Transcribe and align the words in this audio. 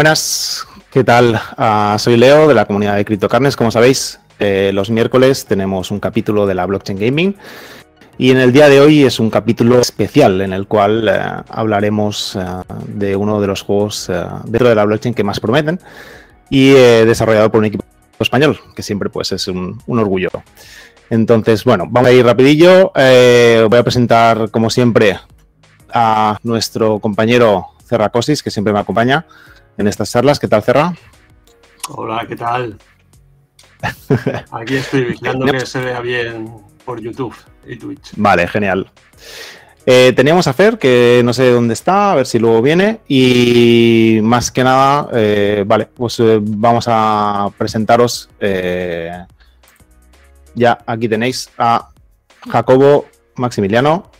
Buenas, 0.00 0.66
¿qué 0.90 1.04
tal? 1.04 1.38
Ah, 1.58 1.94
soy 1.98 2.16
Leo 2.16 2.48
de 2.48 2.54
la 2.54 2.64
comunidad 2.64 2.96
de 2.96 3.04
CryptoCarnes. 3.04 3.54
Como 3.54 3.70
sabéis, 3.70 4.18
eh, 4.38 4.70
los 4.72 4.88
miércoles 4.88 5.44
tenemos 5.44 5.90
un 5.90 6.00
capítulo 6.00 6.46
de 6.46 6.54
la 6.54 6.64
Blockchain 6.64 6.98
Gaming 6.98 7.36
y 8.16 8.30
en 8.30 8.38
el 8.38 8.50
día 8.50 8.70
de 8.70 8.80
hoy 8.80 9.04
es 9.04 9.20
un 9.20 9.28
capítulo 9.28 9.78
especial 9.78 10.40
en 10.40 10.54
el 10.54 10.66
cual 10.66 11.06
eh, 11.06 11.20
hablaremos 11.50 12.34
eh, 12.34 12.40
de 12.86 13.14
uno 13.14 13.42
de 13.42 13.46
los 13.46 13.60
juegos 13.60 14.10
dentro 14.44 14.70
de 14.70 14.74
la 14.74 14.86
blockchain 14.86 15.12
que 15.12 15.22
más 15.22 15.38
prometen 15.38 15.78
y 16.48 16.70
desarrollado 16.70 17.50
por 17.50 17.58
un 17.58 17.66
equipo 17.66 17.84
español, 18.18 18.58
que 18.74 18.82
siempre 18.82 19.10
pues 19.10 19.32
es 19.32 19.48
un, 19.48 19.82
un 19.86 19.98
orgullo. 19.98 20.30
Entonces, 21.10 21.62
bueno, 21.62 21.84
vamos 21.86 22.08
a 22.08 22.12
ir 22.12 22.24
rapidillo. 22.24 22.90
voy 22.94 23.78
a 23.78 23.82
presentar, 23.82 24.50
como 24.50 24.70
siempre, 24.70 25.18
a 25.92 26.38
nuestro 26.42 27.00
compañero 27.00 27.66
Cerracosis, 27.84 28.42
que 28.42 28.50
siempre 28.50 28.72
me 28.72 28.78
acompaña 28.78 29.26
en 29.80 29.88
estas 29.88 30.12
charlas. 30.12 30.38
¿Qué 30.38 30.46
tal, 30.46 30.62
Cerra? 30.62 30.94
Hola, 31.88 32.24
¿qué 32.28 32.36
tal? 32.36 32.78
Aquí 34.52 34.76
estoy 34.76 35.04
vigilando 35.04 35.46
que 35.46 35.64
se 35.64 35.80
vea 35.80 36.00
bien 36.00 36.52
por 36.84 37.00
YouTube 37.00 37.34
y 37.66 37.76
Twitch. 37.76 38.12
Vale, 38.16 38.46
genial. 38.46 38.90
Eh, 39.86 40.12
teníamos 40.14 40.46
a 40.46 40.52
Fer, 40.52 40.78
que 40.78 41.22
no 41.24 41.32
sé 41.32 41.50
dónde 41.50 41.72
está, 41.72 42.12
a 42.12 42.14
ver 42.14 42.26
si 42.26 42.38
luego 42.38 42.60
viene. 42.60 43.00
Y 43.08 44.20
más 44.22 44.50
que 44.50 44.62
nada, 44.62 45.08
eh, 45.14 45.64
vale, 45.66 45.86
pues 45.86 46.20
eh, 46.20 46.38
vamos 46.40 46.84
a 46.86 47.48
presentaros. 47.56 48.28
ya 50.54 50.78
aquí 50.86 51.08
tenéis 51.08 51.50
a 51.56 51.88
Jacobo 52.50 53.06
Maximiliano. 53.36 54.10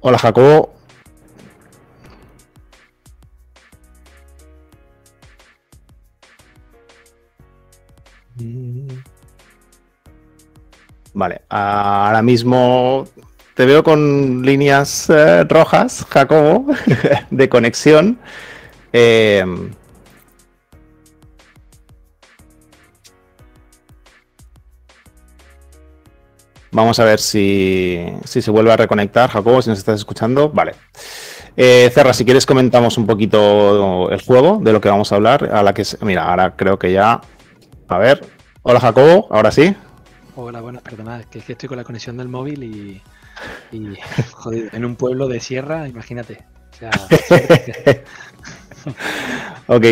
Hola 0.00 0.18
Jacobo, 0.18 0.75
Vale, 11.14 11.42
ahora 11.48 12.20
mismo 12.22 13.06
te 13.54 13.64
veo 13.64 13.82
con 13.82 14.42
líneas 14.42 15.08
eh, 15.08 15.44
rojas, 15.44 16.04
Jacobo, 16.10 16.66
de 17.30 17.48
conexión. 17.48 18.18
Em, 18.92 19.70
vamos 26.70 26.98
a 26.98 27.04
ver 27.04 27.18
si, 27.18 28.04
se 28.24 28.50
vuelve 28.50 28.72
a 28.72 28.76
reconectar, 28.76 29.30
Jacobo, 29.30 29.62
si 29.62 29.70
nos 29.70 29.78
estás 29.78 30.00
escuchando. 30.00 30.50
Vale. 30.50 30.74
Eh, 31.56 31.90
Cerra, 31.94 32.12
si 32.12 32.26
quieres 32.26 32.44
comentamos 32.44 32.98
un 32.98 33.06
poquito 33.06 34.10
el 34.10 34.20
juego, 34.20 34.58
de 34.62 34.74
lo 34.74 34.82
que 34.82 34.90
vamos 34.90 35.10
a 35.12 35.14
hablar. 35.14 35.50
A 35.50 35.62
la 35.62 35.72
que 35.72 35.84
mira, 36.02 36.28
ahora 36.28 36.54
creo 36.54 36.78
que 36.78 36.92
ya. 36.92 37.22
A 37.88 37.98
ver. 37.98 38.26
Hola 38.62 38.80
Jacobo, 38.80 39.28
ahora 39.30 39.50
sí. 39.52 39.74
Hola, 40.34 40.60
buenas, 40.60 40.82
perdonad, 40.82 41.24
que 41.24 41.38
es 41.38 41.44
que 41.44 41.52
estoy 41.52 41.68
con 41.68 41.78
la 41.78 41.84
conexión 41.84 42.16
del 42.16 42.28
móvil 42.28 42.64
y, 42.64 43.02
joder, 44.32 44.70
en 44.72 44.84
un 44.84 44.96
pueblo 44.96 45.28
de 45.28 45.40
sierra, 45.40 45.88
imagínate. 45.88 46.44
ok, 49.66 49.84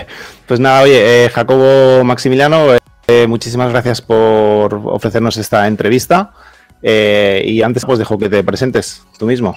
pues 0.46 0.60
nada, 0.60 0.82
oye, 0.82 1.26
eh, 1.26 1.28
Jacobo 1.28 2.02
Maximiliano, 2.04 2.76
eh, 3.06 3.26
muchísimas 3.26 3.70
gracias 3.70 4.00
por 4.00 4.74
ofrecernos 4.74 5.36
esta 5.36 5.66
entrevista. 5.66 6.32
Eh, 6.82 7.42
y 7.44 7.60
antes 7.60 7.84
pues 7.84 7.98
dejo 7.98 8.16
que 8.16 8.30
te 8.30 8.42
presentes 8.42 9.04
tú 9.18 9.26
mismo. 9.26 9.54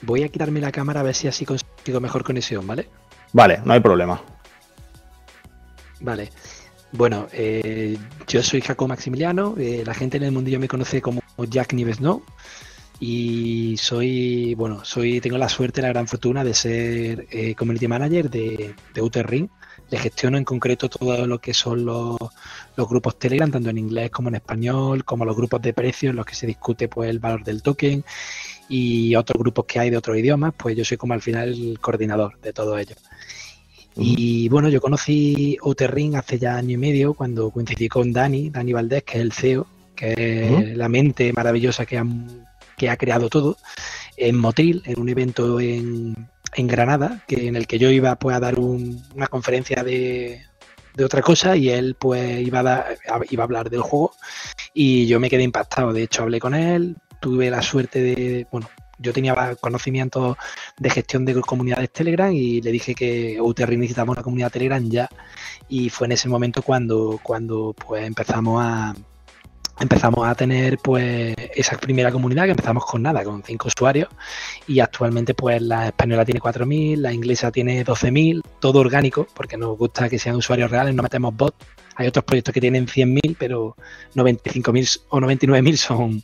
Voy 0.00 0.22
a 0.22 0.28
quitarme 0.28 0.60
la 0.60 0.72
cámara 0.72 1.00
a 1.00 1.02
ver 1.02 1.14
si 1.14 1.28
así 1.28 1.44
consigo 1.44 2.00
mejor 2.00 2.24
conexión, 2.24 2.66
¿vale? 2.66 2.88
Vale, 3.32 3.60
no 3.64 3.74
hay 3.74 3.80
problema. 3.80 4.22
Vale. 6.00 6.30
Bueno, 6.92 7.28
eh, 7.32 7.98
yo 8.26 8.42
soy 8.42 8.62
Jacob 8.62 8.88
Maximiliano, 8.88 9.54
eh, 9.58 9.82
la 9.84 9.92
gente 9.92 10.16
en 10.16 10.22
el 10.22 10.32
mundillo 10.32 10.58
me 10.58 10.68
conoce 10.68 11.02
como 11.02 11.20
Jack 11.50 11.74
Nives 11.74 12.00
No 12.00 12.22
y 13.00 13.76
soy, 13.76 14.54
bueno, 14.54 14.84
soy, 14.84 15.20
tengo 15.20 15.38
la 15.38 15.48
suerte, 15.48 15.82
la 15.82 15.88
gran 15.88 16.08
fortuna 16.08 16.42
de 16.42 16.54
ser 16.54 17.26
eh, 17.30 17.54
community 17.54 17.86
manager 17.86 18.30
de, 18.30 18.74
de 18.94 19.22
Ring. 19.22 19.48
Le 19.90 19.98
gestiono 19.98 20.36
en 20.36 20.44
concreto 20.44 20.88
todo 20.88 21.26
lo 21.26 21.40
que 21.40 21.54
son 21.54 21.84
los, 21.84 22.18
grupos 22.76 23.18
Telegram, 23.18 23.50
tanto 23.50 23.70
en 23.70 23.78
inglés 23.78 24.10
como 24.10 24.28
en 24.28 24.34
español, 24.34 25.04
como 25.04 25.24
los 25.24 25.36
grupos 25.36 25.62
de 25.62 25.72
precios 25.72 26.10
en 26.10 26.16
los 26.16 26.26
que 26.26 26.34
se 26.34 26.46
discute 26.46 26.88
pues 26.88 27.08
el 27.08 27.20
valor 27.20 27.44
del 27.44 27.62
token 27.62 28.04
y 28.68 29.14
otros 29.14 29.38
grupos 29.38 29.64
que 29.66 29.78
hay 29.78 29.90
de 29.90 29.96
otros 29.96 30.18
idiomas, 30.18 30.52
pues 30.56 30.76
yo 30.76 30.84
soy 30.84 30.96
como 30.96 31.14
al 31.14 31.22
final 31.22 31.48
el 31.50 31.78
coordinador 31.80 32.38
de 32.40 32.52
todo 32.52 32.76
ello. 32.76 32.96
Y 34.00 34.48
bueno, 34.48 34.68
yo 34.68 34.80
conocí 34.80 35.58
Outer 35.60 35.92
Ring 35.92 36.14
hace 36.14 36.38
ya 36.38 36.56
año 36.56 36.70
y 36.70 36.76
medio 36.76 37.14
cuando 37.14 37.50
coincidí 37.50 37.88
con 37.88 38.12
Dani, 38.12 38.48
Dani 38.48 38.72
Valdés, 38.72 39.02
que 39.02 39.18
es 39.18 39.22
el 39.22 39.32
CEO, 39.32 39.66
que 39.96 40.70
es 40.70 40.76
la 40.76 40.88
mente 40.88 41.32
maravillosa 41.32 41.84
que, 41.84 42.00
que 42.76 42.88
ha 42.88 42.96
creado 42.96 43.28
todo, 43.28 43.56
en 44.16 44.36
Motril, 44.36 44.82
en 44.86 45.00
un 45.00 45.08
evento 45.08 45.58
en, 45.58 46.14
Granada, 46.56 47.24
que 47.26 47.48
en 47.48 47.56
el 47.56 47.66
que 47.66 47.78
yo 47.78 47.90
iba 47.90 48.16
pues, 48.16 48.36
a 48.36 48.40
dar 48.40 48.58
una 48.58 49.26
conferencia 49.26 49.82
de, 49.82 50.42
otra 51.04 51.22
cosa 51.22 51.56
y 51.56 51.68
él 51.68 51.94
pues 51.96 52.40
iba 52.40 52.60
a, 52.60 52.86
iba 53.30 53.42
a 53.42 53.46
hablar 53.46 53.70
del 53.70 53.82
juego 53.82 54.12
y 54.74 55.06
yo 55.06 55.20
me 55.20 55.30
quedé 55.30 55.42
impactado. 55.42 55.92
De 55.92 56.02
hecho, 56.04 56.22
hablé 56.22 56.40
con 56.40 56.54
él, 56.54 56.96
tuve 57.20 57.50
la 57.50 57.62
suerte 57.62 58.00
de, 58.00 58.46
bueno, 58.50 58.68
yo 58.98 59.12
tenía 59.12 59.56
conocimiento 59.56 60.36
de 60.78 60.90
gestión 60.90 61.24
de 61.24 61.40
comunidades 61.40 61.92
Telegram 61.92 62.32
y 62.32 62.60
le 62.60 62.72
dije 62.72 62.94
que 62.94 63.40
UTR 63.40 63.76
necesitaba 63.76 64.12
una 64.12 64.22
comunidad 64.22 64.50
Telegram 64.50 64.82
ya. 64.88 65.08
Y 65.68 65.90
fue 65.90 66.06
en 66.06 66.12
ese 66.12 66.28
momento 66.28 66.62
cuando, 66.62 67.20
cuando 67.22 67.74
pues 67.74 68.04
empezamos 68.04 68.62
a 68.64 68.94
empezamos 69.80 70.26
a 70.26 70.34
tener 70.34 70.78
pues 70.78 71.34
esa 71.54 71.76
primera 71.76 72.10
comunidad 72.10 72.44
que 72.44 72.50
empezamos 72.50 72.84
con 72.84 73.02
nada, 73.02 73.22
con 73.24 73.42
cinco 73.42 73.68
usuarios 73.68 74.08
y 74.66 74.80
actualmente 74.80 75.34
pues 75.34 75.62
la 75.62 75.86
española 75.86 76.24
tiene 76.24 76.40
4.000, 76.40 76.96
la 76.96 77.12
inglesa 77.12 77.50
tiene 77.52 77.84
12.000, 77.84 78.42
todo 78.60 78.80
orgánico 78.80 79.26
porque 79.34 79.56
nos 79.56 79.78
gusta 79.78 80.08
que 80.08 80.18
sean 80.18 80.36
usuarios 80.36 80.70
reales, 80.70 80.94
no 80.94 81.02
metemos 81.02 81.34
bots. 81.36 81.56
Hay 81.96 82.06
otros 82.06 82.24
proyectos 82.24 82.54
que 82.54 82.60
tienen 82.60 82.86
100.000 82.86 83.36
pero 83.38 83.76
95.000 84.14 85.02
o 85.08 85.20
99.000 85.20 85.76
son 85.76 86.22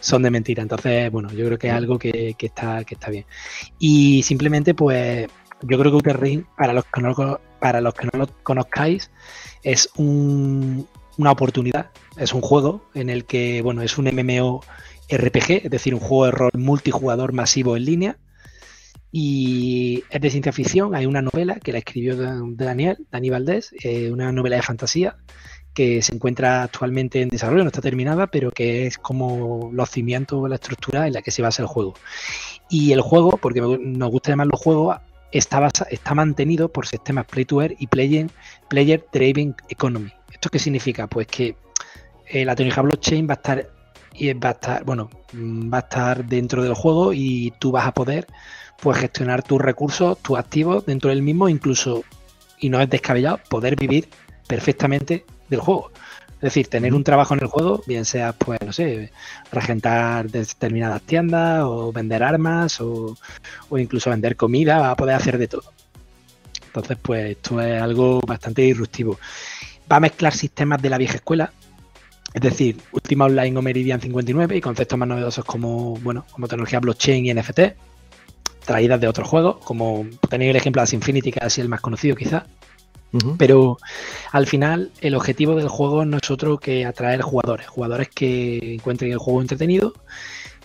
son 0.00 0.22
de 0.22 0.30
mentira. 0.30 0.62
Entonces, 0.62 1.10
bueno, 1.10 1.30
yo 1.30 1.46
creo 1.46 1.58
que 1.58 1.68
es 1.68 1.74
algo 1.74 1.98
que, 1.98 2.36
está, 2.38 2.84
que 2.84 2.94
está 2.94 3.10
bien. 3.10 3.24
Y 3.78 4.22
simplemente, 4.22 4.74
pues, 4.74 5.28
yo 5.62 5.78
creo 5.78 5.90
que 5.90 6.10
Outer 6.10 6.44
para 6.56 6.72
los 6.72 6.84
que 6.84 7.00
no, 7.00 7.40
para 7.60 7.80
los 7.80 7.94
que 7.94 8.08
no 8.12 8.18
lo 8.18 8.26
conozcáis, 8.42 9.10
es 9.62 9.88
una 9.96 11.30
oportunidad. 11.30 11.90
Es 12.16 12.32
un 12.32 12.40
juego 12.40 12.88
en 12.94 13.10
el 13.10 13.24
que, 13.24 13.62
bueno, 13.62 13.82
es 13.82 13.98
un 13.98 14.06
MMO 14.06 14.60
RPG, 15.08 15.64
es 15.64 15.70
decir, 15.70 15.94
un 15.94 16.00
juego 16.00 16.26
de 16.26 16.32
rol 16.32 16.50
multijugador 16.54 17.32
masivo 17.32 17.76
en 17.76 17.84
línea. 17.84 18.18
Y 19.14 20.04
es 20.08 20.20
de 20.22 20.30
ciencia 20.30 20.52
ficción. 20.52 20.94
Hay 20.94 21.04
una 21.04 21.20
novela 21.20 21.56
que 21.56 21.72
la 21.72 21.78
escribió 21.78 22.16
Daniel, 22.16 23.06
Dani 23.10 23.30
Valdés, 23.30 23.74
eh, 23.84 24.10
una 24.10 24.32
novela 24.32 24.56
de 24.56 24.62
fantasía 24.62 25.18
que 25.74 26.02
se 26.02 26.14
encuentra 26.14 26.62
actualmente 26.64 27.22
en 27.22 27.28
desarrollo, 27.28 27.62
no 27.62 27.68
está 27.68 27.80
terminada, 27.80 28.26
pero 28.26 28.50
que 28.50 28.86
es 28.86 28.98
como 28.98 29.70
los 29.72 29.90
cimientos, 29.90 30.48
la 30.48 30.56
estructura 30.56 31.06
en 31.06 31.14
la 31.14 31.22
que 31.22 31.30
se 31.30 31.42
basa 31.42 31.62
el 31.62 31.68
juego. 31.68 31.94
Y 32.68 32.92
el 32.92 33.00
juego, 33.00 33.38
porque 33.38 33.60
nos 33.60 34.10
gusta 34.10 34.30
llamar 34.30 34.48
los 34.48 34.60
juegos, 34.60 34.96
está, 35.30 35.68
está 35.90 36.14
mantenido 36.14 36.70
por 36.70 36.86
sistemas 36.86 37.26
play 37.26 37.44
to 37.44 37.62
earn 37.62 37.74
y 37.78 37.86
player, 37.86 38.30
player 38.68 39.04
driven 39.12 39.54
economy. 39.68 40.12
¿Esto 40.32 40.50
qué 40.50 40.58
significa? 40.58 41.06
Pues 41.06 41.26
que 41.26 41.56
eh, 42.26 42.44
la 42.44 42.54
tecnología 42.54 42.82
blockchain 42.82 43.28
va 43.28 43.34
a 43.34 43.36
estar 43.36 43.70
y 44.14 44.32
va 44.34 44.50
a 44.50 44.52
estar, 44.52 44.84
bueno, 44.84 45.08
va 45.34 45.78
a 45.78 45.80
estar 45.80 46.24
dentro 46.24 46.62
del 46.62 46.74
juego 46.74 47.12
y 47.12 47.52
tú 47.58 47.72
vas 47.72 47.86
a 47.86 47.92
poder 47.92 48.26
pues 48.80 48.98
gestionar 48.98 49.42
tus 49.42 49.60
recursos, 49.60 50.18
tus 50.18 50.38
activos 50.38 50.84
dentro 50.84 51.10
del 51.10 51.22
mismo, 51.22 51.48
incluso, 51.48 52.02
y 52.58 52.68
no 52.68 52.80
es 52.80 52.90
descabellado, 52.90 53.38
poder 53.48 53.76
vivir 53.76 54.08
perfectamente 54.48 55.24
del 55.52 55.60
juego. 55.60 55.92
Es 56.34 56.46
decir, 56.46 56.66
tener 56.66 56.92
un 56.92 57.04
trabajo 57.04 57.34
en 57.34 57.40
el 57.40 57.46
juego, 57.46 57.84
bien 57.86 58.04
sea, 58.04 58.32
pues, 58.32 58.58
no 58.66 58.72
sé, 58.72 59.12
regentar 59.52 60.28
determinadas 60.28 61.00
tiendas 61.02 61.62
o 61.62 61.92
vender 61.92 62.24
armas 62.24 62.80
o, 62.80 63.16
incluso 63.78 64.10
vender 64.10 64.34
comida, 64.34 64.80
va 64.80 64.90
a 64.90 64.96
poder 64.96 65.14
hacer 65.14 65.38
de 65.38 65.46
todo. 65.46 65.62
Entonces, 66.66 66.98
pues 67.00 67.30
esto 67.36 67.60
es 67.60 67.80
algo 67.80 68.20
bastante 68.26 68.62
disruptivo. 68.62 69.20
Va 69.90 69.96
a 69.96 70.00
mezclar 70.00 70.32
sistemas 70.32 70.82
de 70.82 70.90
la 70.90 70.98
vieja 70.98 71.14
escuela, 71.14 71.52
es 72.34 72.40
decir, 72.40 72.76
Ultima 72.90 73.26
Online 73.26 73.56
o 73.58 73.62
Meridian 73.62 74.00
59 74.00 74.56
y 74.56 74.60
conceptos 74.60 74.98
más 74.98 75.08
novedosos 75.08 75.44
como, 75.44 75.96
bueno, 75.98 76.24
como 76.32 76.48
tecnología 76.48 76.80
blockchain 76.80 77.26
y 77.26 77.34
NFT, 77.34 77.60
traídas 78.64 79.00
de 79.00 79.06
otros 79.06 79.28
juegos, 79.28 79.58
como 79.64 80.06
tenéis 80.28 80.50
el 80.50 80.56
ejemplo 80.56 80.84
de 80.84 80.96
Infinity, 80.96 81.30
que 81.30 81.46
es 81.46 81.58
el 81.58 81.68
más 81.68 81.80
conocido 81.80 82.16
quizá, 82.16 82.46
pero 83.36 83.78
al 84.30 84.46
final 84.46 84.90
el 85.00 85.14
objetivo 85.14 85.54
del 85.54 85.68
juego 85.68 86.04
no 86.04 86.16
es 86.16 86.30
otro 86.30 86.58
que 86.58 86.86
atraer 86.86 87.22
jugadores, 87.22 87.66
jugadores 87.66 88.08
que 88.08 88.74
encuentren 88.74 89.12
el 89.12 89.18
juego 89.18 89.42
entretenido, 89.42 89.92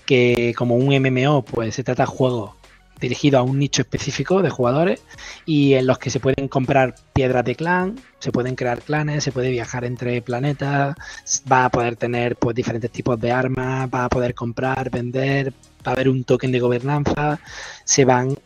que 0.05 0.53
como 0.57 0.75
un 0.75 0.95
MMO 0.95 1.43
pues 1.43 1.75
se 1.75 1.83
trata 1.83 2.03
de 2.03 2.07
juegos 2.07 2.51
dirigido 2.99 3.39
a 3.39 3.43
un 3.43 3.59
nicho 3.59 3.81
específico 3.81 4.41
de 4.41 4.49
jugadores 4.49 5.01
y 5.45 5.73
en 5.73 5.87
los 5.87 5.99
que 5.99 6.09
se 6.09 6.19
pueden 6.19 6.47
comprar 6.47 6.95
piedras 7.13 7.45
de 7.45 7.55
clan, 7.55 7.99
se 8.19 8.31
pueden 8.31 8.55
crear 8.55 8.81
clanes, 8.81 9.23
se 9.23 9.31
puede 9.31 9.51
viajar 9.51 9.85
entre 9.85 10.21
planetas, 10.21 10.95
va 11.51 11.65
a 11.65 11.69
poder 11.69 11.95
tener 11.95 12.35
pues 12.35 12.55
diferentes 12.55 12.91
tipos 12.91 13.19
de 13.19 13.31
armas, 13.31 13.89
va 13.93 14.05
a 14.05 14.09
poder 14.09 14.33
comprar, 14.33 14.89
vender, 14.89 15.53
va 15.85 15.91
a 15.91 15.93
haber 15.93 16.09
un 16.09 16.23
token 16.23 16.51
de 16.51 16.59
gobernanza, 16.59 17.39
se 17.83 18.05
van, 18.05 18.37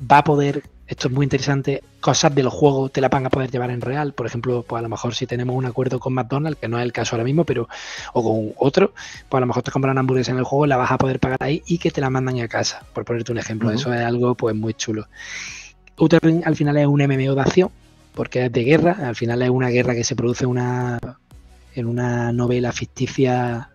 va 0.00 0.18
a 0.18 0.24
poder 0.24 0.62
esto 0.88 1.08
es 1.08 1.14
muy 1.14 1.24
interesante, 1.24 1.82
cosas 2.00 2.34
de 2.34 2.42
los 2.42 2.52
juegos 2.52 2.90
te 2.90 3.02
la 3.02 3.10
van 3.10 3.26
a 3.26 3.30
poder 3.30 3.50
llevar 3.50 3.70
en 3.70 3.82
real. 3.82 4.14
Por 4.14 4.24
ejemplo, 4.26 4.64
pues 4.66 4.80
a 4.80 4.82
lo 4.82 4.88
mejor 4.88 5.14
si 5.14 5.26
tenemos 5.26 5.54
un 5.54 5.66
acuerdo 5.66 6.00
con 6.00 6.14
McDonald's, 6.14 6.58
que 6.58 6.66
no 6.66 6.78
es 6.78 6.84
el 6.84 6.92
caso 6.92 7.14
ahora 7.14 7.24
mismo, 7.24 7.44
pero 7.44 7.68
o 8.14 8.22
con 8.22 8.54
otro, 8.56 8.94
pues 9.28 9.38
a 9.38 9.40
lo 9.40 9.46
mejor 9.46 9.62
te 9.62 9.70
compran 9.70 9.98
hamburguesa 9.98 10.32
en 10.32 10.38
el 10.38 10.44
juego, 10.44 10.64
la 10.64 10.78
vas 10.78 10.90
a 10.90 10.96
poder 10.96 11.20
pagar 11.20 11.42
ahí 11.42 11.62
y 11.66 11.76
que 11.76 11.90
te 11.90 12.00
la 12.00 12.08
mandan 12.08 12.40
a 12.40 12.48
casa, 12.48 12.86
por 12.94 13.04
ponerte 13.04 13.30
un 13.32 13.38
ejemplo. 13.38 13.70
Eso 13.70 13.92
es 13.92 14.00
algo 14.00 14.34
pues 14.34 14.56
muy 14.56 14.72
chulo. 14.72 15.06
Outer 15.98 16.20
al 16.44 16.56
final 16.56 16.78
es 16.78 16.86
un 16.86 17.02
MMO 17.02 17.34
de 17.34 17.40
acción, 17.42 17.70
porque 18.14 18.46
es 18.46 18.52
de 18.52 18.64
guerra, 18.64 18.96
al 19.06 19.14
final 19.14 19.42
es 19.42 19.50
una 19.50 19.68
guerra 19.68 19.94
que 19.94 20.04
se 20.04 20.16
produce 20.16 20.46
una, 20.46 20.98
en 21.74 21.86
una 21.86 22.32
novela 22.32 22.72
ficticia 22.72 23.70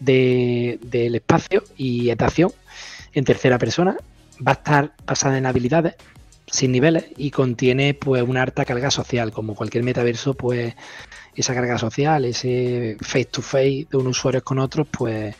del 0.00 1.14
espacio 1.14 1.62
y 1.76 2.08
es 2.08 2.16
de 2.16 2.24
acción 2.24 2.50
en 3.12 3.24
tercera 3.26 3.58
persona. 3.58 3.96
Va 4.46 4.52
a 4.52 4.54
estar 4.54 4.92
basada 5.06 5.36
en 5.38 5.46
habilidades, 5.46 5.96
sin 6.46 6.72
niveles 6.72 7.06
y 7.16 7.30
contiene 7.30 7.94
pues 7.94 8.22
una 8.22 8.42
alta 8.42 8.64
carga 8.64 8.90
social, 8.90 9.32
como 9.32 9.54
cualquier 9.54 9.84
metaverso, 9.84 10.34
pues 10.34 10.74
esa 11.34 11.54
carga 11.54 11.78
social, 11.78 12.24
ese 12.24 12.96
face 13.00 13.26
to 13.26 13.42
face 13.42 13.86
de 13.90 13.96
unos 13.96 14.18
usuarios 14.18 14.42
con 14.42 14.58
otros, 14.58 14.86
pues 14.90 15.34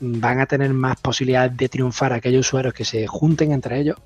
van 0.00 0.40
a 0.40 0.46
tener 0.46 0.72
más 0.74 1.00
posibilidades 1.00 1.56
de 1.56 1.68
triunfar 1.68 2.12
aquellos 2.12 2.46
usuarios 2.46 2.74
que 2.74 2.84
se 2.84 3.06
junten 3.06 3.52
entre 3.52 3.80
ellos 3.80 3.96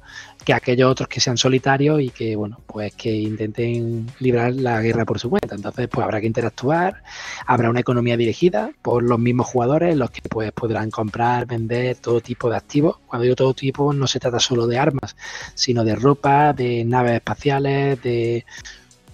que 0.45 0.55
aquellos 0.55 0.91
otros 0.91 1.09
que 1.09 1.21
sean 1.21 1.37
solitarios 1.37 2.01
y 2.01 2.11
que, 2.11 2.37
bueno, 2.37 2.61
pues 2.67 2.95
que 2.95 3.15
intenten 3.15 4.07
librar 4.19 4.55
la 4.55 4.81
guerra 4.81 5.05
por 5.05 5.19
su 5.19 5.29
cuenta. 5.29 5.55
Entonces, 5.55 5.89
pues 5.89 6.05
habrá 6.05 6.21
que 6.21 6.27
interactuar, 6.27 7.03
habrá 7.47 7.69
una 7.71 7.81
economía 7.81 8.17
dirigida 8.17 8.71
por 8.81 9.03
los 9.03 9.19
mismos 9.19 9.47
jugadores, 9.47 9.97
los 9.97 10.11
que 10.11 10.23
pues 10.23 10.53
podrán 10.53 10.91
comprar, 10.91 11.47
vender 11.47 11.97
todo 11.97 12.21
tipo 12.21 12.49
de 12.49 12.57
activos. 12.57 12.99
Cuando 13.07 13.25
digo 13.25 13.37
todo 13.37 13.55
tipo, 13.55 13.93
no 13.93 14.07
se 14.07 14.21
trata 14.21 14.41
solo 14.41 14.67
de 14.67 14.79
armas, 14.79 15.17
sino 15.55 15.85
de 15.85 15.95
ropa, 15.97 16.53
de 16.53 16.85
naves 16.85 17.17
espaciales, 17.17 18.01
de 18.03 18.47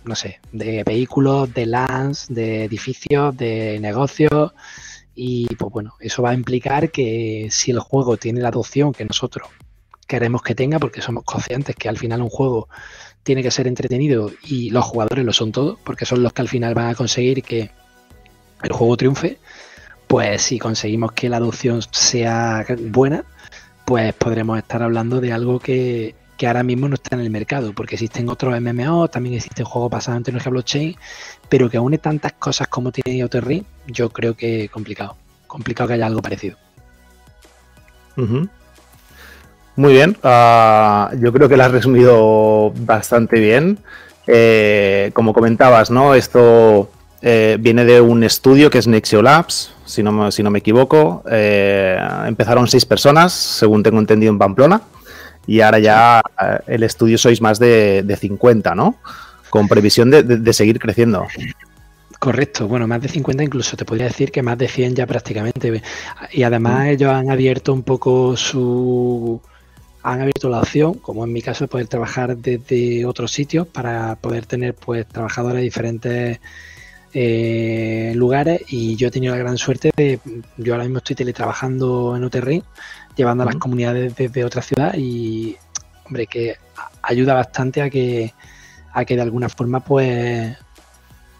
no 0.04 0.14
sé, 0.14 0.38
de 0.52 0.84
vehículos, 0.84 1.52
de 1.54 1.66
lands, 1.66 2.26
de 2.28 2.64
edificios, 2.64 3.34
de 3.36 3.78
negocios 3.80 4.52
y 5.14 5.46
pues 5.56 5.72
bueno, 5.72 5.94
eso 6.00 6.22
va 6.22 6.30
a 6.30 6.34
implicar 6.34 6.90
que 6.90 7.48
si 7.50 7.70
el 7.70 7.80
juego 7.80 8.16
tiene 8.16 8.40
la 8.40 8.48
adopción 8.48 8.92
que 8.92 9.04
nosotros 9.04 9.48
queremos 10.06 10.42
que 10.42 10.54
tenga, 10.54 10.78
porque 10.78 11.02
somos 11.02 11.24
conscientes 11.24 11.76
que 11.76 11.88
al 11.88 11.98
final 11.98 12.22
un 12.22 12.30
juego 12.30 12.68
tiene 13.22 13.42
que 13.42 13.50
ser 13.50 13.66
entretenido 13.66 14.30
y 14.42 14.70
los 14.70 14.84
jugadores 14.84 15.24
lo 15.24 15.32
son 15.32 15.52
todos, 15.52 15.78
porque 15.84 16.04
son 16.04 16.22
los 16.22 16.32
que 16.32 16.42
al 16.42 16.48
final 16.48 16.74
van 16.74 16.88
a 16.88 16.94
conseguir 16.94 17.42
que 17.42 17.70
el 18.62 18.72
juego 18.72 18.96
triunfe, 18.96 19.38
pues 20.06 20.42
si 20.42 20.58
conseguimos 20.58 21.12
que 21.12 21.28
la 21.28 21.38
adopción 21.38 21.80
sea 21.90 22.64
buena, 22.88 23.24
pues 23.84 24.12
podremos 24.14 24.58
estar 24.58 24.82
hablando 24.82 25.20
de 25.20 25.32
algo 25.32 25.58
que, 25.58 26.14
que 26.36 26.46
ahora 26.46 26.62
mismo 26.62 26.88
no 26.88 26.94
está 26.94 27.16
en 27.16 27.22
el 27.22 27.30
mercado, 27.30 27.72
porque 27.74 27.94
existen 27.94 28.28
otros 28.28 28.58
MMO, 28.60 29.08
también 29.08 29.36
existen 29.36 29.64
juegos 29.64 29.90
basados 29.90 30.18
en 30.18 30.24
tecnología 30.24 30.50
blockchain, 30.50 30.96
pero 31.48 31.70
que 31.70 31.78
une 31.78 31.98
tantas 31.98 32.32
cosas 32.34 32.68
como 32.68 32.92
tiene 32.92 33.26
Ring, 33.26 33.64
yo 33.86 34.10
creo 34.10 34.34
que 34.34 34.68
complicado. 34.68 35.16
Complicado 35.46 35.88
que 35.88 35.94
haya 35.94 36.06
algo 36.06 36.22
parecido. 36.22 36.56
Muy 39.76 39.92
bien, 39.92 40.16
ah, 40.22 41.10
yo 41.20 41.32
creo 41.32 41.48
que 41.48 41.56
lo 41.56 41.64
has 41.64 41.72
resumido 41.72 42.72
bastante 42.76 43.40
bien. 43.40 43.78
Eh, 44.26 45.10
como 45.14 45.34
comentabas, 45.34 45.90
¿no? 45.90 46.14
Esto 46.14 46.90
eh, 47.22 47.56
viene 47.60 47.84
de 47.84 48.00
un 48.00 48.24
estudio 48.24 48.70
que 48.70 48.78
es 48.78 48.86
Nexio 48.86 49.20
Labs, 49.20 49.72
si 49.84 50.02
no, 50.02 50.30
si 50.30 50.42
no 50.42 50.50
me 50.50 50.60
equivoco. 50.60 51.24
Eh, 51.30 51.98
empezaron 52.26 52.68
seis 52.68 52.86
personas, 52.86 53.32
según 53.32 53.82
tengo 53.82 53.98
entendido, 53.98 54.32
en 54.32 54.38
Pamplona. 54.38 54.82
Y 55.46 55.60
ahora 55.60 55.78
ya 55.78 56.22
el 56.66 56.84
estudio 56.84 57.18
sois 57.18 57.42
más 57.42 57.58
de, 57.58 58.02
de 58.02 58.16
50, 58.16 58.74
¿no? 58.74 58.96
con 59.54 59.68
previsión 59.68 60.10
de, 60.10 60.52
seguir 60.52 60.80
creciendo. 60.80 61.28
Correcto, 62.24 62.66
bueno, 62.66 62.86
más 62.86 63.02
de 63.02 63.08
50 63.08 63.44
incluso, 63.44 63.76
te 63.76 63.84
podría 63.84 64.06
decir 64.06 64.32
que 64.32 64.42
más 64.42 64.56
de 64.56 64.66
100 64.66 64.94
ya 64.94 65.06
prácticamente. 65.06 65.82
Y 66.32 66.42
además 66.42 66.86
ellos 66.88 67.12
han 67.12 67.30
abierto 67.30 67.74
un 67.74 67.82
poco 67.82 68.34
su... 68.34 69.42
han 70.02 70.22
abierto 70.22 70.48
la 70.48 70.60
opción, 70.60 70.94
como 70.94 71.22
en 71.24 71.34
mi 71.34 71.42
caso, 71.42 71.64
de 71.64 71.68
poder 71.68 71.86
trabajar 71.86 72.34
desde 72.34 73.04
otros 73.04 73.30
sitios 73.30 73.66
para 73.66 74.16
poder 74.16 74.46
tener 74.46 74.74
pues 74.74 75.06
trabajadores 75.06 75.56
de 75.56 75.64
diferentes 75.64 76.40
eh, 77.12 78.12
lugares. 78.14 78.62
Y 78.68 78.96
yo 78.96 79.08
he 79.08 79.10
tenido 79.10 79.34
la 79.34 79.40
gran 79.40 79.58
suerte 79.58 79.90
de, 79.94 80.18
yo 80.56 80.72
ahora 80.72 80.84
mismo 80.84 80.98
estoy 81.00 81.16
teletrabajando 81.16 82.16
en 82.16 82.24
Uterrin, 82.24 82.62
llevando 83.16 83.42
a 83.42 83.46
las 83.48 83.56
comunidades 83.56 84.16
desde 84.16 84.46
otra 84.46 84.62
ciudad 84.62 84.94
y, 84.96 85.58
hombre, 86.06 86.26
que 86.26 86.56
ayuda 87.02 87.34
bastante 87.34 87.82
a 87.82 87.90
que 87.90 88.32
a 88.94 89.04
que 89.04 89.16
de 89.16 89.22
alguna 89.22 89.48
forma 89.48 89.80
pues 89.80 90.56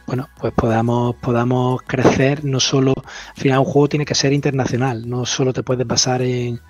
bueno, 0.07 0.29
pues 0.39 0.53
podamos, 0.53 1.17
podamos 1.17 1.83
crecer, 1.83 2.45
no 2.45 2.61
solo, 2.61 2.95
al 2.97 3.43
final 3.43 3.61
un 3.61 3.65
juego 3.65 3.89
tiene 3.89 4.05
que 4.05 4.15
ser 4.15 4.33
internacional, 4.33 5.09
no 5.09 5.25
solo 5.27 5.53
te 5.53 5.63
puedes 5.63 5.87
basar 5.87 6.23
en, 6.23 6.61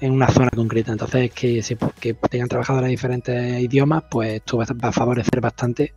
en 0.00 0.12
una 0.12 0.28
zona 0.28 0.50
concreta, 0.50 0.92
entonces 0.92 1.30
que, 1.32 1.62
que 2.00 2.14
tengan 2.14 2.48
trabajadores 2.48 2.86
de 2.86 2.90
diferentes 2.90 3.60
idiomas, 3.60 4.04
pues 4.10 4.34
esto 4.34 4.56
va, 4.56 4.64
a 4.82 4.92
favorecer 4.92 5.40
bastante 5.40 5.94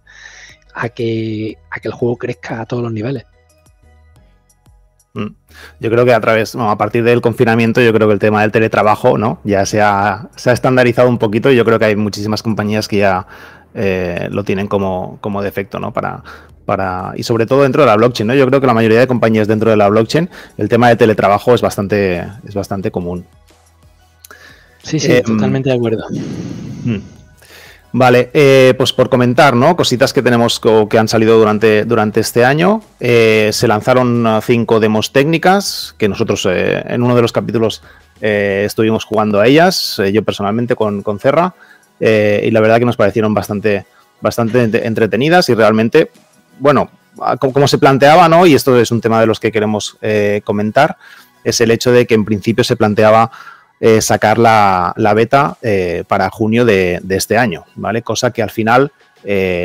a 0.75 0.89
que, 0.89 1.57
a 1.71 1.79
que 1.79 1.87
el 1.87 1.93
juego 1.93 2.17
crezca 2.17 2.61
a 2.61 2.65
todos 2.65 2.83
los 2.83 2.91
niveles. 2.91 3.25
Mm. 5.13 5.27
Yo 5.79 5.89
creo 5.89 6.05
que 6.05 6.13
a 6.13 6.19
través, 6.19 6.55
a 6.55 6.77
partir 6.77 7.03
del 7.03 7.21
confinamiento, 7.21 7.79
yo 7.81 7.93
creo 7.93 8.07
que 8.07 8.13
el 8.13 8.19
tema 8.19 8.41
del 8.41 8.51
teletrabajo, 8.51 9.17
¿no? 9.17 9.39
Ya 9.43 9.65
se 9.65 9.81
ha, 9.81 10.29
se 10.35 10.49
ha 10.49 10.53
estandarizado 10.53 11.07
un 11.07 11.19
poquito 11.19 11.51
y 11.51 11.55
yo 11.55 11.63
creo 11.63 11.79
que 11.79 11.85
hay 11.85 11.95
muchísimas 11.95 12.41
compañías 12.41 12.87
que 12.87 12.97
ya 12.97 13.27
eh, 13.75 14.27
lo 14.31 14.43
tienen 14.43 14.67
como, 14.67 15.19
como 15.21 15.41
defecto, 15.41 15.79
¿no? 15.79 15.93
Para, 15.93 16.23
para, 16.65 17.13
y 17.15 17.23
sobre 17.23 17.45
todo 17.45 17.63
dentro 17.63 17.81
de 17.81 17.87
la 17.87 17.95
blockchain, 17.95 18.27
¿no? 18.27 18.35
Yo 18.35 18.47
creo 18.47 18.61
que 18.61 18.67
la 18.67 18.73
mayoría 18.73 18.99
de 18.99 19.07
compañías 19.07 19.47
dentro 19.47 19.69
de 19.69 19.77
la 19.77 19.89
blockchain, 19.89 20.29
el 20.57 20.69
tema 20.69 20.89
de 20.89 20.95
teletrabajo 20.95 21.53
es 21.53 21.61
bastante, 21.61 22.25
es 22.47 22.53
bastante 22.53 22.91
común. 22.91 23.25
Sí, 24.83 24.99
sí, 24.99 25.11
eh, 25.11 25.21
totalmente 25.21 25.69
de 25.69 25.75
acuerdo. 25.75 26.05
Mm. 26.83 26.97
Vale, 27.95 28.31
eh, 28.33 28.73
pues 28.75 28.91
por 28.91 29.09
comentar, 29.09 29.55
¿no? 29.55 29.75
Cositas 29.75 30.13
que 30.13 30.23
tenemos 30.23 30.59
que 30.89 30.97
han 30.97 31.07
salido 31.07 31.37
durante, 31.37 31.85
durante 31.85 32.21
este 32.21 32.43
año. 32.43 32.81
se 32.99 33.67
lanzaron 33.67 34.41
cinco 34.41 34.79
demos 34.79 35.13
técnicas 35.13 35.93
que 35.99 36.09
nosotros 36.09 36.47
en 36.47 37.03
uno 37.03 37.15
de 37.15 37.21
los 37.21 37.31
capítulos 37.31 37.83
estuvimos 38.19 39.05
jugando 39.05 39.39
a 39.39 39.45
ellas, 39.45 40.01
yo 40.11 40.23
personalmente 40.23 40.75
con, 40.75 41.03
con 41.03 41.19
Cerra. 41.19 41.53
Eh, 41.99 42.43
y 42.45 42.51
la 42.51 42.59
verdad 42.59 42.79
que 42.79 42.85
nos 42.85 42.97
parecieron 42.97 43.33
bastante, 43.33 43.85
bastante 44.19 44.85
entretenidas 44.85 45.47
y 45.49 45.53
realmente, 45.53 46.11
bueno, 46.59 46.89
como, 47.39 47.67
se 47.67 47.77
planteaba, 47.77 48.27
¿no? 48.29 48.45
Y 48.45 48.53
esto 48.53 48.79
es 48.79 48.91
un 48.91 49.01
tema 49.01 49.19
de 49.19 49.27
los 49.27 49.39
que 49.39 49.51
queremos 49.51 49.97
eh, 50.01 50.41
comentar, 50.43 50.97
es 51.43 51.61
el 51.61 51.71
hecho 51.71 51.91
de 51.91 52.07
que 52.07 52.15
en 52.15 52.25
principio 52.25 52.63
se 52.63 52.75
planteaba 52.75 53.31
eh, 53.79 54.01
sacar 54.01 54.37
la, 54.37 54.93
beta 55.15 55.57
para 56.07 56.29
junio 56.29 56.65
de, 56.65 57.01
este 57.09 57.37
año, 57.37 57.65
¿vale? 57.75 58.01
Cosa 58.01 58.31
que 58.31 58.41
al 58.41 58.49
final 58.49 58.91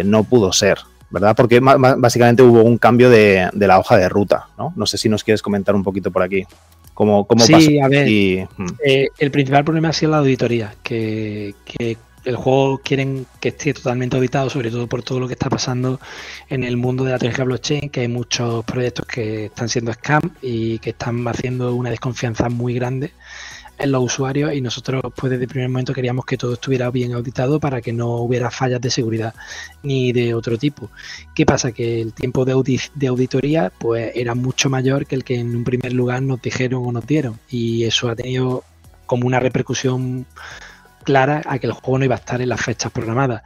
no 0.04 0.24
pudo 0.24 0.52
ser, 0.52 0.78
¿verdad? 1.10 1.34
Porque 1.36 1.60
básicamente 1.60 2.42
hubo 2.42 2.62
un 2.62 2.78
cambio 2.78 3.10
de, 3.10 3.48
la 3.54 3.78
hoja 3.78 3.96
de 3.96 4.08
ruta, 4.08 4.48
¿no? 4.58 4.72
No 4.76 4.86
sé 4.86 4.98
si 4.98 5.08
nos 5.08 5.24
quieres 5.24 5.42
comentar 5.42 5.74
un 5.74 5.82
poquito 5.82 6.10
por 6.10 6.22
aquí. 6.22 6.46
¿Cómo, 6.94 7.28
cómo 7.28 7.44
sí, 7.44 7.78
a 7.78 7.86
ver, 7.86 8.08
hmm. 8.08 8.66
el 9.18 9.30
principal 9.30 9.62
problema 9.62 9.90
ha 9.90 9.92
sido 9.92 10.10
la 10.10 10.18
auditoría, 10.18 10.74
que, 10.82 11.54
que 11.64 11.96
el 12.24 12.36
juego 12.36 12.78
quieren 12.78 13.26
que 13.40 13.50
esté 13.50 13.74
totalmente 13.74 14.16
auditado, 14.16 14.50
sobre 14.50 14.70
todo 14.70 14.86
por 14.86 15.02
todo 15.02 15.20
lo 15.20 15.26
que 15.26 15.34
está 15.34 15.48
pasando 15.48 16.00
en 16.48 16.64
el 16.64 16.76
mundo 16.76 17.04
de 17.04 17.12
la 17.12 17.18
tecnología 17.18 17.44
blockchain, 17.44 17.90
que 17.90 18.00
hay 18.00 18.08
muchos 18.08 18.64
proyectos 18.64 19.06
que 19.06 19.46
están 19.46 19.68
siendo 19.68 19.92
scam 19.92 20.22
y 20.42 20.78
que 20.78 20.90
están 20.90 21.26
haciendo 21.28 21.74
una 21.74 21.90
desconfianza 21.90 22.48
muy 22.48 22.74
grande 22.74 23.12
en 23.78 23.92
los 23.92 24.02
usuarios 24.02 24.52
y 24.54 24.60
nosotros 24.60 25.02
pues 25.14 25.30
desde 25.30 25.44
el 25.44 25.48
primer 25.48 25.68
momento 25.68 25.92
queríamos 25.92 26.24
que 26.24 26.36
todo 26.36 26.54
estuviera 26.54 26.90
bien 26.90 27.12
auditado 27.12 27.60
para 27.60 27.80
que 27.80 27.92
no 27.92 28.16
hubiera 28.16 28.50
fallas 28.50 28.80
de 28.80 28.90
seguridad 28.90 29.34
ni 29.82 30.12
de 30.12 30.34
otro 30.34 30.58
tipo. 30.58 30.90
¿Qué 31.34 31.46
pasa? 31.46 31.72
Que 31.72 32.00
el 32.00 32.12
tiempo 32.12 32.44
de, 32.44 32.80
de 32.94 33.06
auditoría 33.06 33.72
pues 33.78 34.12
era 34.14 34.34
mucho 34.34 34.68
mayor 34.68 35.06
que 35.06 35.14
el 35.14 35.24
que 35.24 35.36
en 35.36 35.54
un 35.54 35.64
primer 35.64 35.92
lugar 35.92 36.22
nos 36.22 36.42
dijeron 36.42 36.82
o 36.84 36.92
nos 36.92 37.06
dieron 37.06 37.38
y 37.48 37.84
eso 37.84 38.08
ha 38.08 38.16
tenido 38.16 38.64
como 39.06 39.26
una 39.26 39.40
repercusión 39.40 40.26
clara 41.08 41.40
a 41.46 41.58
que 41.58 41.66
el 41.66 41.72
juego 41.72 41.98
no 41.98 42.04
iba 42.04 42.16
a 42.16 42.18
estar 42.18 42.42
en 42.42 42.50
las 42.50 42.60
fechas 42.60 42.92
programadas. 42.92 43.40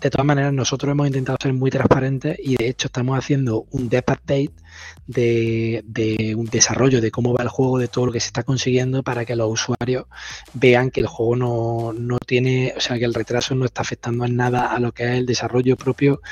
de 0.00 0.08
todas 0.10 0.24
maneras, 0.26 0.54
nosotros 0.54 0.90
hemos 0.90 1.06
intentado 1.06 1.36
ser 1.38 1.52
muy 1.52 1.70
transparentes 1.70 2.38
y 2.42 2.56
de 2.56 2.68
hecho 2.68 2.88
estamos 2.88 3.18
haciendo 3.18 3.66
un 3.72 3.90
dev 3.90 4.04
update 4.08 4.52
de, 5.06 6.34
un 6.34 6.46
desarrollo 6.46 7.02
de 7.02 7.10
cómo 7.10 7.34
va 7.34 7.42
el 7.42 7.50
juego, 7.50 7.78
de 7.78 7.88
todo 7.88 8.06
lo 8.06 8.12
que 8.12 8.20
se 8.20 8.28
está 8.28 8.42
consiguiendo 8.42 9.02
para 9.02 9.26
que 9.26 9.36
los 9.36 9.50
usuarios 9.52 10.06
vean 10.54 10.90
que 10.90 11.00
el 11.00 11.06
juego 11.06 11.92
no, 11.92 12.18
tiene, 12.26 12.72
o 12.74 12.80
sea, 12.80 12.98
que 12.98 13.04
el 13.04 13.12
retraso 13.12 13.54
no 13.54 13.66
está 13.66 13.82
afectando 13.82 14.24
en 14.24 14.34
nada 14.36 14.72
a 14.72 14.80
lo 14.80 14.92
que 14.92 15.04
es 15.04 15.10
el 15.18 15.26
desarrollo 15.26 15.76
propio 15.76 16.22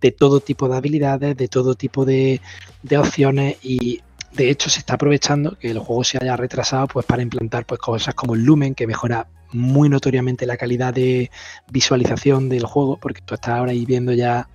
de 0.00 0.10
todo 0.10 0.40
tipo 0.40 0.68
de 0.68 0.76
habilidades, 0.76 1.36
de 1.36 1.46
todo 1.46 1.76
tipo 1.76 2.04
de, 2.04 2.40
de 2.82 2.98
opciones 2.98 3.58
y 3.62 4.02
de 4.32 4.50
hecho 4.50 4.70
se 4.70 4.80
está 4.80 4.94
aprovechando 4.94 5.56
que 5.56 5.70
el 5.70 5.78
juego 5.78 6.02
se 6.02 6.18
haya 6.20 6.36
retrasado 6.36 6.88
pues 6.88 7.06
para 7.06 7.22
implantar 7.22 7.64
pues 7.64 7.80
cosas 7.80 8.14
como 8.14 8.34
el 8.34 8.42
Lumen 8.42 8.74
que 8.74 8.88
mejora 8.88 9.28
muy 9.56 9.88
notoriamente 9.88 10.46
la 10.46 10.56
calidad 10.56 10.94
de 10.94 11.30
visualización 11.70 12.48
del 12.48 12.64
juego, 12.64 12.96
porque 12.96 13.22
tú 13.24 13.34
estás 13.34 13.54
ahora 13.54 13.72
ahí 13.72 13.84
viendo 13.84 14.12
ya 14.12 14.48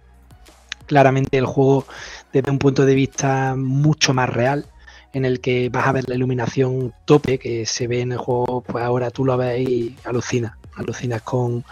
claramente 0.85 1.37
el 1.37 1.45
juego 1.45 1.85
desde 2.33 2.51
un 2.51 2.59
punto 2.59 2.85
de 2.85 2.95
vista 2.95 3.55
mucho 3.55 4.13
más 4.13 4.29
real, 4.29 4.65
en 5.13 5.25
el 5.25 5.41
que 5.41 5.69
vas 5.69 5.87
a 5.87 5.91
ver 5.91 6.07
la 6.07 6.15
iluminación 6.15 6.93
tope 7.05 7.37
que 7.37 7.65
se 7.65 7.87
ve 7.87 8.01
en 8.01 8.13
el 8.13 8.17
juego, 8.17 8.61
pues 8.61 8.83
ahora 8.83 9.11
tú 9.11 9.25
lo 9.25 9.35
ves 9.37 9.59
y 9.59 9.95
alucinas, 10.05 10.53
alucinas 10.75 11.21
con, 11.21 11.65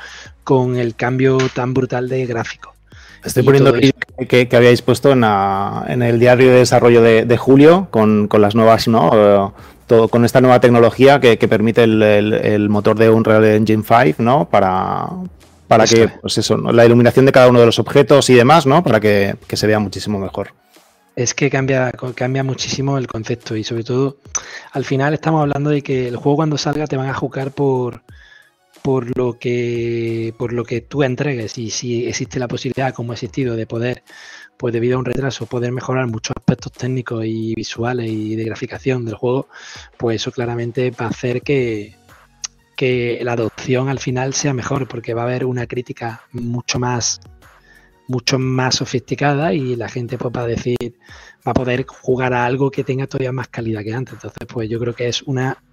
con 0.43 0.77
el 0.77 0.95
cambio 0.95 1.37
tan 1.53 1.73
brutal 1.73 2.09
de 2.09 2.25
gráfico. 2.25 2.73
Estoy 3.23 3.43
poniendo 3.43 3.75
el 3.75 3.93
que, 4.27 4.47
que, 4.47 4.55
habíais 4.55 4.81
puesto 4.81 5.11
en, 5.11 5.23
en, 5.23 6.01
el 6.01 6.19
diario 6.19 6.51
de 6.51 6.59
desarrollo 6.59 7.01
de, 7.01 7.37
julio 7.37 7.89
con, 7.91 8.29
con, 8.29 8.41
las 8.41 8.55
nuevas 8.55 8.87
¿no? 8.87 9.53
Con 10.09 10.25
esta 10.25 10.41
nueva 10.41 10.59
tecnología 10.59 11.19
que, 11.19 11.37
permite 11.47 11.83
el, 11.83 12.69
motor 12.69 12.97
de 12.97 13.09
Unreal 13.09 13.45
Engine 13.45 13.83
5, 13.83 14.21
¿no? 14.21 14.49
Para, 14.49 15.07
para 15.67 15.85
que, 15.85 16.07
pues 16.07 16.37
eso, 16.37 16.57
la 16.57 16.85
iluminación 16.85 17.25
de 17.25 17.31
cada 17.31 17.47
uno 17.47 17.59
de 17.59 17.65
los 17.65 17.79
objetos 17.79 18.29
y 18.29 18.35
demás, 18.35 18.65
¿no? 18.65 18.83
Para 18.83 18.99
que, 18.99 19.35
se 19.51 19.67
vea 19.67 19.79
muchísimo 19.79 20.19
mejor. 20.19 20.53
Es 21.15 21.33
que 21.33 21.49
cambia, 21.49 21.91
cambia 22.15 22.43
muchísimo 22.43 22.97
el 22.97 23.07
concepto 23.07 23.55
y 23.55 23.63
sobre 23.63 23.83
todo, 23.83 24.17
al 24.71 24.85
final 24.85 25.13
estamos 25.13 25.41
hablando 25.41 25.69
de 25.69 25.81
que 25.81 26.07
el 26.07 26.15
juego 26.15 26.37
cuando 26.37 26.57
salga 26.57 26.87
te 26.87 26.95
van 26.95 27.09
a 27.09 27.13
jugar 27.13 27.51
por, 27.51 28.03
por 28.81 29.17
lo 29.17 29.37
que 29.37 30.33
por 30.37 30.53
lo 30.53 30.63
que 30.63 30.79
tú 30.79 31.03
entregues 31.03 31.57
y 31.57 31.71
si 31.71 32.07
existe 32.07 32.39
la 32.39 32.47
posibilidad 32.47 32.93
como 32.93 33.11
ha 33.11 33.15
existido 33.15 33.57
de 33.57 33.67
poder 33.67 34.03
pues 34.59 34.73
debido 34.73 34.97
a 34.97 34.99
un 34.99 35.05
retraso 35.05 35.45
poder 35.45 35.71
mejorar 35.71 36.07
muchos 36.07 36.35
aspectos 36.35 36.73
técnicos 36.73 37.23
y 37.25 37.55
visuales 37.55 38.09
y 38.09 38.35
de 38.35 38.43
graficación 38.43 39.05
del 39.05 39.15
juego, 39.15 39.47
pues 39.95 40.17
eso 40.17 40.33
claramente 40.33 40.91
va 40.91 41.05
a 41.05 41.09
hacer 41.09 41.41
que, 41.41 41.95
que 42.75 43.21
la 43.23 43.33
adopción 43.33 43.87
al 43.87 43.99
final 43.99 44.33
sea 44.33 44.53
mejor, 44.53 44.85
porque 44.85 45.13
va 45.13 45.21
a 45.21 45.25
haber 45.25 45.45
una 45.45 45.65
crítica 45.65 46.23
mucho 46.33 46.77
más 46.77 47.21
mucho 48.09 48.37
más 48.37 48.75
sofisticada 48.75 49.53
y 49.53 49.77
la 49.77 49.87
gente 49.87 50.17
pues 50.17 50.33
va 50.35 50.41
a 50.41 50.47
decir, 50.47 50.75
va 51.47 51.51
a 51.51 51.53
poder 51.53 51.85
jugar 51.87 52.33
a 52.33 52.43
algo 52.45 52.69
que 52.69 52.83
tenga 52.83 53.07
todavía 53.07 53.31
más 53.31 53.47
calidad 53.47 53.83
que 53.83 53.93
antes. 53.93 54.15
Entonces, 54.15 54.45
pues 54.51 54.67
yo 54.67 54.79
creo 54.79 54.93
que 54.93 55.07
es 55.07 55.21
una 55.21 55.63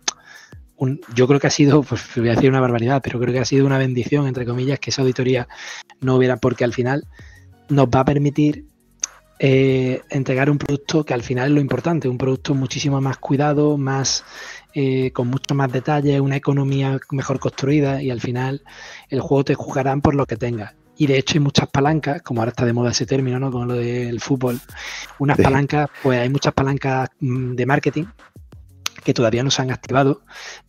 un, 0.77 1.01
yo 1.15 1.27
creo 1.27 1.41
que 1.41 1.49
ha 1.49 1.51
sido, 1.51 1.83
pues 1.83 2.03
voy 2.15 2.29
a 2.29 2.35
decir 2.35 2.51
una 2.51 2.61
barbaridad, 2.61 3.01
pero 3.03 3.19
creo 3.19 3.33
que 3.33 3.41
ha 3.41 3.45
sido 3.45 3.67
una 3.67 3.79
bendición, 3.79 4.29
entre 4.29 4.45
comillas, 4.45 4.79
que 4.79 4.91
esa 4.91 5.03
auditoría 5.03 5.49
no 6.01 6.15
hubiera, 6.15 6.37
porque 6.37 6.63
al 6.63 6.75
final 6.75 7.09
nos 7.69 7.87
va 7.87 8.01
a 8.01 8.05
permitir 8.05 8.67
eh, 9.39 10.01
entregar 10.09 10.51
un 10.51 10.59
producto 10.59 11.05
que 11.05 11.13
al 11.13 11.23
final 11.23 11.49
es 11.49 11.55
lo 11.55 11.61
importante, 11.61 12.09
un 12.09 12.17
producto 12.17 12.55
muchísimo 12.55 13.01
más 13.01 13.19
cuidado, 13.19 13.77
más 13.77 14.25
eh, 14.75 15.11
con 15.13 15.29
mucho 15.29 15.55
más 15.55 15.71
detalle, 15.71 16.21
una 16.21 16.37
economía 16.37 16.99
mejor 17.11 17.39
construida 17.39 18.03
y 18.03 18.11
al 18.11 18.21
final 18.21 18.63
el 19.11 19.21
juego 19.21 19.45
te 19.45 19.55
jugarán 19.55 20.01
por 20.01 20.15
lo 20.15 20.27
que 20.27 20.37
tengas. 20.37 20.75
Y 20.99 21.07
de 21.07 21.19
hecho 21.19 21.35
hay 21.35 21.41
muchas 21.41 21.69
palancas, 21.69 22.23
como 22.23 22.41
ahora 22.41 22.51
está 22.51 22.65
de 22.65 22.73
moda 22.73 22.91
ese 22.91 23.05
término, 23.05 23.39
¿no? 23.39 23.51
Con 23.51 23.69
lo 23.69 23.75
del 23.75 24.19
fútbol. 24.21 24.59
Unas 25.19 25.37
palancas, 25.37 25.91
pues 26.03 26.19
hay 26.19 26.31
muchas 26.31 26.55
palancas 26.55 27.11
mm, 27.21 27.55
de 27.55 27.67
marketing 27.67 28.05
que 29.05 29.13
todavía 29.13 29.45
no 29.45 29.51
se 29.51 29.61
han 29.61 29.71
activado, 29.71 30.23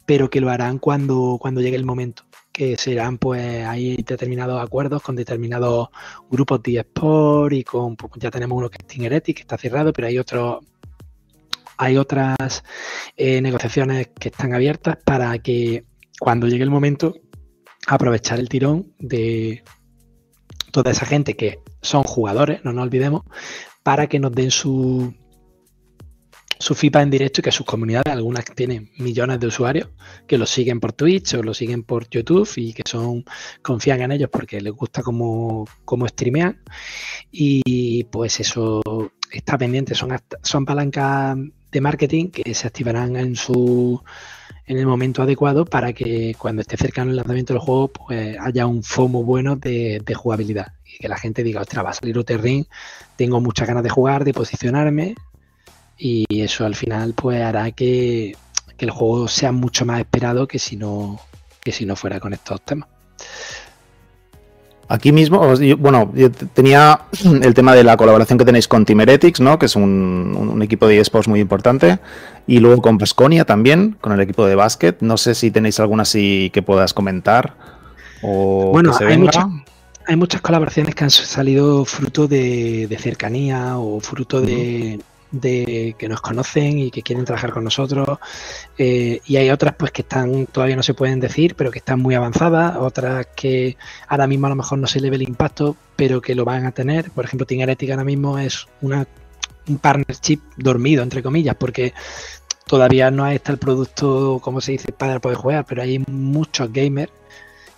pero 0.05 0.29
que 0.29 0.41
lo 0.41 0.49
harán 0.49 0.79
cuando, 0.79 1.37
cuando 1.39 1.61
llegue 1.61 1.77
el 1.77 1.85
momento 1.85 2.26
que 2.57 2.75
serán 2.75 3.19
pues 3.19 3.63
hay 3.67 3.97
determinados 3.97 4.59
acuerdos 4.59 5.03
con 5.03 5.15
determinados 5.15 5.89
grupos 6.27 6.63
de 6.63 6.79
eSport 6.79 7.53
y 7.53 7.63
con 7.63 7.95
pues, 7.95 8.13
ya 8.15 8.31
tenemos 8.31 8.57
uno 8.57 8.67
que 8.67 8.79
es 8.79 8.87
Team 8.87 9.21
que 9.21 9.41
está 9.41 9.59
cerrado, 9.59 9.93
pero 9.93 10.07
hay 10.07 10.17
otros 10.17 10.65
hay 11.77 11.97
otras 11.97 12.63
eh, 13.15 13.41
negociaciones 13.41 14.07
que 14.19 14.29
están 14.29 14.55
abiertas 14.55 14.97
para 15.05 15.37
que 15.37 15.85
cuando 16.19 16.47
llegue 16.47 16.63
el 16.63 16.71
momento 16.71 17.13
aprovechar 17.85 18.39
el 18.39 18.49
tirón 18.49 18.91
de 18.97 19.63
toda 20.71 20.89
esa 20.89 21.05
gente 21.05 21.35
que 21.35 21.59
son 21.83 22.01
jugadores, 22.01 22.65
no 22.65 22.73
nos 22.73 22.85
olvidemos, 22.85 23.21
para 23.83 24.07
que 24.07 24.19
nos 24.19 24.31
den 24.31 24.49
su, 24.49 25.13
su 26.59 26.75
FIPA 26.75 27.01
en 27.01 27.09
directo 27.09 27.41
y 27.41 27.43
que 27.43 27.51
sus 27.51 27.65
comunidades, 27.65 28.13
algunas 28.13 28.45
tienen 28.45 28.91
millones 28.97 29.39
de 29.39 29.47
usuarios 29.47 29.89
que 30.27 30.37
los 30.37 30.49
siguen 30.49 30.79
por 30.79 30.93
Twitch 30.93 31.35
o 31.35 31.43
lo 31.43 31.53
siguen 31.53 31.83
por 31.83 32.09
YouTube 32.09 32.49
y 32.55 32.73
que 32.73 32.83
son 32.85 33.25
confían 33.61 34.01
en 34.01 34.11
ellos 34.11 34.29
porque 34.31 34.61
les 34.61 34.73
gusta 34.73 35.01
cómo, 35.01 35.67
cómo 35.85 36.07
streamean. 36.07 36.61
Y 37.31 38.05
pues 38.05 38.39
eso 38.39 38.81
está 39.31 39.57
pendiente, 39.57 39.95
son, 39.95 40.17
son 40.41 40.65
palancas 40.65 41.37
de 41.71 41.81
marketing 41.81 42.29
que 42.29 42.53
se 42.53 42.67
activarán 42.67 43.15
en 43.15 43.35
su 43.35 44.01
en 44.65 44.77
el 44.77 44.85
momento 44.85 45.21
adecuado 45.21 45.63
para 45.63 45.93
que 45.93 46.35
cuando 46.37 46.61
esté 46.61 46.75
cercano 46.75 47.11
el 47.11 47.17
lanzamiento 47.17 47.53
del 47.53 47.61
juego 47.61 47.87
pues 47.87 48.37
haya 48.39 48.65
un 48.67 48.83
FOMO 48.83 49.23
bueno 49.23 49.55
de, 49.55 50.01
de 50.05 50.13
jugabilidad. 50.13 50.73
Y 50.85 50.97
que 50.97 51.07
la 51.07 51.17
gente 51.17 51.43
diga, 51.43 51.61
ostras, 51.61 51.85
va 51.85 51.91
a 51.91 51.93
salir 51.93 52.17
otro 52.17 52.37
Ring, 52.37 52.65
tengo 53.15 53.39
muchas 53.39 53.67
ganas 53.67 53.83
de 53.83 53.89
jugar, 53.89 54.25
de 54.25 54.33
posicionarme 54.33 55.15
y 55.97 56.41
eso 56.41 56.65
al 56.65 56.75
final 56.75 57.13
pues 57.13 57.41
hará 57.41 57.71
que, 57.71 58.35
el 58.77 58.91
juego 58.91 59.27
sea 59.27 59.51
mucho 59.51 59.85
más 59.85 59.99
esperado 59.99 60.47
que 60.47 60.59
si 60.59 60.75
no 60.75 61.19
que 61.63 61.71
si 61.71 61.85
no 61.85 61.95
fuera 61.95 62.19
con 62.19 62.33
estos 62.33 62.61
temas. 62.61 62.87
Aquí 64.89 65.11
mismo, 65.11 65.53
bueno, 65.79 66.13
yo 66.15 66.31
tenía 66.31 67.01
el 67.41 67.53
tema 67.53 67.75
de 67.75 67.83
la 67.83 67.97
colaboración 67.97 68.37
que 68.37 68.45
tenéis 68.45 68.67
con 68.67 68.85
Team 68.85 69.01
Heretics, 69.01 69.41
¿no? 69.41 69.59
Que 69.59 69.65
es 69.65 69.75
un, 69.75 70.61
equipo 70.61 70.87
de 70.87 70.99
eSports 70.99 71.27
muy 71.27 71.41
importante. 71.41 71.99
Y 72.45 72.59
luego 72.59 72.81
con 72.81 72.97
Pasconia 72.97 73.43
también, 73.43 73.97
con 73.99 74.13
el 74.13 74.21
equipo 74.21 74.45
de 74.45 74.55
básquet. 74.55 75.01
No 75.01 75.17
sé 75.17 75.35
si 75.35 75.51
tenéis 75.51 75.81
alguna 75.81 76.03
así 76.03 76.51
que 76.53 76.61
puedas 76.61 76.93
comentar. 76.93 77.55
O 78.21 78.69
bueno, 78.71 78.93
hay, 79.01 79.27
hay 80.07 80.15
muchas 80.15 80.41
colaboraciones 80.41 80.95
que 80.95 81.03
han 81.03 81.09
salido 81.09 81.83
fruto 81.83 82.27
de, 82.29 82.97
cercanía 83.01 83.77
o 83.77 83.99
fruto 83.99 84.39
de, 84.39 85.01
de 85.31 85.95
que 85.97 86.07
nos 86.07 86.21
conocen 86.21 86.79
y 86.79 86.91
que 86.91 87.01
quieren 87.01 87.25
trabajar 87.25 87.51
con 87.51 87.63
nosotros. 87.63 88.19
Eh, 88.77 89.21
y 89.25 89.37
hay 89.37 89.49
otras 89.49 89.75
pues 89.75 89.91
que 89.91 90.01
están 90.01 90.45
todavía 90.47 90.75
no 90.75 90.83
se 90.83 90.93
pueden 90.93 91.19
decir 91.19 91.55
pero 91.55 91.71
que 91.71 91.79
están 91.79 91.99
muy 91.99 92.15
avanzadas. 92.15 92.77
Otras 92.77 93.27
que 93.35 93.77
ahora 94.07 94.27
mismo 94.27 94.47
a 94.47 94.49
lo 94.49 94.55
mejor 94.55 94.79
no 94.79 94.87
se 94.87 94.99
le 94.99 95.09
ve 95.09 95.17
el 95.17 95.23
impacto 95.23 95.75
pero 95.95 96.21
que 96.21 96.35
lo 96.35 96.45
van 96.45 96.65
a 96.65 96.71
tener. 96.71 97.11
Por 97.11 97.25
ejemplo 97.25 97.45
Team 97.45 97.61
ahora 97.61 98.03
mismo 98.03 98.39
es 98.39 98.67
una 98.81 99.07
un 99.67 99.77
partnership 99.79 100.39
dormido 100.55 101.03
entre 101.03 101.21
comillas 101.21 101.55
porque 101.55 101.93
todavía 102.65 103.11
no 103.11 103.27
está 103.27 103.51
el 103.51 103.57
producto 103.57 104.39
como 104.41 104.61
se 104.61 104.73
dice 104.73 104.91
para 104.91 105.19
poder 105.19 105.37
jugar 105.37 105.65
pero 105.67 105.81
hay 105.81 105.99
muchos 106.07 106.71
gamers 106.71 107.11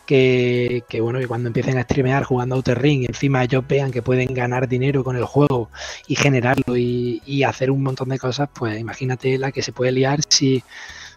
que, 0.10 1.02
bueno, 1.02 1.20
que 1.20 1.28
cuando 1.28 1.48
empiecen 1.48 1.78
a 1.78 1.84
streamear 1.84 2.24
jugando 2.24 2.56
Outer 2.56 2.82
Ring, 2.82 3.06
encima 3.08 3.44
ellos 3.44 3.64
vean 3.68 3.92
que 3.92 4.02
pueden 4.02 4.34
ganar 4.34 4.68
dinero 4.68 5.04
con 5.04 5.16
el 5.16 5.24
juego 5.24 5.70
y 6.08 6.16
generarlo 6.16 6.76
y, 6.76 7.44
hacer 7.44 7.72
un 7.72 7.84
montón 7.84 8.10
de 8.10 8.20
cosas, 8.20 8.50
pues 8.54 8.80
imagínate 8.80 9.38
la 9.38 9.52
que 9.52 9.62
se 9.62 9.72
puede 9.72 9.92
liar 9.92 10.20
si, 10.28 10.64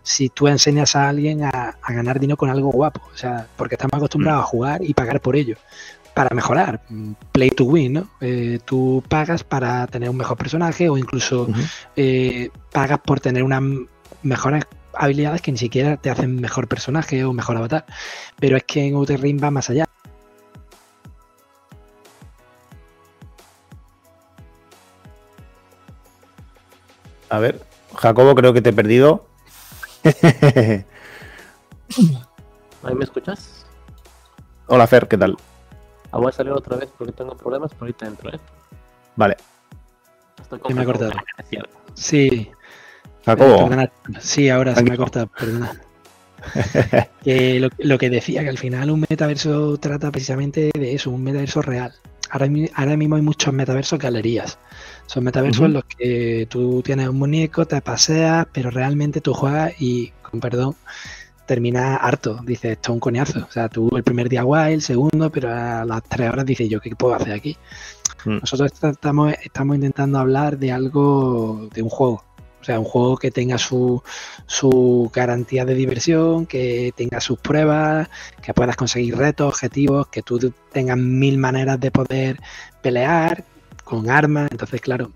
si 0.03 0.29
tú 0.29 0.47
enseñas 0.47 0.95
a 0.95 1.09
alguien 1.09 1.43
a, 1.43 1.77
ganar 1.89 2.21
dinero 2.21 2.37
con 2.37 2.51
algo 2.51 2.71
guapo, 2.71 3.01
o 3.13 3.17
sea, 3.17 3.47
porque 3.57 3.77
estamos 3.77 3.95
acostumbrados 3.95 4.43
a 4.43 4.47
jugar 4.47 4.85
y 4.85 4.93
pagar 4.93 5.21
por 5.21 5.37
ello 5.37 5.57
para 6.15 6.35
mejorar, 6.35 6.83
play 7.33 7.49
to 7.49 7.65
win, 7.65 7.95
¿no? 7.95 8.11
Eh, 8.21 8.59
tú 8.67 9.03
pagas 9.09 9.43
para 9.43 9.87
tener 9.87 10.11
un 10.11 10.19
mejor 10.19 10.37
personaje 10.37 10.91
o 10.91 10.99
incluso 10.99 11.49
eh, 11.97 12.51
pagas 12.71 12.99
por 12.99 13.21
tener 13.21 13.43
una 13.43 13.61
mejores 14.23 14.65
habilidades 14.95 15.43
que 15.43 15.53
ni 15.53 15.59
siquiera 15.59 15.97
te 15.97 16.11
hacen 16.11 16.41
mejor 16.41 16.69
personaje 16.69 17.25
o 17.25 17.33
mejor 17.33 17.57
avatar. 17.57 17.85
Pero 18.39 18.57
es 18.57 18.65
que 18.65 18.87
en 18.87 18.95
Outer 18.95 19.21
Ring 19.21 19.43
va 19.43 19.51
más 19.51 19.71
allá. 19.71 19.87
A 27.29 27.39
ver, 27.39 27.65
Jacobo, 27.97 28.35
creo 28.35 28.53
que 28.53 28.61
te 28.61 28.71
he 28.71 28.73
perdido. 28.75 29.27
¿Ahí 32.83 32.95
me 32.95 33.05
escuchas? 33.05 33.65
Hola 34.67 34.87
Fer, 34.87 35.09
¿qué 35.09 35.17
tal? 35.17 35.37
Ah, 36.11 36.19
voy 36.19 36.29
a 36.29 36.33
salir 36.33 36.53
otra 36.53 36.77
vez 36.77 36.91
porque 36.99 37.13
tengo 37.13 37.35
problemas, 37.37 37.71
pero 37.73 37.85
ahorita 37.85 38.07
entro, 38.07 38.35
¿eh? 38.35 38.41
Vale. 39.17 39.37
Estoy 40.41 40.75
me 40.75 40.83
ha 40.83 40.85
cortado. 40.85 41.13
Sí. 41.95 42.51
Jacobo. 43.25 43.71
Sí, 44.21 44.49
ahora 44.49 44.75
se 44.75 44.83
me 44.83 44.95
ha 44.95 44.97
cortado, 44.97 45.29
perdona. 45.29 45.73
que 47.23 47.61
lo, 47.61 47.69
lo, 47.79 47.99
que 47.99 48.11
decía, 48.11 48.43
que 48.43 48.49
al 48.49 48.59
final 48.59 48.91
un 48.91 49.05
metaverso 49.09 49.77
trata 49.79 50.11
precisamente 50.11 50.71
de 50.75 50.95
eso, 50.95 51.11
un 51.11 51.23
metaverso 51.23 51.63
real. 51.63 51.95
Ahora, 52.31 52.49
ahora 52.75 52.97
mismo 52.97 53.17
hay 53.17 53.23
muchos 53.23 53.53
metaversos 53.53 53.99
galerías. 53.99 54.59
Son 55.07 55.23
metaversos 55.23 55.61
uh 55.61 55.65
-huh. 55.65 55.67
en 55.67 55.73
los 55.75 55.85
que 55.85 56.47
tú 56.51 56.83
tienes 56.83 57.09
un 57.09 57.17
muñeco, 57.17 57.67
te 57.67 57.81
paseas, 57.83 58.47
pero 58.53 58.71
realmente 58.71 59.21
tú 59.21 59.35
juegas 59.35 59.75
y, 59.79 60.13
con 60.23 60.41
perdón, 60.41 60.75
terminas 61.47 61.99
harto. 62.01 62.41
Dices, 62.45 62.73
esto 62.73 62.93
es 62.93 62.95
un 62.95 63.01
coñazo. 63.01 63.47
O 63.47 63.53
sea, 63.53 63.69
tú 63.69 63.91
el 63.95 64.03
primer 64.03 64.29
día 64.29 64.43
guay, 64.43 64.75
el 64.75 64.83
segundo, 64.83 65.31
pero 65.31 65.53
a 65.53 65.85
las 65.85 66.03
tres 66.05 66.31
horas 66.31 66.47
dices, 66.47 66.69
¿yo 66.69 66.81
qué 66.81 66.97
puedo 66.97 67.15
hacer 67.15 67.35
aquí? 67.35 67.57
Mm. 68.25 68.39
Nosotros 68.39 68.73
estamos, 68.83 69.35
estamos 69.43 69.77
intentando 69.77 70.19
hablar 70.19 70.59
de 70.59 70.73
algo, 70.73 71.69
de 71.75 71.83
un 71.83 71.91
juego. 71.91 72.25
O 72.63 72.65
sea, 72.65 72.79
un 72.79 72.85
juego 72.85 73.17
que 73.17 73.33
tenga 73.33 73.59
su, 73.59 74.01
su 74.47 75.11
garantía 75.13 75.65
de 75.65 75.75
diversión, 75.75 76.47
que 76.47 76.95
tenga 76.97 77.21
sus 77.21 77.41
pruebas, 77.41 78.09
que 78.41 78.55
puedas 78.55 78.77
conseguir 78.77 79.17
retos, 79.17 79.49
objetivos, 79.49 80.07
que 80.07 80.23
tú 80.23 80.53
tengas 80.71 80.97
mil 80.97 81.39
maneras 81.39 81.81
de 81.81 81.91
poder 81.91 82.39
pelear 82.81 83.45
con 83.83 84.09
armas. 84.09 84.49
Entonces, 84.53 84.81
claro, 84.81 85.11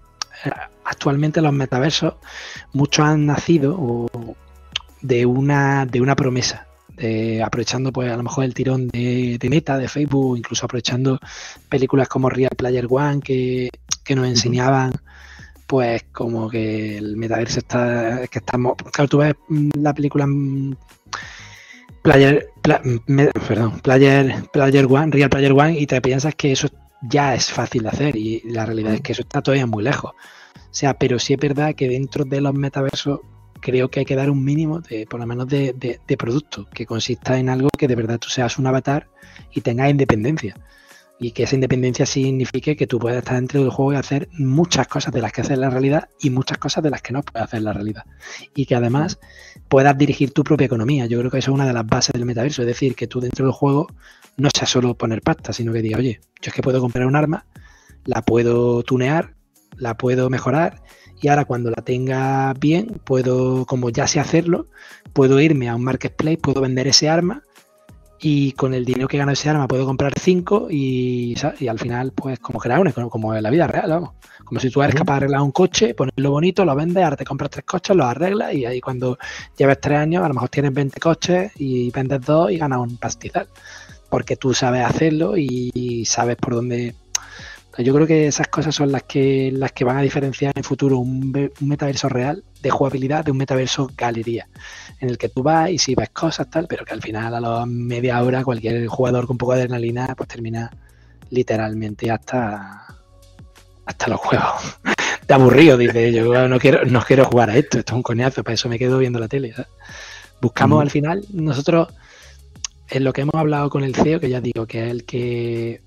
actualmente 0.85 1.41
los 1.41 1.53
metaversos, 1.53 2.15
muchos 2.73 3.07
han 3.07 3.27
nacido 3.27 4.11
de 5.01 5.25
una, 5.25 5.87
de 5.87 6.01
una 6.01 6.17
promesa. 6.17 6.67
De, 6.89 7.45
aprovechando 7.45 7.93
pues 7.93 8.11
a 8.11 8.17
lo 8.17 8.25
mejor 8.25 8.45
el 8.45 8.55
tirón 8.55 8.89
de, 8.89 9.37
de, 9.39 9.51
Meta, 9.51 9.79
de 9.79 9.87
Facebook, 9.87 10.37
incluso 10.37 10.65
aprovechando 10.65 11.21
películas 11.69 12.09
como 12.09 12.29
Real 12.29 12.57
Player 12.57 12.87
One 12.91 13.21
que, 13.21 13.69
que 14.03 14.17
nos 14.17 14.27
enseñaban 14.27 14.95
pues 15.67 16.05
como 16.13 16.49
que 16.49 16.97
el 16.97 17.17
metaverso 17.17 17.59
está 17.59 18.27
que 18.29 18.39
estamos 18.39 18.77
claro 18.93 19.09
tú 19.09 19.19
ves 19.19 19.35
la 19.49 19.93
película 19.95 20.27
Player 22.03 22.51
pla, 22.63 22.81
me, 23.07 23.27
perdón 23.27 23.81
Player 23.81 24.45
Player 24.53 24.87
One 24.87 25.11
Real 25.11 25.31
Player 25.31 25.53
One 25.53 25.79
y 25.79 25.87
te 25.87 26.01
piensas 26.01 26.35
que 26.35 26.53
eso 26.53 26.69
ya 27.03 27.35
es 27.35 27.51
fácil 27.51 27.83
de 27.83 27.89
hacer 27.89 28.17
y 28.17 28.43
la 28.45 28.65
realidad 28.65 28.95
es 28.95 29.01
que 29.01 29.13
eso 29.13 29.23
está 29.23 29.43
todavía 29.43 29.67
muy 29.67 29.83
lejos. 29.83 30.13
O 30.13 30.69
sea 30.71 30.95
pero 30.95 31.19
sí 31.19 31.35
es 31.35 31.41
verdad 31.41 31.75
que 31.75 31.89
dentro 31.89 32.25
de 32.25 32.41
los 32.41 32.55
metaversos 32.55 33.21
creo 33.61 33.91
que 33.91 34.01
hay 34.01 34.07
que 34.07 34.15
dar 34.15 34.31
un 34.31 34.45
mínimo 34.45 34.81
de 34.81 35.07
por 35.07 35.19
lo 35.19 35.27
menos 35.27 35.49
de, 35.49 35.73
de, 35.73 35.99
de 36.07 36.17
producto 36.17 36.69
que 36.73 36.87
consista 36.87 37.39
en 37.39 37.49
algo 37.49 37.69
que 37.77 37.89
de 37.89 37.97
verdad 37.97 38.19
tú 38.19 38.29
seas 38.29 38.59
un 38.59 38.67
avatar 38.67 39.09
y 39.53 39.63
tengas 39.63 39.91
independencia 39.91 40.55
y 41.19 41.31
que 41.31 41.45
esa 41.45 41.55
independencia 41.55 42.05
signifique 42.05 42.77
que 42.77 42.87
tú 42.87 42.99
puedes 42.99 43.19
estar 43.19 43.37
dentro 43.37 43.61
del 43.61 43.71
juego 43.71 43.93
y 43.93 43.97
hacer 43.97 44.29
muchas 44.39 44.87
cosas 44.87 45.13
de 45.15 45.23
las 45.23 45.33
que 45.33 45.41
haces 45.41 45.59
la 45.59 45.71
realidad 45.71 46.09
y 46.21 46.31
muchas 46.31 46.59
cosas 46.59 46.85
de 46.85 46.91
las 46.91 47.01
que 47.01 47.13
no 47.13 47.23
puedes 47.23 47.47
hacer 47.47 47.63
la 47.63 47.73
realidad. 47.73 48.05
Y 48.55 48.67
que 48.67 48.75
además 48.75 49.19
puedas 49.69 49.97
dirigir 49.97 50.33
tu 50.33 50.45
propia 50.45 50.67
economía. 50.67 51.07
Yo 51.07 51.19
creo 51.19 51.31
que 51.31 51.39
eso 51.39 51.51
es 51.51 51.55
una 51.55 51.67
de 51.67 51.73
las 51.73 51.87
bases 51.87 52.13
del 52.13 52.27
metaverso, 52.27 52.63
es 52.63 52.69
decir, 52.69 52.95
que 52.95 53.07
tú 53.07 53.21
dentro 53.21 53.47
del 53.47 53.53
juego 53.53 53.87
no 54.37 54.51
sea 54.55 54.67
solo 54.67 54.95
poner 54.95 55.23
pasta, 55.23 55.53
sino 55.53 55.73
que 55.73 55.81
diga, 55.81 55.99
oye, 55.99 56.21
yo 56.43 56.51
es 56.51 56.55
que 56.55 56.63
puedo 56.63 56.81
comprar 56.81 57.07
un 57.07 57.17
arma, 57.17 57.47
la 58.05 58.23
puedo 58.23 58.83
tunear, 58.83 59.35
la 59.77 59.97
puedo 59.97 60.29
mejorar 60.29 60.83
y 61.21 61.29
ahora 61.29 61.47
cuando 61.47 61.71
la 61.71 61.83
tenga 61.83 62.53
bien, 62.55 63.01
puedo, 63.05 63.65
como 63.65 63.89
ya 63.89 64.07
sé 64.07 64.21
hacerlo, 64.21 64.67
puedo 65.15 65.41
irme 65.41 65.69
a 65.69 65.77
un 65.77 65.83
marketplace, 65.83 66.37
puedo 66.37 66.61
vender 66.61 66.89
ese 66.89 67.09
arma 67.09 67.43
y 68.21 68.53
con 68.53 68.75
el 68.75 68.85
dinero 68.85 69.09
que 69.09 69.19
gano 69.19 69.33
ese 69.33 69.49
arma 69.49 69.69
puedo 69.69 69.85
comprar 69.85 70.13
cinco 70.19 70.69
y, 70.71 71.35
y 71.59 71.69
al 71.69 71.79
final 71.79 72.13
pues 72.13 72.39
como 72.39 72.59
crear 72.59 72.93
como, 72.93 73.11
como 73.11 73.35
en 73.35 73.43
la 73.43 73.51
vida 73.51 73.67
real, 73.67 73.91
vamos. 73.91 74.11
Como 74.45 74.61
si 74.61 74.71
tú 74.71 74.83
eres 74.83 74.95
capaz 74.95 75.15
de 75.15 75.17
arreglar 75.19 75.41
un 75.43 75.51
coche, 75.51 75.95
ponerlo 75.95 76.31
bonito, 76.31 76.65
lo 76.65 76.75
vendes, 76.77 77.03
ahora 77.03 77.17
te 77.17 77.25
compras 77.25 77.51
tres 77.51 77.65
coches, 77.65 77.97
los 77.97 78.07
arreglas 78.07 78.55
y 78.55 78.65
ahí 78.65 78.81
cuando 78.81 79.19
lleves 79.57 79.81
tres 79.81 79.99
años 79.99 80.25
a 80.25 80.29
lo 80.29 80.35
mejor 80.35 80.49
tienes 80.49 80.73
20 80.73 81.01
coches 81.01 81.53
y 81.57 81.91
vendes 81.91 82.21
dos 82.21 82.51
y 82.53 82.59
ganas 82.59 82.79
un 82.79 82.97
pastizal. 82.97 83.49
Porque 84.09 84.37
tú 84.37 84.55
sabes 84.55 84.85
hacerlo 84.85 85.37
y 85.37 86.05
sabes 86.07 86.37
por 86.37 86.55
dónde... 86.55 86.95
Yo 87.79 87.93
creo 87.93 88.07
que 88.07 88.29
esas 88.29 88.49
cosas 88.49 88.75
son 88.75 88.91
las 88.93 89.03
que, 89.03 89.51
las 89.53 89.73
que 89.73 89.85
van 89.85 89.99
a 89.99 90.03
diferenciar 90.03 90.53
en 90.55 90.61
el 90.61 90.65
futuro 90.65 90.99
un, 90.99 91.51
un 91.61 91.69
metaverso 91.69 92.09
real 92.09 92.43
de 92.67 92.71
jugabilidad 92.71 93.25
de 93.25 93.31
un 93.31 93.37
metaverso 93.39 93.91
galería 93.97 94.49
en 95.01 95.09
el 95.11 95.19
que 95.19 95.29
tú 95.29 95.43
vas 95.43 95.71
y 95.71 95.79
si 95.79 95.95
ves 95.95 96.11
cosas 96.11 96.51
tal, 96.51 96.67
pero 96.67 96.85
que 96.85 96.95
al 96.95 97.03
final 97.03 97.35
a 97.35 97.41
la 97.41 97.65
media 97.67 98.23
hora 98.23 98.45
cualquier 98.45 98.87
jugador 98.87 99.27
con 99.27 99.35
un 99.35 99.39
poco 99.39 99.55
de 99.55 99.63
adrenalina 99.63 100.15
pues 100.17 100.29
termina 100.29 100.71
literalmente 101.31 102.11
hasta 102.11 102.87
hasta 103.85 104.09
los 104.09 104.21
juegos 104.21 104.79
de 105.29 105.35
aburrido, 105.35 105.77
dice 105.77 106.13
yo 106.13 106.49
no 106.49 106.59
quiero 106.59 106.85
no 106.85 107.03
quiero 107.03 107.25
jugar 107.25 107.51
a 107.51 107.57
esto, 107.57 107.79
esto 107.79 107.93
es 107.93 107.97
un 107.97 108.03
coñazo, 108.03 108.43
para 108.43 108.55
eso 108.55 108.69
me 108.69 108.79
quedo 108.79 108.99
viendo 108.99 109.19
la 109.19 109.29
tele. 109.29 109.53
¿sabes? 109.53 109.71
Buscamos 110.41 110.79
mm. 110.79 110.83
al 110.83 110.91
final, 110.91 111.25
nosotros 111.33 111.89
en 112.89 113.05
lo 113.05 113.13
que 113.13 113.23
hemos 113.23 113.35
hablado 113.35 113.71
con 113.71 113.85
el 113.85 113.95
CEO, 113.95 114.21
que 114.21 114.29
ya 114.29 114.41
digo 114.41 114.67
que 114.67 114.85
es 114.85 114.91
el 114.91 115.05
que 115.05 115.83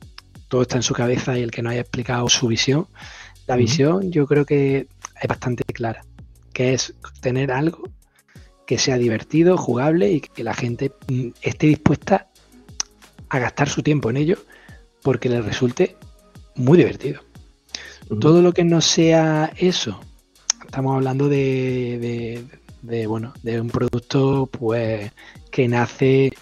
todo 0.48 0.64
está 0.64 0.78
en 0.78 0.84
su 0.84 0.94
cabeza 0.94 1.38
y 1.38 1.44
el 1.44 1.52
que 1.52 1.62
nos 1.62 1.72
haya 1.72 1.82
explicado 1.82 2.28
su 2.30 2.48
visión, 2.48 2.88
la 3.48 3.56
visión 3.56 4.12
yo 4.12 4.28
creo 4.28 4.46
que 4.46 4.88
es 5.22 5.28
bastante 5.28 5.64
clara, 5.64 6.04
que 6.60 6.74
es 6.74 6.94
tener 7.22 7.54
algo 7.54 7.88
que 8.68 8.78
sea 8.78 8.98
divertido, 8.98 9.56
jugable 9.56 10.12
y 10.12 10.20
que 10.20 10.44
la 10.44 10.54
gente 10.54 10.92
esté 11.42 11.68
dispuesta 11.68 12.28
a 13.30 13.40
gastar 13.40 13.70
su 13.70 13.82
tiempo 13.82 14.10
en 14.10 14.18
ello 14.18 14.38
porque 15.02 15.30
les 15.30 15.46
resulte 15.46 15.96
muy 16.56 16.78
divertido. 16.78 17.22
Uh 18.10 18.16
-huh. 18.16 18.20
Todo 18.20 18.42
lo 18.42 18.52
que 18.52 18.66
no 18.66 18.82
sea 18.82 19.54
eso, 19.56 20.02
estamos 20.66 20.98
hablando 20.98 21.30
de, 21.30 21.98
de, 22.02 22.44
de, 22.82 23.08
bueno, 23.08 23.32
de 23.42 23.62
un 23.62 23.70
producto 23.70 24.50
pues 24.52 25.14
que 25.52 25.66
nace 25.70 26.34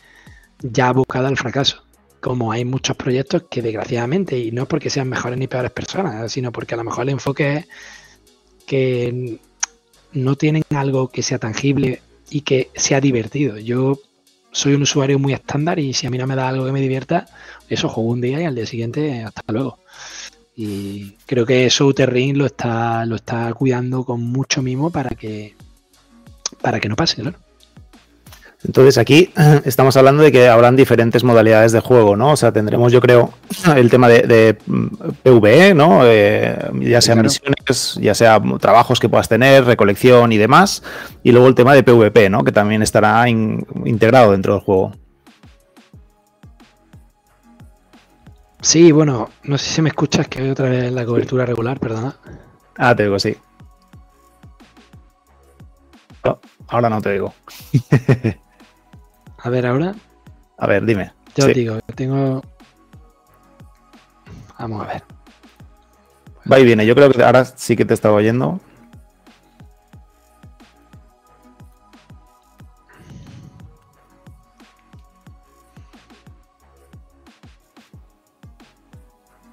ya 0.63 0.93
buscado 0.93 1.27
al 1.27 1.37
fracaso. 1.37 1.83
Como 2.21 2.51
hay 2.51 2.65
muchos 2.65 2.97
proyectos 2.97 3.43
que 3.51 3.61
desgraciadamente, 3.61 4.39
y 4.39 4.51
no 4.51 4.63
es 4.63 4.67
porque 4.67 4.89
sean 4.89 5.09
mejores 5.09 5.37
ni 5.37 5.47
peores 5.47 5.69
personas, 5.69 6.31
sino 6.31 6.51
porque 6.51 6.73
a 6.73 6.77
lo 6.77 6.85
mejor 6.85 7.03
el 7.03 7.09
enfoque 7.09 7.57
es 7.57 7.67
que 8.65 9.39
no 10.13 10.35
tienen 10.35 10.63
algo 10.75 11.09
que 11.09 11.23
sea 11.23 11.39
tangible 11.39 12.01
y 12.29 12.41
que 12.41 12.69
sea 12.75 13.01
divertido. 13.01 13.57
Yo 13.57 13.99
soy 14.51 14.73
un 14.73 14.81
usuario 14.81 15.19
muy 15.19 15.33
estándar 15.33 15.79
y 15.79 15.93
si 15.93 16.07
a 16.07 16.09
mí 16.09 16.17
no 16.17 16.27
me 16.27 16.35
da 16.35 16.47
algo 16.49 16.65
que 16.65 16.71
me 16.71 16.81
divierta, 16.81 17.27
eso 17.69 17.89
juego 17.89 18.09
un 18.09 18.21
día 18.21 18.41
y 18.41 18.45
al 18.45 18.55
día 18.55 18.65
siguiente 18.65 19.23
hasta 19.23 19.41
luego. 19.47 19.79
Y 20.55 21.11
creo 21.27 21.45
que 21.45 21.67
eso 21.67 21.91
Ring 21.95 22.35
lo 22.35 22.47
está, 22.47 23.05
lo 23.05 23.15
está 23.15 23.53
cuidando 23.53 24.03
con 24.03 24.21
mucho 24.23 24.63
mimo 24.63 24.89
para 24.89 25.11
que, 25.11 25.55
para 26.61 26.79
que 26.79 26.89
no 26.89 26.95
pase, 26.95 27.21
claro. 27.21 27.37
Entonces 28.63 28.97
aquí 28.97 29.31
estamos 29.65 29.95
hablando 29.97 30.23
de 30.23 30.31
que 30.31 30.47
habrán 30.47 30.75
diferentes 30.75 31.23
modalidades 31.23 31.71
de 31.71 31.79
juego, 31.79 32.15
¿no? 32.15 32.31
O 32.31 32.35
sea, 32.35 32.51
tendremos, 32.51 32.91
yo 32.91 33.01
creo, 33.01 33.33
el 33.75 33.89
tema 33.89 34.07
de, 34.07 34.21
de 34.21 34.53
PvE, 35.23 35.73
¿no? 35.73 36.01
Eh, 36.03 36.57
ya 36.81 37.01
sea 37.01 37.15
claro. 37.15 37.29
misiones, 37.29 37.99
ya 38.01 38.15
sea 38.15 38.41
trabajos 38.59 38.99
que 38.99 39.09
puedas 39.09 39.29
tener, 39.29 39.65
recolección 39.65 40.31
y 40.31 40.37
demás. 40.37 40.83
Y 41.23 41.31
luego 41.31 41.47
el 41.47 41.55
tema 41.55 41.73
de 41.73 41.83
PvP, 41.83 42.29
¿no? 42.29 42.43
Que 42.43 42.51
también 42.51 42.81
estará 42.81 43.27
in, 43.29 43.65
integrado 43.85 44.31
dentro 44.31 44.53
del 44.53 44.63
juego. 44.63 44.91
Sí, 48.61 48.91
bueno, 48.91 49.29
no 49.43 49.57
sé 49.57 49.69
si 49.69 49.81
me 49.81 49.89
escuchas, 49.89 50.27
que 50.27 50.41
hay 50.41 50.49
otra 50.49 50.67
vez 50.67 50.91
la 50.91 51.05
cobertura 51.05 51.45
regular, 51.45 51.79
perdona. 51.79 52.15
Ah, 52.75 52.95
te 52.95 53.03
digo, 53.03 53.19
sí. 53.19 53.37
Oh, 56.23 56.39
ahora 56.67 56.89
no 56.89 57.01
te 57.01 57.13
digo. 57.13 57.33
A 59.47 59.49
ver, 59.49 59.65
ahora. 59.65 59.95
A 60.57 60.67
ver, 60.67 60.85
dime. 60.85 61.13
Yo 61.37 61.45
sí. 61.45 61.53
digo, 61.53 61.79
tengo. 61.95 62.41
Vamos 64.59 64.83
a 64.83 64.87
ver. 64.87 65.03
Va 66.51 66.59
y 66.59 66.65
viene, 66.65 66.85
yo 66.85 66.93
creo 66.93 67.09
que 67.09 67.23
ahora 67.23 67.45
sí 67.45 67.77
que 67.77 67.85
te 67.85 67.93
estaba 67.93 68.15
oyendo. 68.15 68.59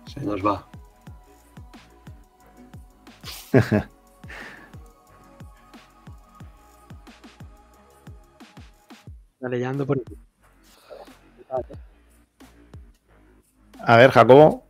Se 0.06 0.20
nos 0.22 0.44
va. 0.44 0.66
leyendo 9.48 9.86
por 9.86 10.00
A 13.80 13.96
ver, 13.96 14.10
Jacobo. 14.10 14.64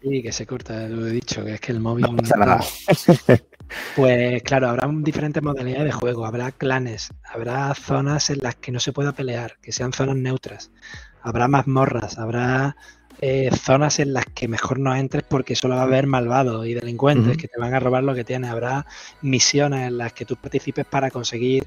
Sí, 0.00 0.22
que 0.22 0.32
se 0.32 0.46
corta, 0.46 0.88
lo 0.88 1.06
he 1.06 1.10
dicho, 1.10 1.44
que 1.44 1.54
es 1.54 1.60
que 1.60 1.72
el 1.72 1.80
móvil. 1.80 2.06
No 2.06 2.16
pasa 2.16 2.36
nada. 2.36 2.60
Pues 3.96 4.42
claro, 4.42 4.68
habrá 4.68 4.88
diferentes 4.92 5.42
modalidades 5.42 5.86
de 5.86 5.92
juego, 5.92 6.26
habrá 6.26 6.52
clanes, 6.52 7.12
habrá 7.32 7.74
zonas 7.74 8.30
en 8.30 8.38
las 8.42 8.56
que 8.56 8.70
no 8.70 8.78
se 8.78 8.92
pueda 8.92 9.12
pelear, 9.12 9.56
que 9.62 9.72
sean 9.72 9.92
zonas 9.92 10.16
neutras, 10.16 10.70
habrá 11.22 11.48
mazmorras, 11.48 12.18
habrá 12.18 12.76
eh, 13.20 13.50
zonas 13.52 14.00
en 14.00 14.12
las 14.12 14.26
que 14.26 14.48
mejor 14.48 14.78
no 14.78 14.94
entres 14.94 15.24
porque 15.28 15.56
solo 15.56 15.76
va 15.76 15.82
a 15.82 15.84
haber 15.84 16.06
malvados 16.06 16.66
y 16.66 16.74
delincuentes 16.74 17.36
que 17.36 17.48
te 17.48 17.58
van 17.58 17.74
a 17.74 17.80
robar 17.80 18.04
lo 18.04 18.14
que 18.14 18.24
tienes. 18.24 18.50
Habrá 18.50 18.86
misiones 19.22 19.88
en 19.88 19.98
las 19.98 20.12
que 20.12 20.24
tú 20.24 20.36
participes 20.36 20.84
para 20.84 21.10
conseguir 21.10 21.64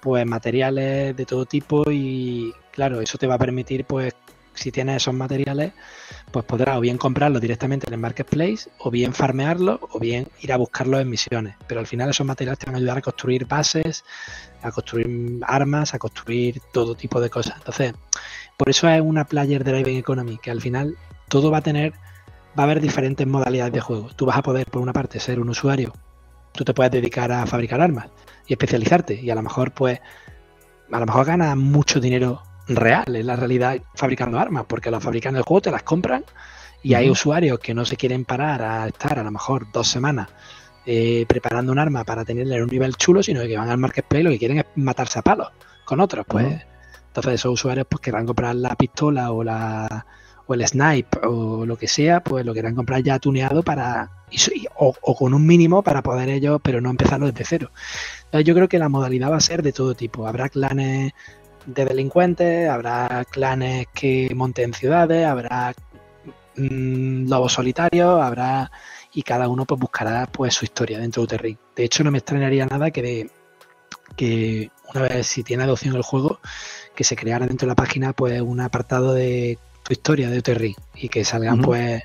pues 0.00 0.24
materiales 0.26 1.16
de 1.16 1.26
todo 1.26 1.46
tipo 1.46 1.90
y 1.90 2.52
claro, 2.70 3.00
eso 3.00 3.18
te 3.18 3.26
va 3.26 3.34
a 3.34 3.38
permitir 3.38 3.84
pues 3.84 4.14
si 4.58 4.72
tienes 4.72 4.96
esos 4.96 5.14
materiales, 5.14 5.72
pues 6.30 6.44
podrás 6.44 6.76
o 6.76 6.80
bien 6.80 6.98
comprarlos 6.98 7.40
directamente 7.40 7.86
en 7.86 7.94
el 7.94 8.00
marketplace, 8.00 8.68
o 8.78 8.90
bien 8.90 9.14
farmearlos, 9.14 9.80
o 9.90 9.98
bien 9.98 10.28
ir 10.40 10.52
a 10.52 10.56
buscarlos 10.56 11.00
en 11.00 11.08
misiones. 11.08 11.56
Pero 11.66 11.80
al 11.80 11.86
final 11.86 12.10
esos 12.10 12.26
materiales 12.26 12.58
te 12.58 12.66
van 12.66 12.74
a 12.74 12.78
ayudar 12.78 12.98
a 12.98 13.02
construir 13.02 13.46
bases, 13.46 14.04
a 14.62 14.70
construir 14.70 15.40
armas, 15.46 15.94
a 15.94 15.98
construir 15.98 16.60
todo 16.72 16.94
tipo 16.94 17.20
de 17.20 17.30
cosas. 17.30 17.56
Entonces, 17.58 17.94
por 18.56 18.68
eso 18.68 18.88
es 18.88 19.00
una 19.00 19.24
player 19.24 19.64
driving 19.64 19.96
economy, 19.96 20.38
que 20.38 20.50
al 20.50 20.60
final 20.60 20.96
todo 21.28 21.50
va 21.50 21.58
a 21.58 21.62
tener, 21.62 21.92
va 22.58 22.62
a 22.62 22.62
haber 22.64 22.80
diferentes 22.80 23.26
modalidades 23.26 23.72
de 23.72 23.80
juego. 23.80 24.10
Tú 24.16 24.26
vas 24.26 24.36
a 24.36 24.42
poder, 24.42 24.66
por 24.66 24.82
una 24.82 24.92
parte, 24.92 25.20
ser 25.20 25.38
un 25.40 25.48
usuario, 25.48 25.92
tú 26.52 26.64
te 26.64 26.74
puedes 26.74 26.90
dedicar 26.90 27.30
a 27.30 27.46
fabricar 27.46 27.80
armas 27.80 28.08
y 28.46 28.54
especializarte, 28.54 29.14
y 29.14 29.30
a 29.30 29.34
lo 29.34 29.42
mejor, 29.42 29.72
pues, 29.72 30.00
a 30.90 30.98
lo 30.98 31.06
mejor 31.06 31.26
ganas 31.26 31.56
mucho 31.56 32.00
dinero 32.00 32.42
real, 32.68 33.16
en 33.16 33.26
la 33.26 33.36
realidad 33.36 33.78
fabricando 33.94 34.38
armas, 34.38 34.64
porque 34.68 34.90
los 34.90 35.02
fabricantes 35.02 35.38
del 35.38 35.44
juego 35.44 35.62
te 35.62 35.70
las 35.70 35.82
compran 35.82 36.24
y 36.82 36.94
hay 36.94 37.10
usuarios 37.10 37.58
que 37.58 37.74
no 37.74 37.84
se 37.84 37.96
quieren 37.96 38.24
parar 38.24 38.62
a 38.62 38.86
estar 38.86 39.18
a 39.18 39.24
lo 39.24 39.30
mejor 39.30 39.70
dos 39.72 39.88
semanas 39.88 40.28
eh, 40.86 41.26
preparando 41.28 41.72
un 41.72 41.78
arma 41.78 42.04
para 42.04 42.24
tenerle 42.24 42.56
en 42.56 42.62
un 42.62 42.68
nivel 42.68 42.94
chulo, 42.96 43.22
sino 43.22 43.42
que 43.42 43.56
van 43.56 43.68
al 43.68 43.78
marketplace 43.78 44.24
lo 44.24 44.30
que 44.30 44.38
quieren 44.38 44.58
es 44.58 44.64
matarse 44.76 45.18
a 45.18 45.22
palos 45.22 45.48
con 45.84 46.00
otros, 46.00 46.24
pues. 46.26 46.62
Entonces 47.08 47.34
esos 47.34 47.52
usuarios 47.52 47.86
pues 47.88 48.00
querrán 48.00 48.26
comprar 48.26 48.54
la 48.54 48.74
pistola 48.76 49.32
o 49.32 49.42
la 49.42 50.06
o 50.46 50.54
el 50.54 50.66
snipe 50.66 51.18
o 51.26 51.66
lo 51.66 51.76
que 51.76 51.88
sea, 51.88 52.20
pues 52.20 52.44
lo 52.44 52.54
querrán 52.54 52.74
comprar 52.74 53.02
ya 53.02 53.18
tuneado 53.18 53.62
para 53.62 54.10
o, 54.76 54.94
o, 55.00 55.14
con 55.14 55.34
un 55.34 55.46
mínimo 55.46 55.82
para 55.82 56.02
poder 56.02 56.30
ellos, 56.30 56.60
pero 56.62 56.80
no 56.80 56.90
empezarlo 56.90 57.26
desde 57.26 57.44
cero. 57.44 57.70
yo 58.44 58.54
creo 58.54 58.68
que 58.68 58.78
la 58.78 58.88
modalidad 58.88 59.30
va 59.30 59.36
a 59.36 59.40
ser 59.40 59.62
de 59.62 59.72
todo 59.72 59.94
tipo. 59.94 60.26
Habrá 60.26 60.48
clanes 60.48 61.12
de 61.68 61.84
delincuentes, 61.84 62.68
habrá 62.68 63.24
clanes 63.30 63.86
que 63.94 64.32
monten 64.34 64.72
ciudades, 64.72 65.26
habrá 65.26 65.74
mm, 66.56 67.28
lobos 67.28 67.52
solitarios, 67.52 68.20
habrá 68.22 68.70
y 69.12 69.22
cada 69.22 69.48
uno 69.48 69.64
pues 69.64 69.78
buscará 69.80 70.26
pues 70.26 70.54
su 70.54 70.64
historia 70.64 70.98
dentro 70.98 71.22
de 71.22 71.24
Uterring. 71.24 71.58
De 71.76 71.84
hecho, 71.84 72.04
no 72.04 72.10
me 72.10 72.18
extrañaría 72.18 72.66
nada 72.66 72.90
que 72.90 73.02
de, 73.02 73.30
que 74.16 74.70
una 74.94 75.02
vez 75.02 75.26
si 75.26 75.42
tiene 75.42 75.64
adopción 75.64 75.94
el 75.94 76.02
juego, 76.02 76.40
que 76.94 77.04
se 77.04 77.16
creara 77.16 77.46
dentro 77.46 77.66
de 77.66 77.70
la 77.70 77.76
página 77.76 78.12
pues 78.12 78.40
un 78.40 78.60
apartado 78.60 79.12
de 79.12 79.58
tu 79.82 79.92
historia 79.92 80.30
de 80.30 80.38
Uterring 80.38 80.76
y 80.94 81.08
que 81.08 81.24
salgan 81.24 81.60
pues 81.60 82.02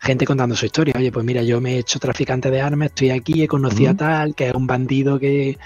gente 0.00 0.24
contando 0.24 0.56
su 0.56 0.66
historia. 0.66 0.94
Oye, 0.96 1.12
pues 1.12 1.24
mira, 1.24 1.42
yo 1.42 1.60
me 1.60 1.74
he 1.74 1.78
hecho 1.78 1.98
traficante 1.98 2.50
de 2.50 2.62
armas, 2.62 2.86
estoy 2.86 3.10
aquí, 3.10 3.42
he 3.42 3.48
conocido 3.48 3.90
a 3.90 3.94
tal, 3.94 4.34
que 4.34 4.48
es 4.48 4.54
un 4.54 4.66
bandido 4.66 5.18
que, 5.18 5.58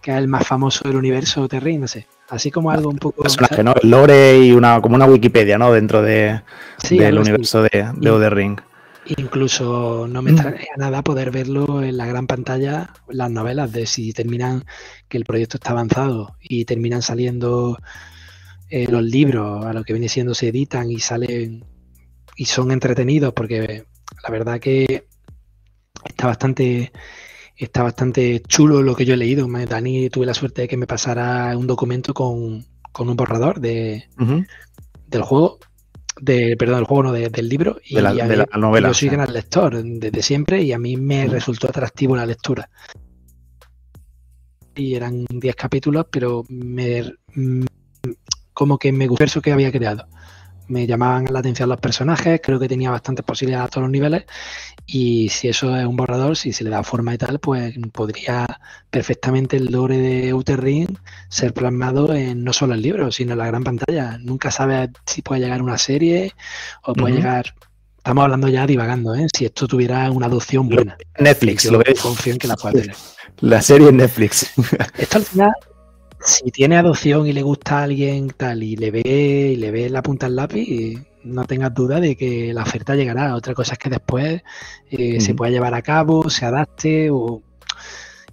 que 0.00 0.12
es 0.12 0.16
el 0.18 0.28
más 0.28 0.46
famoso 0.46 0.86
del 0.86 0.96
universo 0.96 1.48
Terry, 1.48 1.78
no 1.78 1.88
sé. 1.88 2.06
Así 2.32 2.50
como 2.50 2.70
algo 2.70 2.88
un 2.88 2.96
poco. 2.96 3.24
Personaje, 3.24 3.62
¿no? 3.62 3.74
El 3.82 3.90
lore 3.90 4.38
y 4.38 4.52
una, 4.52 4.80
como 4.80 4.94
una 4.94 5.04
Wikipedia, 5.04 5.58
¿no? 5.58 5.70
Dentro 5.70 6.00
de, 6.00 6.40
del 6.88 7.18
universo 7.18 7.62
de, 7.62 7.90
de 7.94 8.10
The 8.10 8.30
Ring. 8.30 8.58
Incluso 9.04 10.06
no 10.08 10.22
me 10.22 10.30
extraña 10.30 10.64
nada 10.78 11.02
poder 11.02 11.30
verlo 11.30 11.82
en 11.82 11.98
la 11.98 12.06
gran 12.06 12.26
pantalla, 12.26 12.94
las 13.08 13.30
novelas, 13.30 13.70
de 13.72 13.84
si 13.84 14.14
terminan, 14.14 14.64
que 15.10 15.18
el 15.18 15.26
proyecto 15.26 15.58
está 15.58 15.72
avanzado 15.72 16.36
y 16.40 16.64
terminan 16.64 17.02
saliendo 17.02 17.76
eh, 18.70 18.86
los 18.90 19.02
libros, 19.02 19.66
a 19.66 19.74
lo 19.74 19.84
que 19.84 19.92
viene 19.92 20.08
siendo 20.08 20.34
se 20.34 20.48
editan 20.48 20.90
y 20.90 21.00
salen 21.00 21.66
y 22.34 22.46
son 22.46 22.72
entretenidos, 22.72 23.34
porque 23.34 23.84
la 24.22 24.30
verdad 24.30 24.58
que 24.58 25.06
está 26.06 26.28
bastante 26.28 26.92
está 27.56 27.82
bastante 27.82 28.42
chulo 28.46 28.82
lo 28.82 28.94
que 28.94 29.04
yo 29.04 29.14
he 29.14 29.16
leído. 29.16 29.46
Dani 29.48 30.10
tuve 30.10 30.26
la 30.26 30.34
suerte 30.34 30.62
de 30.62 30.68
que 30.68 30.76
me 30.76 30.86
pasara 30.86 31.56
un 31.56 31.66
documento 31.66 32.14
con, 32.14 32.64
un 32.98 33.16
borrador 33.16 33.60
de, 33.60 34.08
del 35.06 35.22
juego. 35.22 35.58
De, 36.20 36.56
perdón, 36.58 36.76
del 36.76 36.84
juego, 36.84 37.02
no, 37.04 37.12
del 37.12 37.48
libro. 37.48 37.78
Y 37.84 37.96
de 37.96 38.02
la, 38.02 38.46
novela. 38.56 38.88
Yo 38.88 38.94
soy 38.94 39.08
gran 39.08 39.32
lector 39.32 39.82
desde 39.82 40.22
siempre 40.22 40.62
y 40.62 40.72
a 40.72 40.78
mí 40.78 40.96
me 40.96 41.26
resultó 41.26 41.68
atractivo 41.68 42.16
la 42.16 42.26
lectura. 42.26 42.68
Y 44.74 44.94
eran 44.94 45.26
10 45.28 45.54
capítulos, 45.54 46.06
pero 46.10 46.44
me, 46.48 47.02
mm, 47.34 47.64
como 48.54 48.78
que 48.78 48.92
me 48.92 49.06
gustó 49.06 49.24
eso 49.24 49.42
que 49.42 49.52
había 49.52 49.70
creado 49.70 50.06
me 50.68 50.86
llamaban 50.86 51.26
la 51.30 51.40
atención 51.40 51.68
los 51.68 51.80
personajes, 51.80 52.40
creo 52.42 52.58
que 52.58 52.68
tenía 52.68 52.90
bastantes 52.90 53.24
posibilidades 53.24 53.66
a 53.66 53.70
todos 53.70 53.82
los 53.82 53.90
niveles 53.90 54.24
y 54.86 55.28
si 55.28 55.48
eso 55.48 55.76
es 55.76 55.86
un 55.86 55.96
borrador, 55.96 56.36
si 56.36 56.52
se 56.52 56.64
le 56.64 56.70
da 56.70 56.82
forma 56.82 57.14
y 57.14 57.18
tal, 57.18 57.38
pues 57.38 57.74
podría 57.92 58.46
perfectamente 58.90 59.56
el 59.56 59.66
lore 59.66 59.98
de 59.98 60.30
Outer 60.30 60.60
Ring 60.60 60.98
ser 61.28 61.54
plasmado 61.54 62.12
en 62.14 62.44
no 62.44 62.52
solo 62.52 62.74
el 62.74 62.82
libro, 62.82 63.10
sino 63.12 63.32
en 63.32 63.38
la 63.38 63.46
gran 63.46 63.64
pantalla. 63.64 64.18
Nunca 64.18 64.50
sabes 64.50 64.90
si 65.06 65.22
puede 65.22 65.42
llegar 65.42 65.62
una 65.62 65.78
serie 65.78 66.32
o 66.82 66.94
puede 66.94 67.16
llegar... 67.16 67.54
Estamos 67.98 68.24
hablando 68.24 68.48
ya 68.48 68.66
divagando, 68.66 69.14
¿eh? 69.14 69.28
Si 69.32 69.44
esto 69.44 69.68
tuviera 69.68 70.10
una 70.10 70.26
adopción 70.26 70.68
buena. 70.68 70.96
Netflix, 71.20 71.66
lo 71.66 71.78
ves. 71.78 72.00
Confío 72.00 72.32
en 72.32 72.38
que 72.40 72.48
la 72.48 72.56
pueda 72.56 72.80
tener. 72.80 72.96
La 73.38 73.62
serie 73.62 73.90
en 73.90 73.98
Netflix. 73.98 74.52
Esto 74.98 75.18
al 75.18 75.24
final 75.24 75.52
si 76.24 76.50
tiene 76.50 76.76
adopción 76.76 77.26
y 77.26 77.32
le 77.32 77.42
gusta 77.42 77.80
a 77.80 77.82
alguien 77.84 78.28
tal 78.36 78.62
y 78.62 78.76
le 78.76 78.90
ve 78.90 79.52
y 79.54 79.56
le 79.56 79.70
ve 79.70 79.90
la 79.90 80.02
punta 80.02 80.26
al 80.26 80.36
lápiz, 80.36 80.98
no 81.24 81.44
tengas 81.44 81.74
duda 81.74 82.00
de 82.00 82.16
que 82.16 82.52
la 82.52 82.62
oferta 82.62 82.94
llegará. 82.94 83.34
Otra 83.34 83.54
cosa 83.54 83.74
es 83.74 83.78
que 83.78 83.90
después 83.90 84.42
eh, 84.90 85.20
se 85.20 85.34
pueda 85.34 85.50
llevar 85.50 85.74
a 85.74 85.82
cabo, 85.82 86.28
se 86.30 86.44
adapte 86.44 87.10
o 87.10 87.42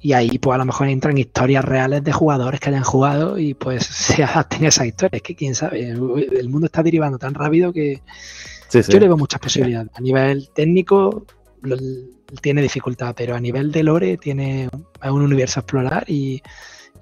y 0.01 0.13
ahí 0.13 0.37
pues 0.37 0.55
a 0.55 0.57
lo 0.57 0.65
mejor 0.65 0.87
entran 0.87 1.17
historias 1.17 1.65
reales 1.65 2.03
de 2.03 2.13
jugadores 2.13 2.61
que 2.61 2.69
hayan 2.69 2.83
jugado 2.83 3.37
y 3.37 3.53
pues 3.53 3.83
se 3.85 4.23
adapten 4.23 4.65
a 4.65 4.69
esas 4.69 4.87
historias. 4.87 5.21
Es 5.21 5.23
que 5.23 5.35
quién 5.35 5.55
sabe, 5.55 5.89
el 5.89 6.49
mundo 6.49 6.65
está 6.65 6.83
derivando 6.83 7.17
tan 7.17 7.33
rápido 7.33 7.73
que 7.73 8.01
yo 8.71 8.99
le 8.99 9.07
veo 9.07 9.17
muchas 9.17 9.41
posibilidades. 9.41 9.91
A 9.95 10.01
nivel 10.01 10.49
técnico 10.53 11.25
tiene 12.41 12.61
dificultad, 12.61 13.13
pero 13.17 13.35
a 13.35 13.39
nivel 13.39 13.71
de 13.71 13.83
lore 13.83 14.17
tiene 14.17 14.69
un 15.03 15.21
universo 15.21 15.59
a 15.59 15.61
explorar 15.61 16.05
y 16.07 16.41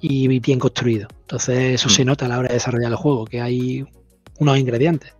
y 0.02 0.40
bien 0.40 0.60
construido. 0.60 1.08
Entonces 1.22 1.76
eso 1.76 1.90
se 1.90 2.04
mm. 2.04 2.08
nota 2.08 2.26
a 2.26 2.30
la 2.30 2.40
hora 2.40 2.48
de 2.50 2.56
desarrollar 2.56 2.92
el 2.92 2.98
juego, 2.98 3.26
que 3.26 3.42
hay 3.42 3.86
unos 4.40 4.58
ingredientes. 4.58 5.16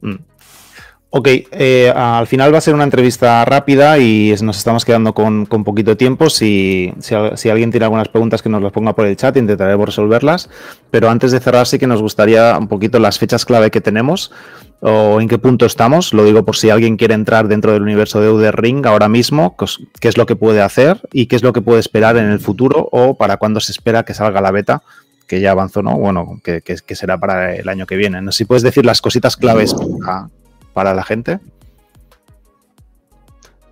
Mm. 0.00 0.16
Ok, 1.14 1.28
eh, 1.28 1.92
al 1.94 2.26
final 2.26 2.54
va 2.54 2.56
a 2.56 2.62
ser 2.62 2.72
una 2.72 2.84
entrevista 2.84 3.44
rápida 3.44 3.98
y 3.98 4.34
nos 4.40 4.56
estamos 4.56 4.86
quedando 4.86 5.12
con, 5.12 5.44
poquito 5.46 5.94
tiempo. 5.94 6.30
Si, 6.30 6.90
si, 7.00 7.50
alguien 7.50 7.70
tiene 7.70 7.84
algunas 7.84 8.08
preguntas 8.08 8.40
que 8.40 8.48
nos 8.48 8.62
las 8.62 8.72
ponga 8.72 8.94
por 8.94 9.04
el 9.04 9.14
chat, 9.14 9.36
intentaremos 9.36 9.84
resolverlas. 9.84 10.48
Pero 10.90 11.10
antes 11.10 11.30
de 11.30 11.40
cerrar 11.40 11.66
sí 11.66 11.78
que 11.78 11.86
nos 11.86 12.00
gustaría 12.00 12.56
un 12.56 12.66
poquito 12.66 12.98
las 12.98 13.18
fechas 13.18 13.44
clave 13.44 13.70
que 13.70 13.82
tenemos 13.82 14.32
o 14.80 15.20
en 15.20 15.28
qué 15.28 15.36
punto 15.36 15.66
estamos. 15.66 16.14
Lo 16.14 16.24
digo 16.24 16.46
por 16.46 16.56
si 16.56 16.70
alguien 16.70 16.96
quiere 16.96 17.12
entrar 17.12 17.46
dentro 17.46 17.74
del 17.74 17.82
universo 17.82 18.22
de 18.22 18.30
Uder 18.30 18.56
Ring 18.56 18.86
ahora 18.86 19.10
mismo, 19.10 19.54
qué 20.00 20.08
es 20.08 20.16
lo 20.16 20.24
que 20.24 20.34
puede 20.34 20.62
hacer 20.62 20.98
y 21.12 21.26
qué 21.26 21.36
es 21.36 21.42
lo 21.42 21.52
que 21.52 21.60
puede 21.60 21.80
esperar 21.80 22.16
en 22.16 22.30
el 22.30 22.40
futuro 22.40 22.88
o 22.90 23.18
para 23.18 23.36
cuándo 23.36 23.60
se 23.60 23.72
espera 23.72 24.04
que 24.04 24.14
salga 24.14 24.40
la 24.40 24.50
beta, 24.50 24.82
que 25.26 25.42
ya 25.42 25.50
avanzó, 25.50 25.82
¿no? 25.82 25.98
Bueno, 25.98 26.40
que, 26.42 26.62
será 26.96 27.18
para 27.18 27.54
el 27.54 27.68
año 27.68 27.84
que 27.84 27.96
viene. 27.96 28.22
No 28.22 28.32
sé 28.32 28.38
si 28.38 28.44
puedes 28.46 28.62
decir 28.62 28.86
las 28.86 29.02
cositas 29.02 29.36
claves 29.36 29.74
para, 29.74 30.30
la 30.74 31.04
gente. 31.04 31.40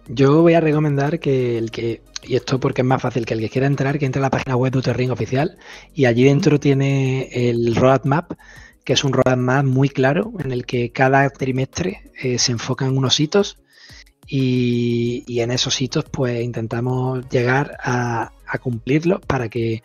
Yo 0.08 0.42
voy 0.42 0.54
a 0.54 0.60
recomendar 0.60 1.20
que 1.20 1.56
el 1.56 1.70
que, 1.70 2.02
y 2.22 2.34
esto 2.36 2.58
porque 2.58 2.82
es 2.82 2.86
más 2.86 3.00
fácil, 3.00 3.26
que 3.26 3.34
el 3.34 3.40
que 3.40 3.48
quiera 3.48 3.66
entrar, 3.66 3.98
que 3.98 4.06
entre 4.06 4.20
a 4.20 4.22
la 4.22 4.30
página 4.30 4.56
web 4.56 4.72
de 4.72 4.78
Uter 4.78 4.96
Ring 4.96 5.10
oficial 5.10 5.56
y 5.94 6.06
allí 6.06 6.24
dentro 6.24 6.58
tiene 6.58 7.28
el 7.32 7.76
roadmap 7.76 8.32
que 8.84 8.94
es 8.94 9.04
un 9.04 9.12
roadmap 9.12 9.64
muy 9.64 9.88
claro 9.88 10.32
en 10.38 10.52
el 10.52 10.66
que 10.66 10.90
cada 10.90 11.28
trimestre 11.30 12.10
eh, 12.20 12.38
se 12.38 12.52
enfocan 12.52 12.96
unos 12.96 13.20
hitos 13.20 13.58
y, 14.26 15.40
en 15.40 15.50
esos 15.50 15.80
hitos 15.80 16.04
pues 16.10 16.42
intentamos 16.42 17.28
llegar 17.28 17.76
a, 17.82 18.32
cumplirlos 18.60 19.20
para 19.20 19.48
que 19.48 19.82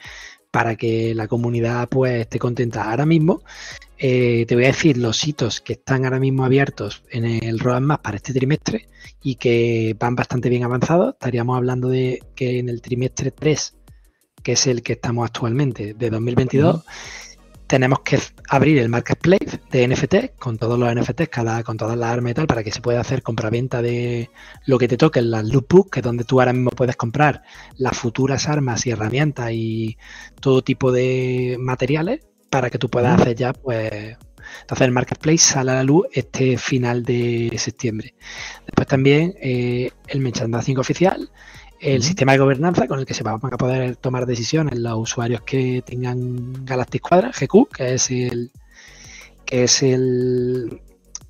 para 0.50 0.76
que 0.76 1.14
la 1.14 1.28
comunidad 1.28 1.88
pues 1.90 2.22
esté 2.22 2.40
contenta. 2.40 2.90
Ahora 2.90 3.06
mismo 3.06 3.44
eh, 3.98 4.46
te 4.48 4.56
voy 4.56 4.66
a 4.66 4.68
decir 4.68 4.98
los 4.98 5.26
hitos 5.26 5.62
que 5.62 5.74
están 5.74 6.04
ahora 6.04 6.20
mismo 6.20 6.44
abiertos 6.44 7.04
en 7.12 7.26
el 7.26 7.60
roadmap 7.60 8.02
para 8.02 8.18
este 8.18 8.34
trimestre 8.34 8.90
y 9.24 9.36
que 9.36 9.96
van 9.98 10.16
bastante 10.16 10.50
bien 10.50 10.64
avanzados. 10.64 11.14
Estaríamos 11.14 11.56
hablando 11.58 11.88
de 11.88 12.22
que 12.36 12.60
en 12.60 12.70
el 12.70 12.82
trimestre 12.82 13.32
3, 13.32 13.76
que 14.44 14.52
es 14.54 14.68
el 14.68 14.84
que 14.84 14.94
estamos 14.94 15.26
actualmente, 15.26 15.94
de 15.94 16.10
2022, 16.10 16.84
tenemos 17.68 18.02
que 18.02 18.20
abrir 18.50 18.78
el 18.78 18.90
marketplace 18.90 19.60
de 19.72 19.88
NFT 19.88 20.38
con 20.38 20.58
todos 20.58 20.78
los 20.78 20.94
NFTs, 20.94 21.30
cada, 21.30 21.64
con 21.64 21.78
todas 21.78 21.98
las 21.98 22.12
armas 22.12 22.32
y 22.32 22.36
tal, 22.36 22.48
para 22.48 22.64
que 22.64 22.72
se 22.72 22.82
pueda 22.82 23.00
hacer 23.00 23.24
compraventa 23.24 23.82
de 23.82 24.30
lo 24.66 24.78
que 24.78 24.88
te 24.88 24.98
toque 24.98 25.20
en 25.20 25.32
las 25.32 25.46
lootbooks, 25.46 25.90
que 25.90 26.00
es 26.02 26.04
donde 26.04 26.26
tú 26.26 26.40
ahora 26.40 26.54
mismo 26.54 26.70
puedes 26.72 26.96
comprar 26.96 27.44
las 27.78 27.98
futuras 27.98 28.48
armas 28.48 28.86
y 28.86 28.92
herramientas 28.92 29.52
y 29.54 29.98
todo 30.42 30.62
tipo 30.62 30.92
de 30.92 31.56
materiales 31.60 32.20
para 32.56 32.70
que 32.70 32.78
tú 32.78 32.90
puedas 32.90 33.20
hacer 33.20 33.36
ya, 33.36 33.52
pues, 33.52 34.18
Entonces 34.62 34.88
el 34.88 34.92
marketplace 34.92 35.40
sale 35.40 35.72
a 35.72 35.76
la 35.76 35.84
luz 35.84 36.08
este 36.14 36.58
final 36.58 37.04
de 37.04 37.54
septiembre. 37.58 38.16
Después 38.66 38.88
también 38.88 39.36
eh, 39.42 39.92
el 40.08 40.20
merchandising 40.22 40.80
oficial, 40.80 41.30
el 41.82 42.02
sistema 42.02 42.32
de 42.32 42.38
gobernanza 42.38 42.88
con 42.88 43.00
el 43.00 43.06
que 43.06 43.14
se 43.14 43.24
van 43.24 43.36
a 43.36 43.58
poder 43.58 43.98
tomar 43.98 44.26
decisiones 44.26 44.80
los 44.80 44.98
usuarios 44.98 45.42
que 45.42 45.84
tengan 45.86 46.66
Galactic 46.66 47.02
Quadra, 47.02 47.32
GQ, 47.32 47.70
que 47.76 47.96
es 47.96 48.10
el 48.10 48.52
que 49.46 49.66
es 49.66 49.84
el, 49.84 50.82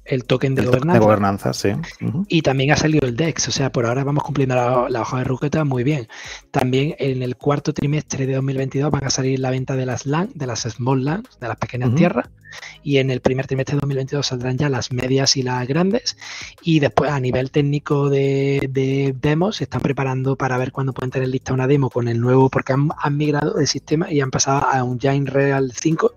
el 0.05 0.25
token 0.25 0.55
de 0.55 0.65
gobernanza. 0.65 1.53
sí. 1.53 1.69
Y 2.27 2.41
también 2.41 2.71
ha 2.71 2.77
salido 2.77 3.07
el 3.07 3.15
DEX, 3.15 3.47
o 3.47 3.51
sea, 3.51 3.71
por 3.71 3.85
ahora 3.85 4.03
vamos 4.03 4.23
cumpliendo 4.23 4.55
la, 4.55 5.01
hoja 5.01 5.17
de 5.17 5.23
ruqueta 5.23 5.65
muy 5.65 5.83
bien. 5.83 6.07
También 6.51 6.95
en 6.99 7.23
el 7.23 7.35
cuarto 7.35 7.73
trimestre 7.73 8.25
de 8.27 8.35
2022 8.35 8.91
van 8.91 9.03
a 9.03 9.09
salir 9.09 9.39
la 9.39 9.49
venta 9.49 9.75
de 9.75 9.85
las 9.85 10.05
LAN, 10.05 10.29
de 10.35 10.47
las 10.47 10.61
Small 10.61 11.03
LAN, 11.03 11.23
de 11.41 11.47
las 11.47 11.57
pequeñas 11.57 11.93
tierras, 11.95 12.29
y 12.83 12.97
en 12.97 13.09
el 13.09 13.21
primer 13.21 13.47
trimestre 13.47 13.75
de 13.75 13.81
2022 13.81 14.27
saldrán 14.27 14.57
ya 14.57 14.69
las 14.69 14.91
medias 14.91 15.37
y 15.37 15.43
las 15.43 15.67
grandes, 15.67 16.17
y 16.61 16.79
después 16.79 17.11
a 17.11 17.19
nivel 17.19 17.51
técnico 17.51 18.09
de, 18.09 19.15
demos 19.19 19.57
se 19.57 19.65
están 19.65 19.81
preparando 19.81 20.35
para 20.35 20.57
ver 20.57 20.71
cuándo 20.71 20.93
pueden 20.93 21.11
tener 21.11 21.27
lista 21.27 21.53
una 21.53 21.67
demo 21.67 21.89
con 21.89 22.07
el 22.07 22.19
nuevo, 22.19 22.49
porque 22.49 22.73
han, 22.73 23.17
migrado 23.17 23.53
de 23.53 23.67
sistema 23.67 24.11
y 24.11 24.21
han 24.21 24.31
pasado 24.31 24.67
a 24.67 24.83
un 24.83 24.99
Giant 24.99 25.29
Real 25.29 25.71
5, 25.73 26.15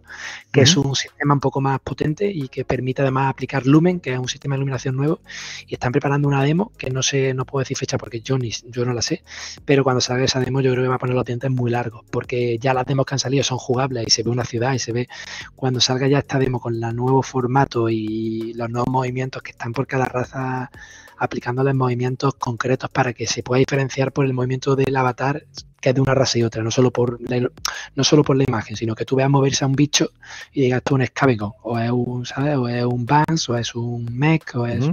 que 0.52 0.62
es 0.62 0.76
un 0.76 0.94
sistema 0.96 1.34
un 1.34 1.40
poco 1.40 1.60
más 1.60 1.80
potente 1.80 2.30
y 2.30 2.48
que 2.48 2.64
permite 2.64 3.02
además 3.02 3.30
aplicar 3.30 3.66
Que 4.00 4.12
es 4.12 4.18
un 4.18 4.28
sistema 4.28 4.54
de 4.54 4.58
iluminación 4.58 4.96
nuevo, 4.96 5.20
y 5.66 5.74
están 5.74 5.92
preparando 5.92 6.26
una 6.28 6.42
demo 6.42 6.72
que 6.76 6.90
no 6.90 7.02
sé, 7.02 7.32
no 7.34 7.44
puedo 7.44 7.60
decir 7.60 7.76
fecha 7.76 7.96
porque 7.96 8.20
yo, 8.20 8.38
ni, 8.38 8.50
yo 8.50 8.84
no 8.84 8.92
la 8.92 9.02
sé, 9.02 9.22
pero 9.64 9.84
cuando 9.84 10.00
salga 10.00 10.24
esa 10.24 10.40
demo 10.40 10.60
yo 10.60 10.72
creo 10.72 10.84
que 10.84 10.88
va 10.88 10.96
a 10.96 10.98
poner 10.98 11.14
los 11.14 11.24
dientes 11.24 11.50
muy 11.50 11.70
largos, 11.70 12.04
porque 12.10 12.58
ya 12.58 12.74
las 12.74 12.86
demos 12.86 13.06
que 13.06 13.14
han 13.14 13.18
salido 13.18 13.44
son 13.44 13.58
jugables 13.58 14.04
y 14.06 14.10
se 14.10 14.22
ve 14.22 14.30
una 14.30 14.44
ciudad 14.44 14.72
y 14.74 14.78
se 14.78 14.92
ve. 14.92 15.08
Cuando 15.54 15.80
salga 15.80 16.08
ya 16.08 16.18
esta 16.18 16.38
demo 16.38 16.60
con 16.60 16.74
el 16.82 16.96
nuevo 16.96 17.22
formato 17.22 17.88
y 17.88 18.52
los 18.54 18.68
nuevos 18.70 18.88
movimientos 18.88 19.42
que 19.42 19.52
están 19.52 19.72
por 19.72 19.86
cada 19.86 20.06
raza 20.06 20.70
aplicándoles 21.18 21.74
movimientos 21.74 22.34
concretos 22.34 22.90
para 22.90 23.12
que 23.12 23.26
se 23.26 23.42
pueda 23.42 23.58
diferenciar 23.58 24.12
por 24.12 24.24
el 24.24 24.32
movimiento 24.32 24.76
del 24.76 24.96
avatar 24.96 25.44
que 25.80 25.90
es 25.90 25.94
de 25.94 26.00
una 26.00 26.14
raza 26.14 26.38
y 26.38 26.42
otra, 26.42 26.62
no 26.62 26.70
solo 26.70 26.90
por 26.90 27.20
la, 27.20 27.48
no 27.94 28.04
solo 28.04 28.24
por 28.24 28.36
la 28.36 28.44
imagen, 28.44 28.76
sino 28.76 28.94
que 28.94 29.04
tú 29.04 29.16
veas 29.16 29.30
moverse 29.30 29.64
a 29.64 29.68
un 29.68 29.74
bicho 29.74 30.10
y 30.52 30.62
digas 30.62 30.82
tú 30.82 30.96
un 30.96 31.06
Scavegon, 31.06 31.52
o 31.62 31.78
es 31.78 31.90
un, 31.90 32.26
¿sabes? 32.26 32.56
O 32.56 32.68
es 32.68 32.84
un 32.84 33.06
Vans, 33.06 33.48
o 33.48 33.56
es 33.56 33.74
un 33.74 34.06
Mech, 34.12 34.56
o 34.56 34.66
es. 34.66 34.84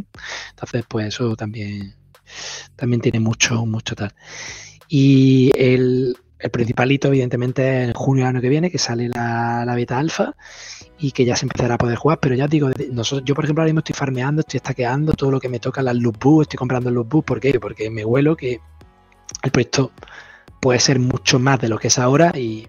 Entonces, 0.52 0.86
pues 0.88 1.08
eso 1.08 1.36
también, 1.36 1.96
también 2.76 3.02
tiene 3.02 3.20
mucho, 3.20 3.66
mucho 3.66 3.96
tal. 3.96 4.14
Y 4.88 5.52
el, 5.56 6.16
el 6.45 6.51
principalito, 6.51 7.08
evidentemente, 7.08 7.81
es 7.81 7.88
en 7.88 7.93
junio 7.93 8.23
del 8.23 8.36
año 8.36 8.41
que 8.41 8.49
viene, 8.49 8.69
que 8.69 8.77
sale 8.77 9.10
la, 9.10 9.63
la 9.65 9.73
beta 9.73 9.97
alfa 9.97 10.36
y 10.99 11.12
que 11.12 11.25
ya 11.25 11.36
se 11.36 11.45
empezará 11.45 11.73
a 11.73 11.77
poder 11.79 11.97
jugar. 11.97 12.19
Pero 12.21 12.36
ya 12.36 12.47
digo, 12.47 12.69
nosotros, 12.91 13.25
yo 13.25 13.34
por 13.34 13.45
ejemplo 13.45 13.63
ahora 13.63 13.69
mismo 13.69 13.79
estoy 13.79 13.95
farmeando, 13.95 14.41
estoy 14.41 14.58
estaqueando 14.58 15.13
todo 15.13 15.31
lo 15.31 15.39
que 15.39 15.49
me 15.49 15.60
toca 15.60 15.81
las 15.81 15.95
loot 15.95 16.17
estoy 16.43 16.58
comprando 16.58 16.91
loot 16.91 17.10
boost. 17.10 17.27
¿Por 17.27 17.39
qué? 17.39 17.60
Porque 17.60 17.89
me 17.89 18.05
huelo 18.05 18.36
que 18.38 18.60
el 19.41 19.51
proyecto 19.51 19.91
puede 20.62 20.79
ser 20.79 20.99
mucho 20.99 21.39
más 21.39 21.60
de 21.60 21.67
lo 21.67 21.79
que 21.79 21.88
es 21.88 21.97
ahora 21.97 22.31
y 22.36 22.67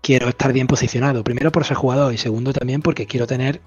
quiero 0.00 0.28
estar 0.28 0.54
bien 0.54 0.66
posicionado. 0.66 1.22
Primero 1.22 1.52
por 1.52 1.66
ser 1.66 1.76
jugador 1.76 2.14
y 2.14 2.18
segundo 2.18 2.54
también 2.54 2.80
porque 2.80 3.06
quiero 3.06 3.26
tener 3.26 3.60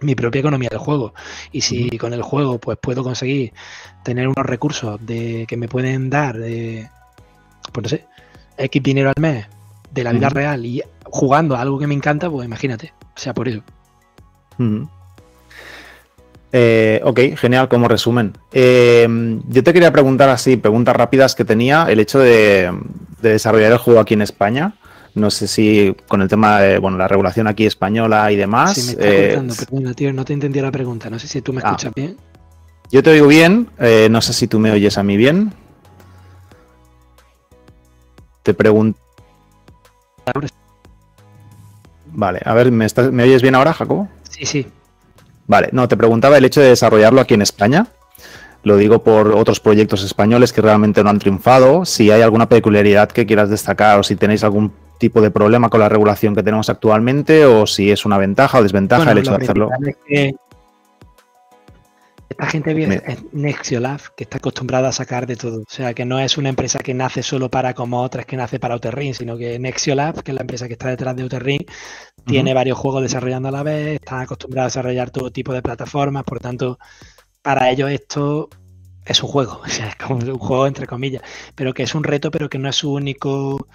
mi 0.00 0.16
propia 0.16 0.40
economía 0.40 0.70
del 0.70 0.80
juego. 0.80 1.14
Y 1.52 1.60
si 1.60 1.88
con 1.98 2.12
el 2.14 2.22
juego 2.22 2.58
pues 2.58 2.78
puedo 2.82 3.04
conseguir 3.04 3.52
tener 4.02 4.26
unos 4.26 4.44
recursos 4.44 4.98
de 5.06 5.46
que 5.46 5.56
me 5.56 5.68
pueden 5.68 6.10
dar 6.10 6.36
de 6.36 6.90
pues 7.72 7.82
no 7.84 7.88
sé, 7.88 8.06
X 8.64 8.82
dinero 8.82 9.10
al 9.14 9.20
mes 9.20 9.46
de 9.90 10.04
la 10.04 10.12
vida 10.12 10.28
real 10.28 10.64
y 10.64 10.82
jugando 11.04 11.56
a 11.56 11.60
algo 11.60 11.78
que 11.78 11.86
me 11.86 11.94
encanta, 11.94 12.30
pues 12.30 12.46
imagínate, 12.46 12.92
o 13.14 13.18
sea, 13.18 13.34
por 13.34 13.48
eso. 13.48 13.62
Eh, 16.52 17.00
ok, 17.04 17.20
genial, 17.36 17.68
como 17.68 17.88
resumen. 17.88 18.32
Eh, 18.52 19.06
yo 19.48 19.62
te 19.62 19.72
quería 19.72 19.92
preguntar 19.92 20.28
así, 20.28 20.56
preguntas 20.56 20.94
rápidas 20.94 21.34
que 21.34 21.44
tenía, 21.44 21.86
el 21.88 22.00
hecho 22.00 22.18
de, 22.18 22.70
desarrollar 23.20 23.72
el 23.72 23.78
juego 23.78 24.00
aquí 24.00 24.14
en 24.14 24.22
España. 24.22 24.74
No 25.14 25.30
sé 25.30 25.46
si 25.46 25.94
con 26.08 26.22
el 26.22 26.28
tema 26.28 26.60
de 26.60 26.78
bueno, 26.78 26.96
la 26.96 27.06
regulación 27.06 27.46
aquí 27.46 27.66
española 27.66 28.32
y 28.32 28.36
demás. 28.36 28.74
Sí, 28.74 28.96
me 28.96 29.04
eh, 29.04 29.28
perdona, 29.68 29.94
tío, 29.94 30.12
no 30.12 30.24
te 30.24 30.32
entendí 30.32 30.60
la 30.60 30.72
pregunta. 30.72 31.10
No 31.10 31.18
sé 31.18 31.28
si 31.28 31.42
tú 31.42 31.52
me 31.52 31.60
ah. 31.62 31.68
escuchas 31.68 31.92
bien. 31.94 32.16
Yo 32.90 33.02
te 33.02 33.10
oigo 33.10 33.26
bien, 33.26 33.68
no 34.10 34.20
sé 34.20 34.32
si 34.34 34.46
tú 34.46 34.58
me 34.58 34.70
oyes 34.70 34.98
a 34.98 35.02
mí 35.02 35.16
bien. 35.16 35.52
Te 38.42 38.54
pregunto. 38.54 38.98
Vale, 42.14 42.40
a 42.44 42.54
ver, 42.54 42.70
¿me, 42.70 42.86
¿me 43.10 43.22
oyes 43.22 43.42
bien 43.42 43.54
ahora, 43.54 43.72
Jacobo? 43.72 44.08
Sí, 44.28 44.44
sí. 44.46 44.66
Vale, 45.46 45.68
no, 45.72 45.88
te 45.88 45.96
preguntaba 45.96 46.38
el 46.38 46.44
hecho 46.44 46.60
de 46.60 46.68
desarrollarlo 46.68 47.20
aquí 47.20 47.34
en 47.34 47.42
España. 47.42 47.86
Lo 48.64 48.76
digo 48.76 49.02
por 49.02 49.32
otros 49.32 49.58
proyectos 49.58 50.04
españoles 50.04 50.52
que 50.52 50.60
realmente 50.60 51.02
no 51.02 51.10
han 51.10 51.18
triunfado. 51.18 51.84
Si 51.84 52.10
hay 52.10 52.22
alguna 52.22 52.48
peculiaridad 52.48 53.10
que 53.10 53.26
quieras 53.26 53.50
destacar 53.50 53.98
o 53.98 54.02
si 54.02 54.14
tenéis 54.14 54.44
algún 54.44 54.72
tipo 54.98 55.20
de 55.20 55.32
problema 55.32 55.68
con 55.68 55.80
la 55.80 55.88
regulación 55.88 56.34
que 56.34 56.44
tenemos 56.44 56.70
actualmente 56.70 57.44
o 57.44 57.66
si 57.66 57.90
es 57.90 58.04
una 58.06 58.18
ventaja 58.18 58.58
o 58.58 58.62
desventaja 58.62 59.10
el 59.10 59.18
hecho 59.18 59.36
de 59.36 59.42
hacerlo. 59.42 59.68
Esta 62.42 62.50
gente 62.50 62.74
viene 62.74 63.00
es 63.06 63.22
Nexiolab, 63.32 64.00
que 64.16 64.24
está 64.24 64.38
acostumbrada 64.38 64.88
a 64.88 64.92
sacar 64.92 65.28
de 65.28 65.36
todo. 65.36 65.60
O 65.60 65.72
sea, 65.72 65.94
que 65.94 66.04
no 66.04 66.18
es 66.18 66.36
una 66.36 66.48
empresa 66.48 66.80
que 66.80 66.92
nace 66.92 67.22
solo 67.22 67.48
para 67.48 67.72
como 67.72 68.02
otras 68.02 68.26
que 68.26 68.36
nace 68.36 68.58
para 68.58 68.74
Outerring, 68.74 69.14
sino 69.14 69.36
que 69.38 69.60
Nexiolab, 69.60 70.24
que 70.24 70.32
es 70.32 70.34
la 70.34 70.40
empresa 70.40 70.66
que 70.66 70.72
está 70.72 70.88
detrás 70.88 71.14
de 71.14 71.22
Outerring, 71.22 71.64
tiene 72.26 72.52
varios 72.52 72.76
juegos 72.76 73.02
desarrollando 73.02 73.46
a 73.48 73.52
la 73.52 73.62
vez, 73.62 74.00
están 74.00 74.22
acostumbrados 74.22 74.74
a 74.76 74.80
desarrollar 74.80 75.10
todo 75.10 75.30
tipo 75.30 75.52
de 75.52 75.62
plataformas, 75.62 76.24
por 76.24 76.40
tanto, 76.40 76.80
para 77.42 77.70
ellos 77.70 77.92
esto 77.92 78.48
es 79.04 79.22
un 79.22 79.28
juego, 79.28 79.60
o 79.64 79.68
sea, 79.68 79.90
es 79.90 79.94
como 79.94 80.16
un 80.16 80.36
juego 80.36 80.66
entre 80.66 80.88
comillas, 80.88 81.22
pero 81.54 81.72
que 81.72 81.84
es 81.84 81.94
un 81.94 82.02
reto, 82.02 82.32
pero 82.32 82.50
que 82.50 82.58
no 82.58 82.68
es 82.68 82.74
su 82.74 82.92
único... 82.92 83.68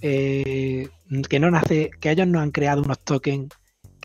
Eh, 0.00 0.88
que 1.28 1.40
no 1.40 1.50
nace, 1.50 1.90
que 2.00 2.10
ellos 2.10 2.26
no 2.26 2.40
han 2.40 2.52
creado 2.52 2.80
unos 2.80 3.00
tokens 3.00 3.50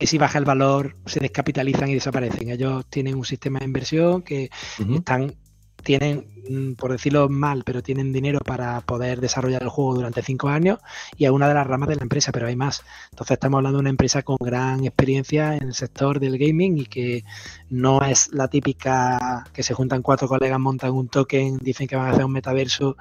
que 0.04 0.08
si 0.08 0.18
baja 0.18 0.38
el 0.38 0.44
valor 0.44 0.98
se 1.06 1.22
descapitalizan 1.22 1.88
y 1.88 1.94
desaparecen. 1.94 2.50
Ellos 2.50 2.86
tienen 2.90 3.16
un 3.16 3.24
sistema 3.24 3.60
de 3.60 3.66
inversión 3.66 4.22
que 4.22 4.50
están, 4.94 5.34
tienen, 5.82 6.28
mm, 6.50 6.74
por 6.74 6.92
decirlo 6.92 7.30
mal, 7.30 7.64
pero 7.66 7.82
tienen 7.82 8.12
dinero 8.12 8.40
para 8.40 8.82
poder 8.82 9.22
desarrollar 9.22 9.64
el 9.64 9.70
juego 9.70 9.96
durante 9.96 10.22
cinco 10.22 10.50
años 10.50 10.80
y 11.16 11.24
es 11.24 11.32
una 11.32 11.48
de 11.48 11.54
las 11.54 11.66
ramas 11.66 11.88
de 11.88 11.96
la 11.96 12.02
empresa, 12.02 12.34
pero 12.34 12.48
hay 12.48 12.58
más. 12.58 12.84
Entonces 13.12 13.36
estamos 13.36 13.60
hablando 13.60 13.78
de 13.78 13.84
una 13.84 13.92
empresa 13.92 14.24
con 14.24 14.36
gran 14.42 14.84
experiencia 14.84 15.56
en 15.56 15.68
el 15.68 15.74
sector 15.74 16.20
del 16.20 16.38
gaming 16.38 16.80
y 16.80 16.86
que 16.88 17.24
no 17.70 18.02
es 18.02 18.34
la 18.34 18.50
típica 18.50 19.46
que 19.54 19.64
se 19.64 19.74
juntan 19.74 20.02
cuatro 20.02 20.28
colegas, 20.28 20.60
montan 20.60 20.92
un 20.92 21.08
token, 21.08 21.60
dicen 21.60 21.88
que 21.88 21.96
van 21.96 22.08
a 22.08 22.12
hacer 22.12 22.26
un 22.26 22.34
metaverso, 22.34 22.98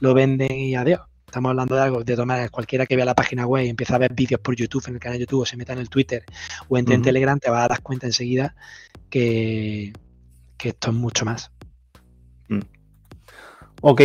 lo 0.00 0.12
venden 0.12 0.52
y 0.52 0.74
adiós. 0.74 1.00
Estamos 1.32 1.48
hablando 1.48 1.76
de 1.76 1.80
algo, 1.80 2.04
de 2.04 2.14
tomar 2.14 2.50
cualquiera 2.50 2.84
que 2.84 2.94
vea 2.94 3.06
la 3.06 3.14
página 3.14 3.46
web 3.46 3.64
y 3.64 3.70
empieza 3.70 3.94
a 3.94 3.98
ver 3.98 4.12
vídeos 4.12 4.38
por 4.42 4.54
YouTube, 4.54 4.86
en 4.88 4.94
el 4.96 5.00
canal 5.00 5.16
de 5.16 5.24
YouTube, 5.24 5.40
o 5.40 5.46
se 5.46 5.56
meta 5.56 5.72
en 5.72 5.78
el 5.78 5.88
Twitter 5.88 6.22
o 6.68 6.76
entre 6.76 6.94
en 6.94 7.00
Telegram, 7.00 7.38
te 7.38 7.48
vas 7.48 7.64
a 7.64 7.68
dar 7.68 7.80
cuenta 7.80 8.04
enseguida 8.04 8.54
que, 9.08 9.94
que 10.58 10.68
esto 10.68 10.90
es 10.90 10.94
mucho 10.94 11.24
más. 11.24 11.50
Mm. 12.48 12.60
Ok. 13.80 14.02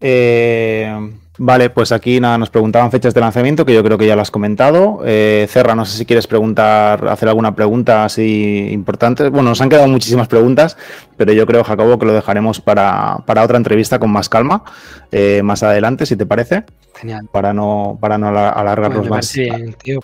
Eh, 0.00 1.20
Vale, 1.44 1.70
pues 1.70 1.90
aquí 1.90 2.20
nada, 2.20 2.38
nos 2.38 2.50
preguntaban 2.50 2.92
fechas 2.92 3.14
de 3.14 3.20
lanzamiento, 3.20 3.66
que 3.66 3.74
yo 3.74 3.82
creo 3.82 3.98
que 3.98 4.06
ya 4.06 4.14
lo 4.14 4.22
has 4.22 4.30
comentado. 4.30 5.00
Eh, 5.04 5.48
Cerra, 5.50 5.74
no 5.74 5.84
sé 5.84 5.98
si 5.98 6.06
quieres 6.06 6.28
preguntar, 6.28 7.08
hacer 7.08 7.28
alguna 7.28 7.52
pregunta 7.56 8.04
así 8.04 8.68
importante. 8.70 9.28
Bueno, 9.28 9.48
nos 9.48 9.60
han 9.60 9.68
quedado 9.68 9.88
muchísimas 9.88 10.28
preguntas, 10.28 10.76
pero 11.16 11.32
yo 11.32 11.44
creo, 11.44 11.64
Jacobo, 11.64 11.98
que 11.98 12.06
lo 12.06 12.12
dejaremos 12.12 12.60
para, 12.60 13.24
otra 13.26 13.56
entrevista 13.56 13.98
con 13.98 14.12
más 14.12 14.28
calma, 14.28 14.62
eh, 15.10 15.42
más 15.42 15.64
adelante, 15.64 16.06
si 16.06 16.14
te 16.14 16.26
parece. 16.26 16.62
Genial. 16.94 17.28
Para 17.32 17.52
no, 17.52 17.98
para 18.00 18.18
no 18.18 18.28
alargarnos 18.28 19.10
más. 19.10 19.36
tío. 19.82 20.00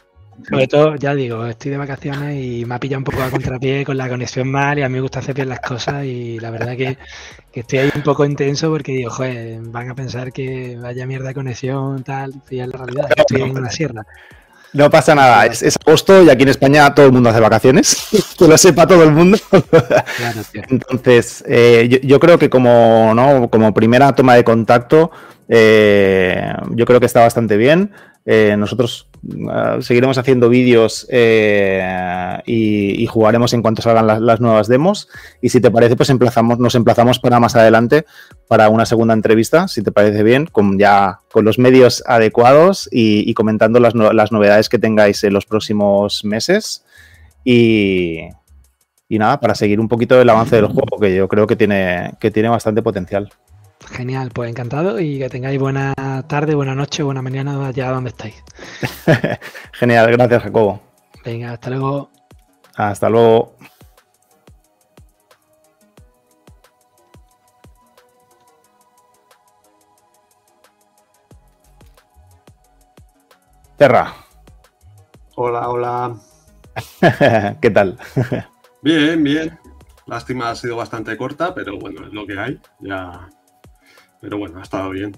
Sobre 0.47 0.67
todo, 0.69 0.95
ya 0.97 1.15
digo, 1.15 1.47
estoy 1.47 1.73
de 1.73 1.77
vacaciones 1.79 2.45
y 2.45 2.65
me 2.65 2.75
ha 2.75 2.79
pillado 2.79 2.99
un 2.99 3.05
poco 3.05 3.23
a 3.23 3.31
contrapié 3.31 3.85
con 3.85 3.97
la 3.97 4.09
conexión 4.09 4.51
mal 4.51 4.79
y 4.79 4.83
a 4.83 4.89
mí 4.89 4.95
me 4.95 5.01
gusta 5.01 5.19
hacer 5.19 5.35
bien 5.35 5.49
las 5.49 5.61
cosas 5.61 6.05
y 6.05 6.39
la 6.39 6.51
verdad 6.51 6.77
que, 6.77 6.97
estoy 7.53 7.81
ahí 7.81 7.91
un 7.95 8.03
poco 8.03 8.25
intenso 8.25 8.71
porque 8.71 8.93
digo, 8.93 9.11
joder, 9.11 9.61
van 9.63 9.91
a 9.91 9.95
pensar 9.95 10.33
que 10.33 10.79
vaya 10.81 11.07
mierda 11.07 11.29
de 11.29 11.35
conexión, 11.35 12.05
tal, 12.05 12.35
y 12.51 12.61
es 12.61 12.69
la 12.69 12.79
realidad, 12.79 13.09
estoy 13.17 13.43
en 13.43 13.57
una 13.57 13.71
sierra. 13.71 14.07
No 14.75 14.91
pasa 14.91 15.15
nada, 15.15 15.47
es, 15.47 15.77
agosto 15.85 16.23
y 16.23 16.31
aquí 16.31 16.43
en 16.43 16.51
España 16.51 16.95
todo 16.95 17.07
el 17.07 17.13
mundo 17.13 17.31
hace 17.31 17.41
vacaciones, 17.41 18.09
que 18.39 18.47
lo 18.47 18.57
sepa 18.59 18.87
todo 18.87 19.03
el 19.03 19.13
mundo. 19.13 19.39
Entonces, 20.69 21.43
eh, 21.49 22.01
yo, 22.03 22.21
creo 22.21 22.39
que 22.39 22.51
como, 22.51 23.13
¿no? 23.15 23.49
como 23.49 23.73
primera 23.73 24.13
toma 24.13 24.35
de 24.35 24.45
contacto, 24.45 25.11
eh, 25.49 26.53
yo 26.71 26.85
creo 26.85 27.01
que 27.01 27.07
está 27.07 27.21
bastante 27.21 27.57
bien. 27.57 27.91
Eh, 28.31 28.57
nosotros 28.59 29.09
ah, 29.49 29.79
seguiremos 29.81 30.19
haciendo 30.19 30.51
vídeos 30.51 31.07
eh, 31.09 32.43
y, 32.45 33.07
jugaremos 33.07 33.55
en 33.55 33.63
cuanto 33.63 33.81
salgan 33.81 34.07
las, 34.07 34.39
nuevas 34.39 34.69
demos. 34.69 35.09
Y 35.41 35.49
si 35.49 35.63
te 35.63 35.71
parece, 35.71 35.97
pues 35.97 36.11
emplazamos, 36.11 36.59
nos 36.59 36.75
emplazamos 36.75 37.21
para 37.21 37.41
más 37.41 37.57
adelante 37.57 38.05
para 38.47 38.69
una 38.69 38.85
segunda 38.85 39.15
entrevista, 39.15 39.67
si 39.67 39.83
te 39.83 39.93
parece 39.93 40.23
bien, 40.25 40.45
con 40.45 40.79
ya 40.79 41.21
con 41.33 41.47
los 41.47 41.59
medios 41.59 42.05
adecuados 42.07 42.87
y, 42.93 43.33
comentando 43.33 43.81
las, 43.81 43.95
novedades 43.95 44.69
que 44.69 44.79
tengáis 44.79 45.25
en 45.25 45.33
los 45.33 45.47
próximos 45.47 46.23
meses. 46.23 46.85
Y, 47.47 48.19
y 49.09 49.19
nada, 49.19 49.41
para 49.41 49.55
seguir 49.55 49.81
un 49.81 49.89
poquito 49.89 50.21
el 50.21 50.29
avance 50.29 50.57
del 50.57 50.67
juego, 50.67 50.99
que 51.01 51.15
yo 51.15 51.29
creo 51.29 51.47
que 51.47 51.57
tiene, 51.57 52.13
que 52.21 52.31
tiene 52.31 52.51
bastante 52.51 52.83
potencial. 52.83 53.31
Genial, 53.91 54.31
pues 54.33 54.51
encantado 54.51 55.01
y 55.01 55.19
que 55.19 55.29
tengáis 55.29 55.59
buena 55.59 55.95
tarde, 56.29 56.55
buena 56.55 56.75
noche, 56.75 57.03
buena 57.03 57.23
mañana 57.23 57.67
allá 57.67 57.91
donde 57.91 58.11
estáis. 58.11 58.43
Genial, 59.73 60.13
gracias 60.13 60.43
Jacobo. 60.43 60.81
Venga, 61.25 61.53
hasta 61.53 61.71
luego. 61.71 62.11
Hasta 62.77 63.09
luego. 63.09 63.57
Terra. 73.77 74.13
Hola, 75.37 75.69
hola. 75.69 76.17
¿Qué 77.61 77.71
tal? 77.71 77.97
bien, 78.83 79.23
bien. 79.23 79.59
Lástima 80.07 80.51
ha 80.51 80.57
sido 80.57 80.77
bastante 80.77 81.17
corta, 81.17 81.55
pero 81.55 81.79
bueno, 81.79 82.07
es 82.07 82.13
lo 82.13 82.27
que 82.27 82.39
hay. 82.39 82.61
Ya. 82.81 83.29
Pero 84.21 84.39
bueno, 84.39 84.59
ha 84.59 84.63
estado 84.63 84.91
bien. 84.91 85.17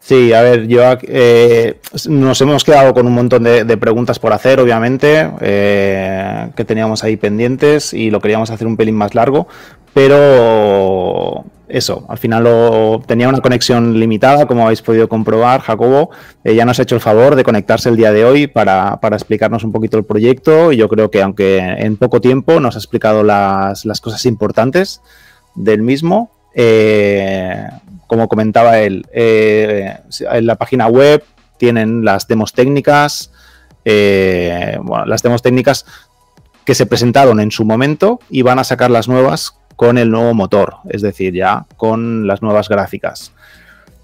Sí, 0.00 0.32
a 0.32 0.42
ver, 0.42 0.68
yo 0.68 0.80
eh, 1.02 1.80
nos 2.08 2.40
hemos 2.40 2.64
quedado 2.64 2.94
con 2.94 3.06
un 3.06 3.14
montón 3.14 3.42
de, 3.42 3.76
preguntas 3.76 4.18
por 4.18 4.32
hacer, 4.32 4.60
obviamente, 4.60 5.28
eh, 5.40 6.50
que 6.56 6.64
teníamos 6.64 7.04
ahí 7.04 7.16
pendientes 7.16 7.92
y 7.92 8.10
lo 8.10 8.20
queríamos 8.20 8.50
hacer 8.50 8.66
un 8.66 8.76
pelín 8.76 8.94
más 8.94 9.14
largo, 9.14 9.48
pero 9.92 11.44
eso, 11.68 12.06
al 12.08 12.18
final 12.18 13.02
tenía 13.06 13.28
una 13.28 13.40
conexión 13.40 13.98
limitada, 14.00 14.46
como 14.46 14.64
habéis 14.64 14.80
podido 14.80 15.08
comprobar, 15.08 15.60
Jacobo. 15.60 16.10
Eh, 16.44 16.54
ya 16.54 16.64
nos 16.64 16.78
ha 16.78 16.82
hecho 16.82 16.94
el 16.94 17.00
favor 17.00 17.36
de 17.36 17.44
conectarse 17.44 17.88
el 17.90 17.96
día 17.96 18.10
de 18.10 18.24
hoy 18.24 18.46
para, 18.46 18.98
explicarnos 19.12 19.64
un 19.64 19.72
poquito 19.72 19.98
el 19.98 20.04
proyecto 20.04 20.72
y 20.72 20.78
yo 20.78 20.88
creo 20.88 21.10
que 21.10 21.22
aunque 21.22 21.58
en 21.58 21.96
poco 21.96 22.20
tiempo 22.20 22.60
nos 22.60 22.76
ha 22.76 22.78
explicado 22.78 23.22
las, 23.22 23.84
cosas 24.00 24.24
importantes 24.24 25.02
del 25.54 25.82
mismo, 25.82 26.30
eh, 26.54 27.68
como 28.08 28.26
comentaba 28.26 28.80
él, 28.80 29.06
eh, 29.12 29.96
en 30.20 30.46
la 30.46 30.56
página 30.56 30.88
web 30.88 31.22
tienen 31.58 32.04
las 32.04 32.26
demos 32.26 32.52
técnicas, 32.52 33.30
bueno, 33.84 35.06
las 35.06 35.22
demos 35.22 35.40
técnicas 35.40 35.86
que 36.68 36.74
se 36.74 36.84
presentaron 36.84 37.40
en 37.40 37.50
su 37.50 37.64
momento 37.64 38.20
y 38.28 38.42
van 38.42 38.58
a 38.58 38.64
sacar 38.64 38.90
las 38.90 39.08
nuevas 39.08 39.54
con 39.78 39.96
el 39.96 40.10
nuevo 40.10 40.34
motor, 40.34 40.78
es 40.90 41.02
decir, 41.02 41.32
ya 41.32 41.64
con 41.76 42.26
las 42.26 42.42
nuevas 42.42 42.68
gráficas. 42.68 43.32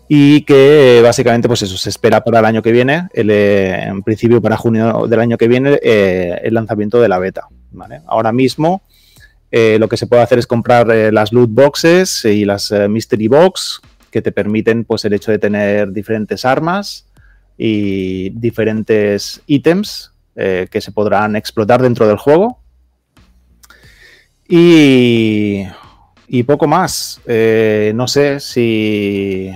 Y 0.09 0.43
que 0.43 1.01
básicamente, 1.03 1.49
pues 1.49 1.63
eso, 1.63 1.77
se 1.77 1.91
espera 1.91 2.23
para 2.23 2.39
el 2.39 2.45
año 2.45 2.63
que 2.63 2.71
viene, 2.71 3.09
eh, 3.13 3.85
en 3.87 4.03
principio 4.05 4.41
para 4.41 4.57
junio 4.57 5.07
del 5.09 5.19
año 5.19 5.37
que 5.37 5.49
viene, 5.49 5.81
eh, 5.83 6.41
el 6.45 6.55
lanzamiento 6.55 7.01
de 7.01 7.09
la 7.09 7.19
beta. 7.19 7.49
Ahora 8.07 8.33
mismo 8.33 8.83
eh, 9.51 9.79
lo 9.81 9.89
que 9.89 9.97
se 9.97 10.07
puede 10.07 10.23
hacer 10.23 10.39
es 10.39 10.47
comprar 10.47 10.87
las 10.87 11.33
loot 11.33 11.51
boxes 11.51 12.25
y 12.25 12.45
las 12.45 12.73
mystery 12.89 13.27
box, 13.27 13.81
que 14.15 14.23
te 14.23 14.33
permiten 14.33 14.85
pues 14.85 15.05
el 15.05 15.13
hecho 15.13 15.31
de 15.31 15.39
tener 15.39 15.93
diferentes 15.93 16.47
armas 16.47 17.07
y 17.59 18.31
diferentes 18.31 19.43
ítems 19.47 20.13
que 20.35 20.81
se 20.81 20.93
podrán 20.93 21.37
explotar 21.37 21.83
dentro 21.83 22.09
del 22.09 22.17
juego 22.17 22.65
y, 24.49 26.43
poco 26.47 26.67
más. 26.67 27.21
Eh, 27.27 27.93
no 27.95 28.07
sé 28.07 28.41
si. 28.41 29.53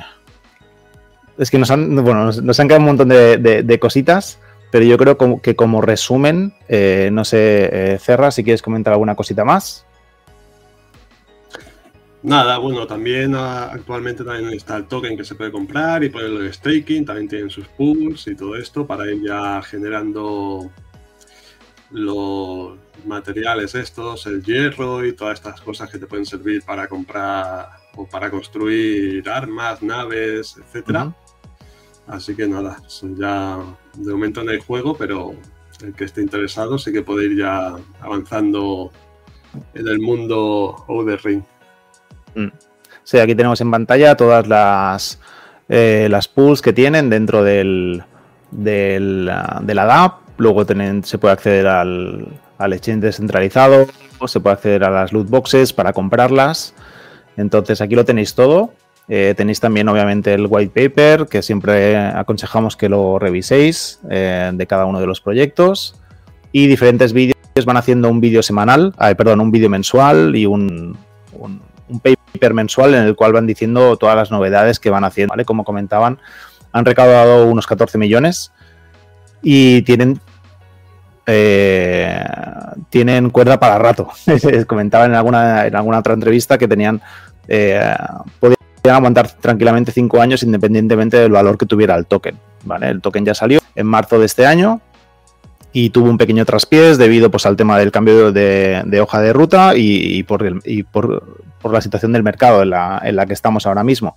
Es 1.36 1.50
que 1.50 1.58
nos 1.58 1.70
han, 1.70 1.94
bueno, 2.02 2.32
nos, 2.32 2.60
han 2.60 2.66
quedado 2.66 2.80
un 2.80 2.86
montón 2.86 3.08
de, 3.08 3.78
cositas, 3.80 4.40
pero 4.72 4.84
yo 4.84 4.98
creo 4.98 5.40
que 5.40 5.54
como 5.54 5.80
resumen, 5.80 6.54
eh, 6.68 7.10
no 7.12 7.24
sé, 7.24 7.68
eh, 7.72 7.98
Cerra, 8.00 8.30
si 8.30 8.42
quieres 8.42 8.62
comentar 8.62 8.92
alguna 8.92 9.14
cosita 9.14 9.44
más. 9.44 9.86
Nada, 12.22 12.58
bueno, 12.58 12.86
también 12.86 13.34
ah, 13.36 13.70
actualmente 13.72 14.24
también 14.24 14.52
está 14.52 14.76
el 14.76 14.86
token 14.86 15.16
que 15.16 15.24
se 15.24 15.36
puede 15.36 15.52
comprar 15.52 16.02
y 16.02 16.08
ponerlo 16.08 16.40
de 16.40 16.52
staking, 16.52 17.04
también 17.04 17.28
tienen 17.28 17.50
sus 17.50 17.68
pools 17.68 18.26
y 18.26 18.34
todo 18.34 18.56
esto 18.56 18.84
para 18.86 19.10
ir 19.10 19.22
ya 19.22 19.62
generando 19.62 20.68
los 21.90 22.76
materiales 23.06 23.74
estos, 23.76 24.26
el 24.26 24.42
hierro 24.42 25.06
y 25.06 25.12
todas 25.12 25.38
estas 25.38 25.60
cosas 25.60 25.90
que 25.90 25.98
te 25.98 26.06
pueden 26.06 26.26
servir 26.26 26.62
para 26.64 26.88
comprar 26.88 27.68
o 27.94 28.06
para 28.06 28.30
construir 28.30 29.28
armas, 29.28 29.80
naves, 29.80 30.56
etcétera. 30.58 31.14
Así 32.08 32.34
que 32.34 32.48
nada, 32.48 32.82
ya 33.16 33.58
de 33.94 34.12
momento 34.12 34.40
en 34.40 34.50
el 34.50 34.60
juego, 34.60 34.96
pero 34.96 35.34
el 35.82 35.94
que 35.94 36.04
esté 36.04 36.22
interesado 36.22 36.78
sí 36.78 36.92
que 36.92 37.02
puede 37.02 37.26
ir 37.26 37.36
ya 37.36 37.76
avanzando 38.00 38.90
en 39.74 39.86
el 39.86 40.00
mundo 40.00 40.84
Outer 40.88 41.20
Ring. 41.22 41.44
Mm. 42.42 42.52
Sí, 43.04 43.18
aquí 43.18 43.34
tenemos 43.34 43.60
en 43.60 43.70
pantalla 43.70 44.16
todas 44.16 44.46
las, 44.46 45.18
eh, 45.68 46.08
las 46.10 46.28
pools 46.28 46.60
que 46.60 46.72
tienen 46.72 47.08
dentro 47.08 47.42
del, 47.42 48.02
del, 48.50 49.30
de 49.62 49.74
la 49.74 49.84
DAP 49.84 50.28
Luego 50.38 50.64
se 51.02 51.18
puede 51.18 51.32
acceder 51.32 51.66
al, 51.66 52.28
al 52.58 52.72
exchange 52.72 53.00
descentralizado, 53.00 53.88
se 54.26 54.38
puede 54.38 54.54
acceder 54.54 54.84
a 54.84 54.90
las 54.90 55.12
loot 55.12 55.28
boxes 55.28 55.72
para 55.72 55.92
comprarlas. 55.92 56.74
Entonces 57.36 57.80
aquí 57.80 57.96
lo 57.96 58.04
tenéis 58.04 58.34
todo. 58.34 58.72
Eh, 59.08 59.34
tenéis 59.36 59.58
también 59.58 59.88
obviamente 59.88 60.32
el 60.32 60.46
white 60.48 60.88
paper, 60.88 61.26
que 61.26 61.42
siempre 61.42 61.96
aconsejamos 61.96 62.76
que 62.76 62.88
lo 62.88 63.18
reviséis 63.18 64.00
eh, 64.10 64.52
de 64.54 64.66
cada 64.68 64.84
uno 64.84 65.00
de 65.00 65.06
los 65.06 65.20
proyectos. 65.20 65.96
Y 66.52 66.68
diferentes 66.68 67.12
vídeos 67.12 67.34
van 67.66 67.76
haciendo 67.76 68.08
un 68.08 68.20
vídeo 68.20 68.42
semanal, 68.42 68.94
perdón, 69.16 69.40
un 69.40 69.50
vídeo 69.50 69.68
mensual 69.68 70.36
y 70.36 70.46
un, 70.46 70.96
un, 71.32 71.60
un, 71.88 72.00
paper 72.00 72.17
mensual 72.52 72.94
en 72.94 73.04
el 73.04 73.16
cual 73.16 73.32
van 73.32 73.46
diciendo 73.46 73.96
todas 73.96 74.16
las 74.16 74.30
novedades 74.30 74.78
que 74.78 74.90
van 74.90 75.04
haciendo. 75.04 75.34
Como 75.44 75.64
comentaban, 75.64 76.18
han 76.72 76.84
recaudado 76.84 77.46
unos 77.46 77.66
14 77.66 77.98
millones 77.98 78.52
y 79.42 79.82
tienen 79.82 80.20
eh, 81.26 82.24
tienen 82.90 83.30
cuerda 83.30 83.60
para 83.60 83.78
rato. 83.78 84.08
Comentaban 84.66 85.10
en 85.10 85.16
alguna, 85.16 85.66
en 85.66 85.76
alguna 85.76 85.98
otra 85.98 86.14
entrevista 86.14 86.56
que 86.56 86.66
tenían 86.66 87.02
eh, 87.48 87.94
podían 88.40 88.58
aguantar 88.96 89.30
tranquilamente 89.32 89.92
cinco 89.92 90.20
años 90.20 90.42
independientemente 90.42 91.16
del 91.18 91.32
valor 91.32 91.58
que 91.58 91.66
tuviera 91.66 91.96
el 91.96 92.06
token. 92.06 92.38
¿vale? 92.64 92.88
El 92.88 93.00
token 93.00 93.24
ya 93.24 93.34
salió 93.34 93.60
en 93.74 93.86
marzo 93.86 94.18
de 94.18 94.26
este 94.26 94.46
año 94.46 94.80
y 95.72 95.90
tuvo 95.90 96.08
un 96.08 96.18
pequeño 96.18 96.44
traspiés 96.44 96.98
debido 96.98 97.30
pues, 97.30 97.46
al 97.46 97.56
tema 97.56 97.78
del 97.78 97.92
cambio 97.92 98.32
de, 98.32 99.00
hoja 99.00 99.20
de 99.20 99.32
ruta 99.32 99.72
y, 99.76 100.22
por, 100.22 100.42
la 101.72 101.80
situación 101.80 102.12
del 102.12 102.22
mercado 102.22 102.62
en 102.62 102.70
la, 102.70 103.00
en 103.04 103.16
la 103.16 103.26
que 103.26 103.32
estamos 103.32 103.66
ahora 103.66 103.84
mismo. 103.84 104.16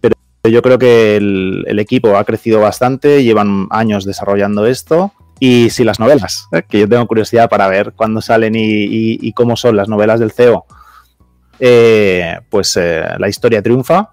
Pero 0.00 0.14
yo 0.44 0.60
creo 0.60 0.78
que 0.78 1.16
el, 1.16 1.78
equipo 1.78 2.16
ha 2.16 2.24
crecido 2.24 2.60
bastante, 2.60 3.24
llevan 3.24 3.66
años 3.70 4.04
desarrollando 4.04 4.66
esto 4.66 5.12
y 5.40 5.70
si 5.70 5.84
las 5.84 5.98
novelas, 5.98 6.48
¿eh? 6.52 6.62
que 6.68 6.80
yo 6.80 6.88
tengo 6.88 7.06
curiosidad 7.06 7.48
para 7.48 7.66
ver 7.68 7.92
cuándo 7.94 8.20
salen 8.20 8.52
y, 8.54 9.32
cómo 9.32 9.56
son 9.56 9.76
las 9.76 9.88
novelas 9.88 10.20
del 10.20 10.32
CEO, 10.32 10.66
eh, 11.60 12.40
pues 12.50 12.76
eh, 12.76 13.04
la 13.18 13.28
historia 13.28 13.62
triunfa. 13.62 14.10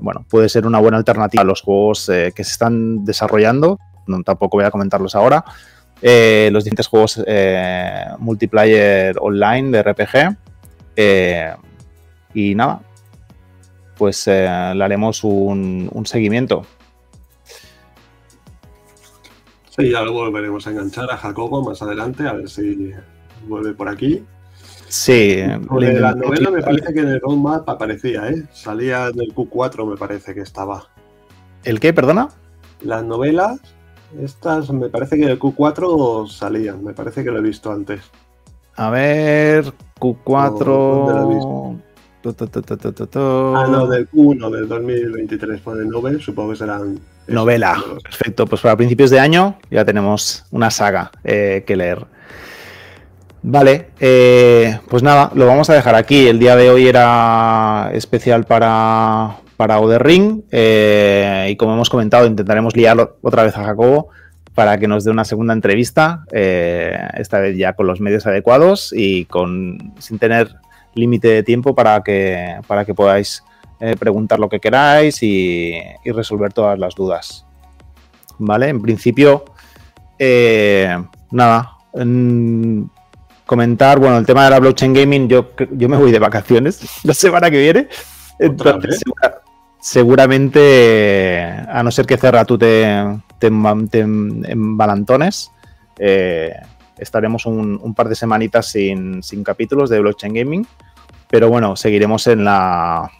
bueno, 0.00 0.26
puede 0.28 0.48
ser 0.48 0.66
una 0.66 0.80
buena 0.80 0.96
alternativa 0.96 1.42
a 1.42 1.46
los 1.46 1.62
juegos 1.62 2.06
que 2.06 2.44
se 2.44 2.50
están 2.50 3.04
desarrollando. 3.04 3.78
Tampoco 4.24 4.56
voy 4.56 4.66
a 4.66 4.72
comentarlos 4.72 5.14
ahora. 5.14 5.44
los 6.02 6.64
diferentes 6.64 6.88
juegos 6.88 7.22
multiplayer 8.18 9.16
online 9.20 9.70
de 9.70 9.82
RPG. 9.84 10.36
Y 12.34 12.54
nada, 12.54 12.82
pues 13.96 14.26
le 14.26 14.48
haremos 14.48 15.24
un, 15.24 15.88
un 15.92 16.06
seguimiento. 16.06 16.66
Sí, 19.76 19.90
ya 19.90 20.02
luego 20.02 20.20
volveremos 20.20 20.66
a 20.66 20.70
enganchar 20.70 21.10
a 21.10 21.16
Jacobo 21.16 21.62
más 21.62 21.82
adelante, 21.82 22.28
a 22.28 22.32
ver 22.34 22.48
si 22.48 22.92
vuelve 23.48 23.74
por 23.74 23.88
aquí. 23.88 24.24
Sí. 24.88 25.38
la 25.38 26.14
novela 26.14 26.50
me 26.50 26.62
parece 26.62 26.94
que 26.94 27.00
en 27.00 27.08
el 27.08 27.20
roadmap 27.20 27.68
aparecía, 27.68 28.28
¿eh? 28.28 28.44
Salía 28.52 29.10
del 29.10 29.34
Q4, 29.34 29.90
me 29.90 29.96
parece 29.96 30.32
que 30.34 30.42
estaba. 30.42 30.84
¿El 31.64 31.80
qué, 31.80 31.92
perdona? 31.92 32.28
Las 32.82 33.02
novelas, 33.02 33.58
estas 34.20 34.70
me 34.70 34.88
parece 34.88 35.16
que 35.18 35.26
del 35.26 35.40
Q4 35.40 36.28
salían, 36.28 36.84
me 36.84 36.94
parece 36.94 37.24
que 37.24 37.32
lo 37.32 37.38
he 37.38 37.42
visto 37.42 37.72
antes. 37.72 38.02
A 38.76 38.90
ver, 38.90 39.72
Q4. 39.98 40.64
¿Dónde 40.64 41.14
lo 41.14 41.30
he 41.30 41.34
visto? 41.34 41.93
Ah, 43.56 43.66
no, 43.68 43.86
del 43.86 44.10
Q1 44.10 44.50
del 44.50 44.68
2023 44.68 45.60
por 45.60 45.78
el 45.78 45.88
Nobel, 45.88 46.20
supongo 46.20 46.50
que 46.50 46.56
serán. 46.56 46.98
Novela, 47.26 47.82
perfecto. 48.02 48.46
Pues 48.46 48.60
para 48.60 48.76
principios 48.76 49.10
de 49.10 49.18
año 49.18 49.58
ya 49.70 49.84
tenemos 49.84 50.44
una 50.50 50.70
saga 50.70 51.10
eh, 51.22 51.64
que 51.66 51.76
leer. 51.76 52.06
Vale, 53.42 53.90
eh, 54.00 54.78
pues 54.88 55.02
nada, 55.02 55.30
lo 55.34 55.46
vamos 55.46 55.68
a 55.68 55.74
dejar 55.74 55.94
aquí. 55.94 56.26
El 56.26 56.38
día 56.38 56.56
de 56.56 56.70
hoy 56.70 56.86
era 56.86 57.90
especial 57.92 58.44
para, 58.44 59.36
para 59.58 59.80
Oder 59.80 60.02
Ring 60.02 60.42
eh, 60.50 61.48
y 61.50 61.56
como 61.56 61.74
hemos 61.74 61.90
comentado 61.90 62.26
intentaremos 62.26 62.74
liar 62.74 63.16
otra 63.20 63.42
vez 63.42 63.56
a 63.58 63.64
Jacobo 63.64 64.08
para 64.54 64.78
que 64.78 64.88
nos 64.88 65.04
dé 65.04 65.10
una 65.10 65.24
segunda 65.24 65.52
entrevista, 65.52 66.24
eh, 66.32 66.96
esta 67.14 67.40
vez 67.40 67.56
ya 67.56 67.74
con 67.74 67.86
los 67.86 68.00
medios 68.00 68.26
adecuados 68.26 68.94
y 68.96 69.24
con 69.26 69.92
sin 69.98 70.18
tener 70.18 70.54
límite 70.94 71.28
de 71.28 71.42
tiempo 71.42 71.74
para 71.74 72.02
que, 72.02 72.56
para 72.66 72.84
que 72.84 72.94
podáis 72.94 73.42
eh, 73.80 73.96
preguntar 73.98 74.38
lo 74.38 74.48
que 74.48 74.60
queráis 74.60 75.22
y, 75.22 75.74
y 76.04 76.10
resolver 76.12 76.52
todas 76.52 76.78
las 76.78 76.94
dudas. 76.94 77.44
¿Vale? 78.38 78.68
En 78.68 78.80
principio, 78.82 79.44
eh, 80.18 80.96
nada, 81.30 81.72
en 81.94 82.90
comentar, 83.46 83.98
bueno, 83.98 84.16
el 84.18 84.26
tema 84.26 84.44
de 84.44 84.50
la 84.50 84.58
blockchain 84.60 84.92
gaming, 84.94 85.28
yo, 85.28 85.50
yo 85.72 85.88
me 85.88 85.96
voy 85.96 86.10
de 86.10 86.18
vacaciones 86.18 86.80
la 87.04 87.14
semana 87.14 87.50
que 87.50 87.58
viene. 87.60 87.88
Entonces, 88.38 89.00
segura- 89.00 89.42
seguramente, 89.80 91.42
a 91.68 91.82
no 91.82 91.90
ser 91.90 92.06
que 92.06 92.16
Cerra 92.16 92.44
tú 92.44 92.56
te, 92.58 92.86
te, 93.38 93.50
te 93.90 93.98
em- 94.00 94.44
embalantones, 94.44 95.50
eh, 95.98 96.52
estaremos 96.98 97.46
un, 97.46 97.94
par 97.94 98.08
de 98.08 98.14
semanitas 98.14 98.66
sin, 98.66 99.22
capítulos 99.44 99.90
de 99.90 100.00
blockchain 100.00 100.34
gaming. 100.34 100.66
Pero 101.30 101.48
bueno, 101.48 101.76
seguiremos 101.76 102.26
en 102.26 102.44
la 102.44 103.10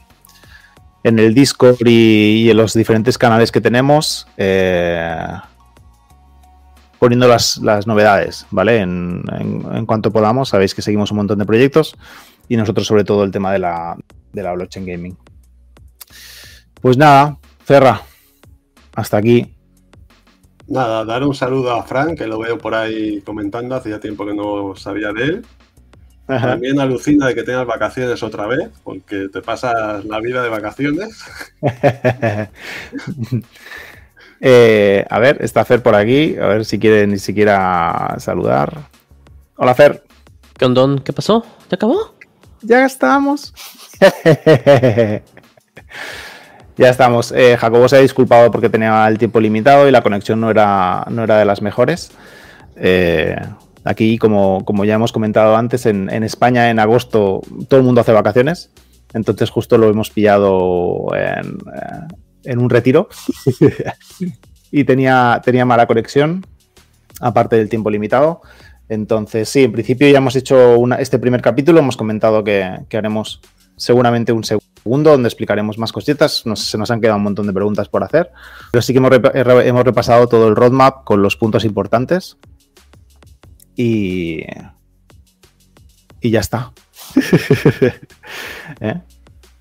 en 1.03 1.19
el 1.19 1.35
Discord 1.35 1.77
y, 1.87 2.45
y 2.45 2.51
en 2.51 2.57
los 2.57 2.73
diferentes 2.75 3.19
canales 3.19 3.53
que 3.53 3.61
tenemos. 3.61 4.27
eh, 4.37 5.27
poniendo 7.05 7.29
las, 7.29 7.61
novedades, 7.87 8.47
¿vale? 8.51 8.79
En, 8.79 9.25
cuanto 9.85 10.11
podamos, 10.11 10.49
sabéis 10.49 10.75
que 10.75 10.81
seguimos 10.81 11.11
un 11.11 11.19
montón 11.19 11.39
de 11.39 11.45
proyectos 11.45 11.97
y 12.49 12.57
nosotros 12.57 12.87
sobre 12.87 13.05
todo 13.05 13.25
el 13.25 13.31
tema 13.31 13.53
de 13.53 13.59
la, 13.59 13.95
blockchain 14.33 14.87
gaming. 14.87 15.19
Pues 16.81 16.97
nada, 16.97 17.37
Ferra, 17.63 18.01
hasta 18.95 19.19
aquí. 19.19 19.54
Nada, 20.67 21.05
dar 21.05 21.23
un 21.23 21.35
saludo 21.35 21.73
a 21.73 21.83
Frank, 21.83 22.19
que 22.19 22.27
lo 22.27 22.39
veo 22.39 22.59
por 22.59 22.75
ahí 22.75 23.21
comentando, 23.23 23.75
hacía 23.75 24.01
tiempo 24.01 24.25
que 24.25 24.35
no 24.35 24.75
sabía 24.77 25.13
de 25.13 25.25
él. 25.25 25.47
También 26.27 26.81
alucina 26.81 27.27
de 27.27 27.35
que 27.35 27.43
tengas 27.43 27.67
vacaciones 27.67 28.23
otra 28.23 28.47
vez, 28.47 28.71
porque 28.83 29.29
te 29.29 29.43
pasas 29.43 30.05
la 30.07 30.21
vida 30.21 30.43
de 30.43 30.49
vacaciones. 30.49 31.19
Eh, 34.47 35.07
a 35.09 35.21
ver, 35.21 35.39
está 35.41 35.65
Fer 35.65 35.83
por 35.83 35.95
aquí, 35.95 36.37
a 36.37 36.49
ver 36.49 36.67
si 36.67 36.79
quiere 36.79 37.07
ni 37.07 37.19
siquiera 37.19 38.17
saludar. 38.19 38.91
Hola 39.57 39.75
Fer, 39.75 40.05
¿Qué 40.59 40.65
ondón? 40.67 41.01
¿Qué 41.01 41.13
pasó? 41.13 41.45
¿Ya 41.69 41.75
acabó? 41.77 42.15
ya 42.63 42.85
estamos. 42.87 43.53
ya 46.77 46.89
estamos. 46.89 47.33
Eh, 47.33 47.57
Jacobo 47.57 47.89
se 47.89 47.97
ha 47.97 48.01
disculpado 48.01 48.51
porque 48.51 48.69
tenía 48.69 49.07
el 49.07 49.19
tiempo 49.19 49.41
limitado 49.41 49.89
y 49.89 49.93
la 49.93 50.03
conexión 50.03 50.41
no 50.41 50.51
era, 50.51 51.05
no 51.11 51.23
era 51.25 51.39
de 51.39 51.45
las 51.45 51.63
mejores. 51.63 52.11
Eh, 52.77 53.37
aquí, 53.85 54.19
como, 54.19 54.65
como 54.65 54.85
ya 54.85 54.95
hemos 54.95 55.13
comentado 55.13 55.57
antes, 55.57 55.87
en, 55.87 56.09
España 56.25 56.71
en 56.71 56.81
agosto 56.81 57.43
todo 57.69 57.79
el 57.79 57.87
mundo 57.87 58.01
hace 58.01 58.13
vacaciones. 58.13 58.71
Entonces 59.13 59.51
justo 59.51 59.79
lo 59.79 59.89
hemos 59.89 60.11
pillado 60.11 61.07
en, 61.15 61.59
eh, 62.45 62.57
un 62.57 62.71
retiro. 62.71 63.09
y 64.73 64.85
tenía, 64.85 65.41
tenía 65.45 65.65
mala 65.65 65.87
conexión, 65.87 66.45
aparte 67.21 67.57
del 67.57 67.69
tiempo 67.69 67.91
limitado. 67.91 68.43
Entonces, 68.89 69.49
sí, 69.49 69.65
en 69.65 69.73
principio 69.73 70.09
ya 70.09 70.19
hemos 70.19 70.37
hecho 70.37 70.77
este 70.99 71.19
primer 71.19 71.41
capítulo, 71.41 71.79
hemos 71.79 71.97
comentado 71.97 72.45
que 72.45 72.85
haremos 72.93 73.41
seguramente 73.77 74.33
un 74.33 74.45
segundo 74.45 75.11
donde 75.11 75.29
explicaremos 75.29 75.79
más 75.79 75.93
cositas. 75.93 76.45
Nos- 76.47 76.69
se 76.71 76.79
nos 76.79 76.91
han 76.91 77.01
quedado 77.01 77.17
un 77.19 77.25
montón 77.25 77.47
de 77.47 77.53
preguntas 77.53 77.89
por 77.89 78.05
hacer, 78.05 78.31
pero 78.71 78.83
sí 78.83 78.93
que 78.93 78.99
hemos, 78.99 79.11
repa- 79.11 79.33
re- 79.33 79.69
hemos 79.69 79.85
repasado 79.85 80.27
todo 80.29 80.49
el 80.49 80.57
roadmap 80.57 81.05
con 81.05 81.23
los 81.23 81.37
puntos 81.37 81.65
importantes 81.65 82.37
y, 83.77 84.43
y 86.21 86.31
ya 86.31 86.41
está. 86.41 86.73
¿Eh? 88.81 89.01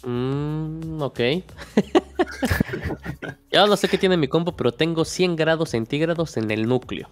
Mm, 0.06 1.02
ok. 1.02 1.20
ya 3.52 3.66
no 3.66 3.78
sé 3.78 3.88
qué 3.88 3.98
tiene 3.98 4.18
mi 4.18 4.28
compo, 4.28 4.56
pero 4.56 4.74
tengo 4.74 5.06
100 5.06 5.36
grados 5.36 5.70
centígrados 5.72 6.38
en 6.38 6.52
el 6.52 6.68
núcleo. 6.68 7.10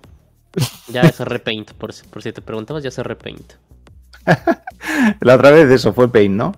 Ya 0.90 1.02
es 1.02 1.20
repaint, 1.20 1.72
por 1.72 1.94
si, 1.94 2.06
por 2.08 2.22
si 2.22 2.34
te 2.34 2.42
preguntabas, 2.42 2.84
ya 2.84 2.90
es 2.90 2.98
repaint. 2.98 3.54
La 5.22 5.36
otra 5.36 5.52
vez 5.52 5.70
eso 5.72 5.94
fue 5.94 6.12
Pain, 6.12 6.36
¿no? 6.36 6.54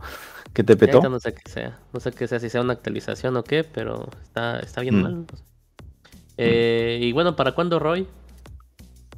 Que 0.53 0.63
te 0.63 0.75
petó. 0.77 1.01
no 1.09 1.19
sé 1.19 1.33
qué 1.33 1.49
sea. 1.49 1.79
No 1.93 1.99
sé 1.99 2.11
qué 2.11 2.27
sea, 2.27 2.39
si 2.39 2.49
sea 2.49 2.61
una 2.61 2.73
actualización 2.73 3.35
o 3.37 3.43
qué, 3.43 3.63
pero 3.63 4.07
está, 4.23 4.59
está 4.59 4.81
bien 4.81 4.99
Mm. 4.99 5.01
mal. 5.01 5.15
no 5.21 5.37
sé. 5.37 5.43
Eh, 6.37 6.99
y 7.01 7.11
bueno, 7.11 7.35
¿para 7.35 7.53
cuándo, 7.53 7.79
Roy? 7.79 8.07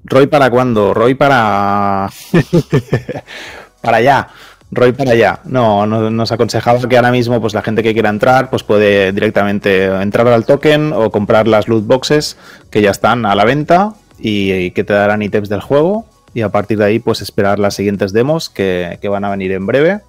Roy 0.03 0.27
para 0.27 0.49
cuándo? 0.49 0.93
Roy 0.93 1.15
para. 1.15 2.09
para 3.81 3.97
allá. 3.97 4.27
Roy 4.71 4.91
para 4.93 5.11
allá. 5.11 5.39
No, 5.45 5.86
no- 5.86 6.09
nos 6.09 6.31
aconsejaba 6.31 6.79
que 6.88 6.95
ahora 6.97 7.11
mismo, 7.11 7.39
pues 7.39 7.53
la 7.53 7.61
gente 7.61 7.83
que 7.83 7.93
quiera 7.93 8.09
entrar, 8.09 8.49
pues 8.49 8.63
puede 8.63 9.11
directamente 9.11 9.86
entrar 9.86 10.27
al 10.27 10.45
token 10.45 10.91
o 10.93 11.11
comprar 11.11 11.47
las 11.47 11.67
loot 11.67 11.86
boxes 11.86 12.38
que 12.71 12.81
ya 12.81 12.91
están 12.91 13.25
a 13.25 13.36
la 13.36 13.45
venta 13.45 13.93
y, 14.19 14.51
y 14.53 14.71
que 14.71 14.83
te 14.83 14.93
darán 14.93 15.21
ítems 15.21 15.49
del 15.49 15.61
juego. 15.61 16.05
Y 16.33 16.41
a 16.41 16.49
partir 16.49 16.77
de 16.77 16.86
ahí, 16.86 16.99
pues 16.99 17.21
esperar 17.21 17.59
las 17.59 17.75
siguientes 17.75 18.11
demos 18.11 18.49
que, 18.49 18.97
que 19.01 19.07
van 19.07 19.23
a 19.23 19.29
venir 19.29 19.51
en 19.53 19.65
breve. 19.65 20.01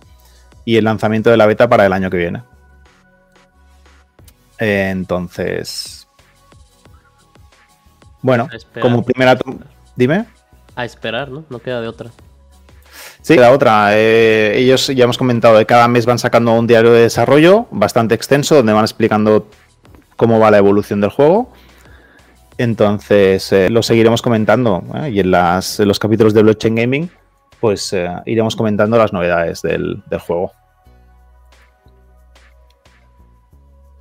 Y 0.67 0.77
el 0.77 0.85
lanzamiento 0.85 1.31
de 1.31 1.39
la 1.39 1.47
beta 1.47 1.67
para 1.69 1.87
el 1.87 1.93
año 1.95 2.11
que 2.11 2.19
viene. 2.19 2.43
Entonces. 4.59 6.07
Bueno, 8.21 8.49
como 8.81 9.05
primera. 9.05 9.39
Dime. 9.95 10.27
A 10.75 10.85
esperar, 10.85 11.31
¿no? 11.31 11.45
No 11.49 11.59
queda 11.61 11.81
de 11.81 11.89
otra. 11.89 12.11
Sí, 13.23 13.37
la 13.37 13.51
otra. 13.53 13.91
eh, 13.97 14.55
ellos 14.57 14.89
ya 14.89 15.05
hemos 15.05 15.19
comentado 15.19 15.59
que 15.59 15.67
cada 15.67 15.89
mes 15.89 16.07
van 16.07 16.19
sacando 16.19 16.53
un 16.53 16.67
diario 16.67 16.93
de 16.93 17.03
desarrollo 17.03 17.67
bastante 17.71 18.15
extenso 18.15 18.55
donde 18.57 18.73
van 18.73 18.85
explicando 18.85 19.49
cómo 20.17 20.39
va 20.39 20.51
la 20.51 20.59
evolución 20.59 21.01
del 21.01 21.11
juego. 21.11 21.53
Entonces 22.59 23.53
eh, 23.53 23.69
lo 23.69 23.83
seguiremos 23.83 24.23
comentando 24.23 24.83
¿eh? 24.95 25.11
y 25.11 25.21
en, 25.21 25.31
las- 25.31 25.79
en 25.81 25.89
los 25.89 25.99
capítulos 25.99 26.33
de 26.35 26.43
Blockchain 26.43 26.75
Gaming 26.75 27.11
pues 27.61 27.93
eh, 27.93 28.09
iremos 28.27 28.55
comentando 28.57 28.99
las 28.99 29.13
novedades 29.13 29.63
del, 29.63 30.03
del 30.09 30.21
juego. 30.21 30.53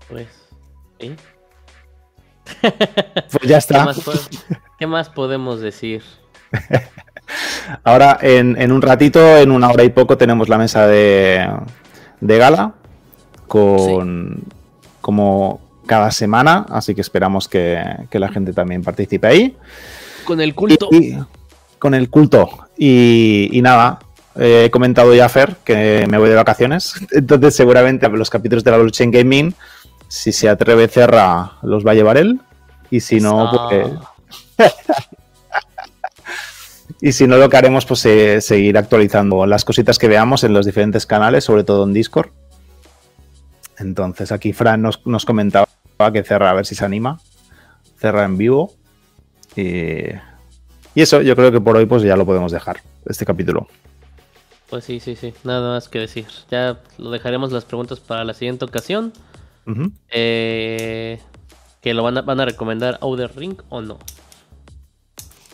Pues. 0.10 0.28
¿sí? 1.00 1.16
Pues 2.62 3.44
ya 3.44 3.48
¿Qué 3.48 3.58
está. 3.58 3.86
más, 3.86 4.02
qué 4.78 4.88
más 4.88 5.10
podemos 5.10 5.60
decir? 5.62 6.04
Ahora 7.84 8.18
en, 8.22 8.60
en 8.62 8.72
un 8.72 8.82
ratito, 8.82 9.38
en 9.38 9.52
una 9.52 9.70
hora 9.70 9.84
y 9.84 9.90
poco, 9.90 10.18
tenemos 10.18 10.48
la 10.48 10.58
mesa 10.60 10.88
de, 10.88 11.48
de 12.22 12.38
gala 12.38 12.74
con 13.48 14.44
como 15.02 15.60
cada 15.88 16.12
semana, 16.12 16.66
así 16.70 16.96
que 16.96 17.02
esperamos 17.02 17.48
que, 17.48 17.84
que 18.10 18.20
la 18.20 18.30
gente 18.30 18.54
también 18.54 18.84
participe 18.84 19.28
ahí. 19.28 19.58
Con 20.26 20.42
el 20.42 20.54
culto. 20.56 20.90
Y- 20.92 21.18
con 21.80 21.94
el 21.94 22.10
culto. 22.10 22.50
Y, 22.78 23.50
y 23.52 23.62
nada, 23.62 24.00
eh, 24.36 24.66
he 24.66 24.72
comentado 24.72 25.14
ya 25.16 25.26
a 25.26 25.30
Fer 25.30 25.56
que 25.64 26.06
me 26.10 26.18
voy 26.18 26.30
de 26.30 26.36
vacaciones. 26.36 26.96
Entonces, 27.12 27.56
seguramente 27.56 28.08
los 28.10 28.30
capítulos 28.30 28.64
de 28.64 28.72
la 28.72 28.78
blockchain 28.78 29.12
gaming, 29.12 29.54
si 30.08 30.32
se 30.32 30.50
atreve 30.50 30.88
Cerra, 30.88 31.54
los 31.64 31.86
va 31.86 31.92
a 31.92 31.96
llevar 31.96 32.18
él. 32.18 32.40
Y 32.92 33.00
si 33.00 33.20
no, 33.20 33.48
Ah. 33.48 33.68
pues. 33.70 33.88
y 37.02 37.12
si 37.12 37.28
no, 37.28 37.38
lo 37.38 37.50
que 37.50 37.58
haremos, 37.58 37.86
pues 37.86 38.06
eh, 38.06 38.42
seguir 38.42 38.78
actualizando 38.78 39.46
las 39.46 39.66
cositas 39.66 39.98
que 39.98 40.08
veamos 40.08 40.44
en 40.44 40.54
los 40.54 40.66
diferentes 40.66 41.06
canales, 41.06 41.44
sobre 41.44 41.64
todo 41.64 41.84
en 41.86 41.94
Discord. 41.94 42.30
Entonces, 43.78 44.32
aquí 44.32 44.54
Fran 44.54 44.82
nos, 44.82 45.06
nos 45.06 45.26
comentaba 45.26 45.68
que 46.14 46.24
Cerra, 46.24 46.52
a 46.52 46.54
ver 46.54 46.66
si 46.66 46.76
se 46.76 46.86
anima. 46.86 47.20
Cerra 47.98 48.24
en 48.24 48.38
vivo. 48.38 48.74
Y, 49.56 50.04
y 50.96 51.02
eso, 51.02 51.22
yo 51.22 51.36
creo 51.36 51.52
que 51.52 51.62
por 51.62 51.76
hoy 51.78 51.86
pues 51.86 52.02
ya 52.02 52.16
lo 52.16 52.26
podemos 52.26 52.52
dejar, 52.52 52.82
este 53.06 53.26
capítulo. 53.26 53.68
Pues 54.70 54.84
sí, 54.86 55.00
sí, 55.00 55.16
sí. 55.16 55.34
Nada 55.44 55.74
más 55.76 55.88
que 55.90 56.00
decir. 56.00 56.26
Ya 56.50 56.80
lo 56.98 57.12
dejaremos 57.12 57.52
las 57.52 57.66
preguntas 57.66 58.00
para 58.00 58.24
la 58.24 58.34
siguiente 58.34 58.66
ocasión. 58.66 59.14
Eh, 60.10 61.20
que 61.82 61.94
lo 61.94 62.02
van 62.04 62.18
a, 62.18 62.22
van 62.24 62.40
a 62.40 62.46
recomendar 62.46 62.98
Outer 63.02 63.32
Ring 63.36 63.62
o 63.70 63.82
no. 63.82 64.00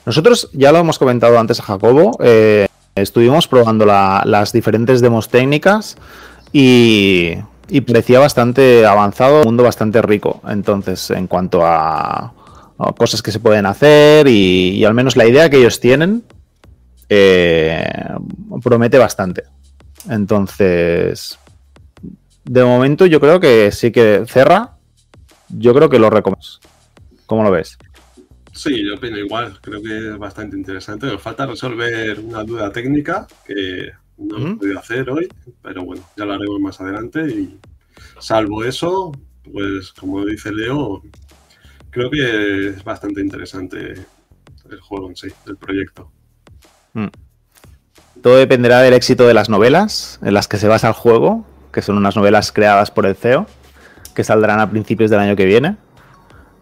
Nosotros 0.06 0.50
ya 0.54 0.72
lo 0.72 0.80
hemos 0.80 0.98
comentado 0.98 1.38
antes 1.38 1.60
a 1.60 1.64
Jacobo, 1.64 2.18
eh, 2.24 2.68
estuvimos 2.96 3.48
probando 3.48 3.86
la- 3.86 4.24
las 4.26 4.52
diferentes 4.52 5.02
demos 5.02 5.30
técnicas 5.30 5.96
y, 6.52 7.34
y 7.70 7.82
parecía 7.82 8.20
bastante 8.20 8.86
avanzado, 8.86 9.40
un 9.42 9.46
mundo 9.46 9.64
bastante 9.64 10.02
rico. 10.02 10.42
Entonces, 10.48 11.10
en 11.12 11.28
cuanto 11.28 11.66
a, 11.66 12.34
cosas 12.98 13.22
que 13.22 13.32
se 13.32 13.40
pueden 13.40 13.66
hacer 13.66 14.28
y, 14.28 14.72
y 14.72 14.86
al 14.86 14.94
menos 14.94 15.16
la 15.16 15.28
idea 15.28 15.50
que 15.50 15.58
ellos 15.58 15.80
tienen, 15.80 16.24
eh, 17.10 17.84
promete 18.64 18.98
bastante. 18.98 19.44
Entonces, 20.10 21.38
de 22.46 22.64
momento 22.64 23.06
yo 23.06 23.20
creo 23.20 23.40
que 23.40 23.72
sí 23.72 23.92
que 23.92 24.24
cerra, 24.28 24.78
yo 25.50 25.74
creo 25.74 25.90
que 25.90 26.00
lo 26.00 26.10
recomendamos. 26.10 26.62
¿Cómo 27.26 27.44
lo 27.44 27.52
ves? 27.52 27.78
Sí, 28.54 28.86
yo 28.86 28.96
opino 28.96 29.18
igual. 29.18 29.60
Creo 29.62 29.82
que 29.82 30.10
es 30.10 30.18
bastante 30.18 30.58
interesante. 30.58 31.08
Nos 31.08 31.22
falta 31.22 31.46
resolver 31.46 32.20
una 32.20 32.44
duda 32.44 32.72
técnica 32.72 33.28
que 33.46 33.92
no 34.18 34.38
hemos 34.38 34.60
podido 34.60 34.80
hacer 34.80 35.10
hoy, 35.10 35.28
pero 35.62 35.84
bueno, 35.84 36.04
ya 36.16 36.26
lo 36.26 36.34
haremos 36.34 36.60
más 36.60 36.82
adelante. 36.82 37.22
Y 37.30 37.58
salvo 38.20 38.64
eso, 38.64 39.12
pues 39.52 39.92
como 39.94 40.26
dice 40.26 40.52
Leo, 40.52 41.02
creo 41.92 42.10
que 42.10 42.70
es 42.70 42.84
bastante 42.84 43.22
interesante 43.22 43.94
el 44.70 44.80
juego 44.80 45.10
en 45.10 45.16
sí, 45.16 45.28
el 45.46 45.58
proyecto. 45.58 46.12
Mm. 46.94 47.08
Todo 48.22 48.38
dependerá 48.38 48.80
del 48.80 48.94
éxito 48.94 49.28
de 49.28 49.34
las 49.34 49.50
novelas 49.50 50.20
en 50.24 50.34
las 50.34 50.48
que 50.48 50.58
se 50.58 50.68
basa 50.68 50.88
el 50.88 50.94
juego, 50.94 51.46
que 51.72 51.82
son 51.82 51.98
unas 51.98 52.16
novelas 52.16 52.52
creadas 52.52 52.92
por 52.92 53.06
el 53.06 53.16
CEO, 53.16 53.46
que 54.16 54.24
saldrán 54.24 54.60
a 54.60 54.70
principios 54.70 55.10
del 55.10 55.20
año 55.20 55.36
que 55.36 55.46
viene. 55.46 55.78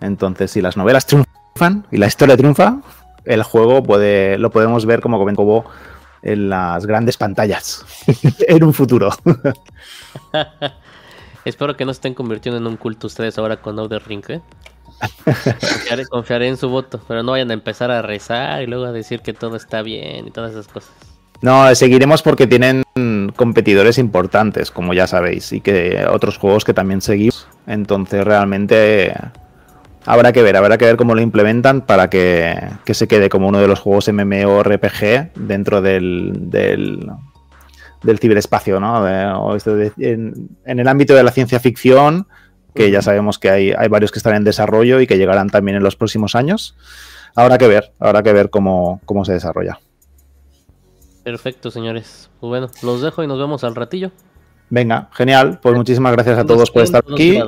Entonces, 0.02 0.52
si 0.52 0.62
las 0.62 0.78
novelas 0.78 1.06
triunfan 1.06 1.86
y 1.92 1.98
la 1.98 2.08
historia 2.08 2.38
triunfa, 2.38 2.82
el 3.26 3.44
juego 3.44 3.84
puede, 3.84 4.38
lo 4.38 4.50
podemos 4.50 4.86
ver 4.86 5.02
como 5.02 5.18
comentó 5.18 5.66
en 6.22 6.50
las 6.50 6.86
grandes 6.86 7.18
pantallas 7.18 7.86
en 8.48 8.64
un 8.64 8.74
futuro. 8.74 9.10
Espero 11.46 11.76
que 11.76 11.86
no 11.86 11.92
estén 11.92 12.14
convirtiendo 12.14 12.60
en 12.60 12.68
un 12.68 12.78
culto 12.78 13.08
ustedes 13.08 13.38
ahora 13.38 13.58
con 13.58 13.80
Outer 13.80 14.04
Ring, 14.06 14.24
¿eh? 14.30 14.42
Confiaré, 16.10 16.47
en 16.47 16.58
su 16.58 16.70
voto, 16.70 17.02
pero 17.08 17.24
no 17.24 17.34
vayan 17.34 17.52
a 17.52 17.54
empezar 17.54 17.91
a 17.91 18.02
rezar 18.02 18.64
y 18.64 18.68
luego 18.68 18.86
a 18.86 18.91
decir 18.91 19.22
que 19.22 19.34
todo 19.34 19.56
está 19.56 19.82
bien 19.82 20.28
y 20.28 20.32
todas 20.32 20.52
esas 20.52 20.68
cosas. 20.68 20.91
No, 21.41 21.74
seguiremos 21.74 22.22
porque 22.22 22.47
tienen 22.47 22.84
competidores 23.36 23.97
importantes, 23.97 24.72
como 24.72 24.93
ya 24.93 25.08
sabéis, 25.08 25.54
y 25.54 25.62
que 25.62 26.06
otros 26.10 26.38
juegos 26.38 26.66
que 26.66 26.74
también 26.74 27.02
seguimos. 27.02 27.47
Entonces 27.66 28.26
realmente 28.26 29.14
habrá 30.06 30.34
que 30.34 30.41
ver, 30.41 30.58
habrá 30.58 30.78
que 30.78 30.86
ver 30.86 30.97
cómo 30.97 31.16
lo 31.16 31.22
implementan 31.22 31.82
para 31.82 32.10
que, 32.10 32.58
se 32.86 33.08
quede 33.08 33.30
como 33.30 33.47
uno 33.47 33.60
de 33.62 33.68
los 33.68 33.80
juegos 33.80 34.10
MMORPG 34.12 35.34
dentro 35.36 35.82
del, 35.82 36.34
del, 36.50 38.20
ciberespacio, 38.20 38.80
¿no? 38.80 39.56
Este 39.56 39.93
en, 39.97 40.50
en, 40.66 40.80
el 40.80 40.88
ámbito 40.88 41.16
de 41.16 41.24
la 41.24 41.32
ciencia 41.32 41.60
ficción 41.60 42.28
que 42.80 42.92
ya 42.92 43.02
sabemos 43.02 43.38
que 43.40 43.50
hay, 43.50 43.74
hay 43.78 43.90
varios 43.90 44.10
que 44.10 44.20
están 44.20 44.36
en 44.36 44.46
desarrollo 44.46 45.02
y 45.02 45.08
que 45.08 45.18
llegarán 45.18 45.50
también 45.50 45.76
en 45.76 45.84
los 45.84 45.98
próximos 45.98 46.34
años. 46.34 46.78
Habrá 47.36 47.58
que 47.58 47.68
ver, 47.68 47.92
habrá 48.00 48.24
que 48.24 48.32
ver 48.32 48.50
cómo, 48.50 49.02
cómo 49.04 49.26
se 49.26 49.34
desarrolla. 49.34 49.82
Perfecto, 51.26 51.72
señores. 51.72 52.30
Pues 52.40 52.48
bueno, 52.48 52.72
los 52.82 53.02
dejo 53.02 53.22
y 53.22 53.28
nos 53.28 53.38
vemos 53.38 53.66
al 53.66 53.76
ratillo. 53.76 54.12
Venga, 54.70 55.10
genial. 55.12 55.60
Pues 55.62 55.76
muchísimas 55.76 56.14
gracias 56.14 56.38
a 56.38 56.46
todos 56.46 56.72
por 56.72 56.84
estar 56.84 57.04
aquí. 57.12 57.42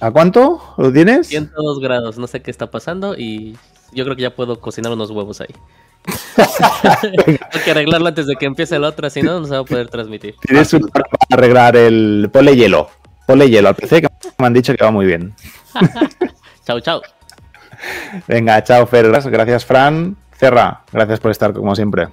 ¿A 0.00 0.10
cuánto 0.10 0.62
lo 0.78 0.90
tienes? 0.90 1.26
102 1.26 1.80
grados, 1.80 2.16
no 2.16 2.26
sé 2.26 2.40
qué 2.40 2.50
está 2.50 2.70
pasando 2.70 3.14
y 3.14 3.58
yo 3.92 4.04
creo 4.04 4.16
que 4.16 4.22
ya 4.22 4.34
puedo 4.34 4.60
cocinar 4.60 4.92
unos 4.92 5.10
huevos 5.10 5.42
ahí. 5.42 5.54
Hay 7.52 7.60
que 7.62 7.70
arreglarlo 7.70 8.08
antes 8.08 8.26
de 8.26 8.36
que 8.36 8.46
empiece 8.46 8.78
la 8.78 8.88
otra, 8.88 9.10
si 9.10 9.20
no, 9.20 9.40
no 9.40 9.46
se 9.46 9.52
va 9.52 9.60
a 9.60 9.64
poder 9.64 9.88
transmitir. 9.88 10.36
Tienes 10.40 10.72
un 10.72 10.88
para 10.88 11.04
arreglar 11.30 11.76
el. 11.76 12.30
Ponle 12.32 12.56
hielo. 12.56 12.88
Ponle 13.26 13.48
hielo 13.48 13.68
al 13.68 13.74
PC, 13.74 14.02
que 14.02 14.08
me 14.38 14.46
han 14.46 14.52
dicho 14.52 14.74
que 14.74 14.84
va 14.84 14.90
muy 14.90 15.06
bien. 15.06 15.34
chao, 16.66 16.80
chao. 16.80 17.02
Venga, 18.26 18.62
chao, 18.62 18.86
Fer. 18.86 19.08
Gracias, 19.08 19.64
Fran. 19.64 20.16
Cerra, 20.36 20.82
gracias 20.92 21.20
por 21.20 21.30
estar 21.30 21.52
como 21.52 21.74
siempre. 21.74 22.08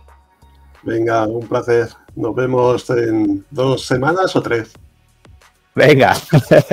Venga, 0.83 1.27
un 1.27 1.47
placer. 1.47 1.89
Nos 2.15 2.35
vemos 2.35 2.89
en 2.89 3.45
dos 3.49 3.85
semanas 3.85 4.35
o 4.35 4.41
tres. 4.41 4.71
Venga, 5.75 6.15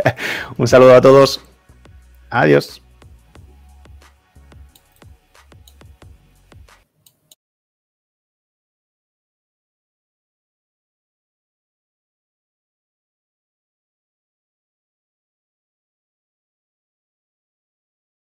un 0.57 0.67
saludo 0.67 0.95
a 0.95 1.01
todos. 1.01 1.41
Adiós. 2.31 2.83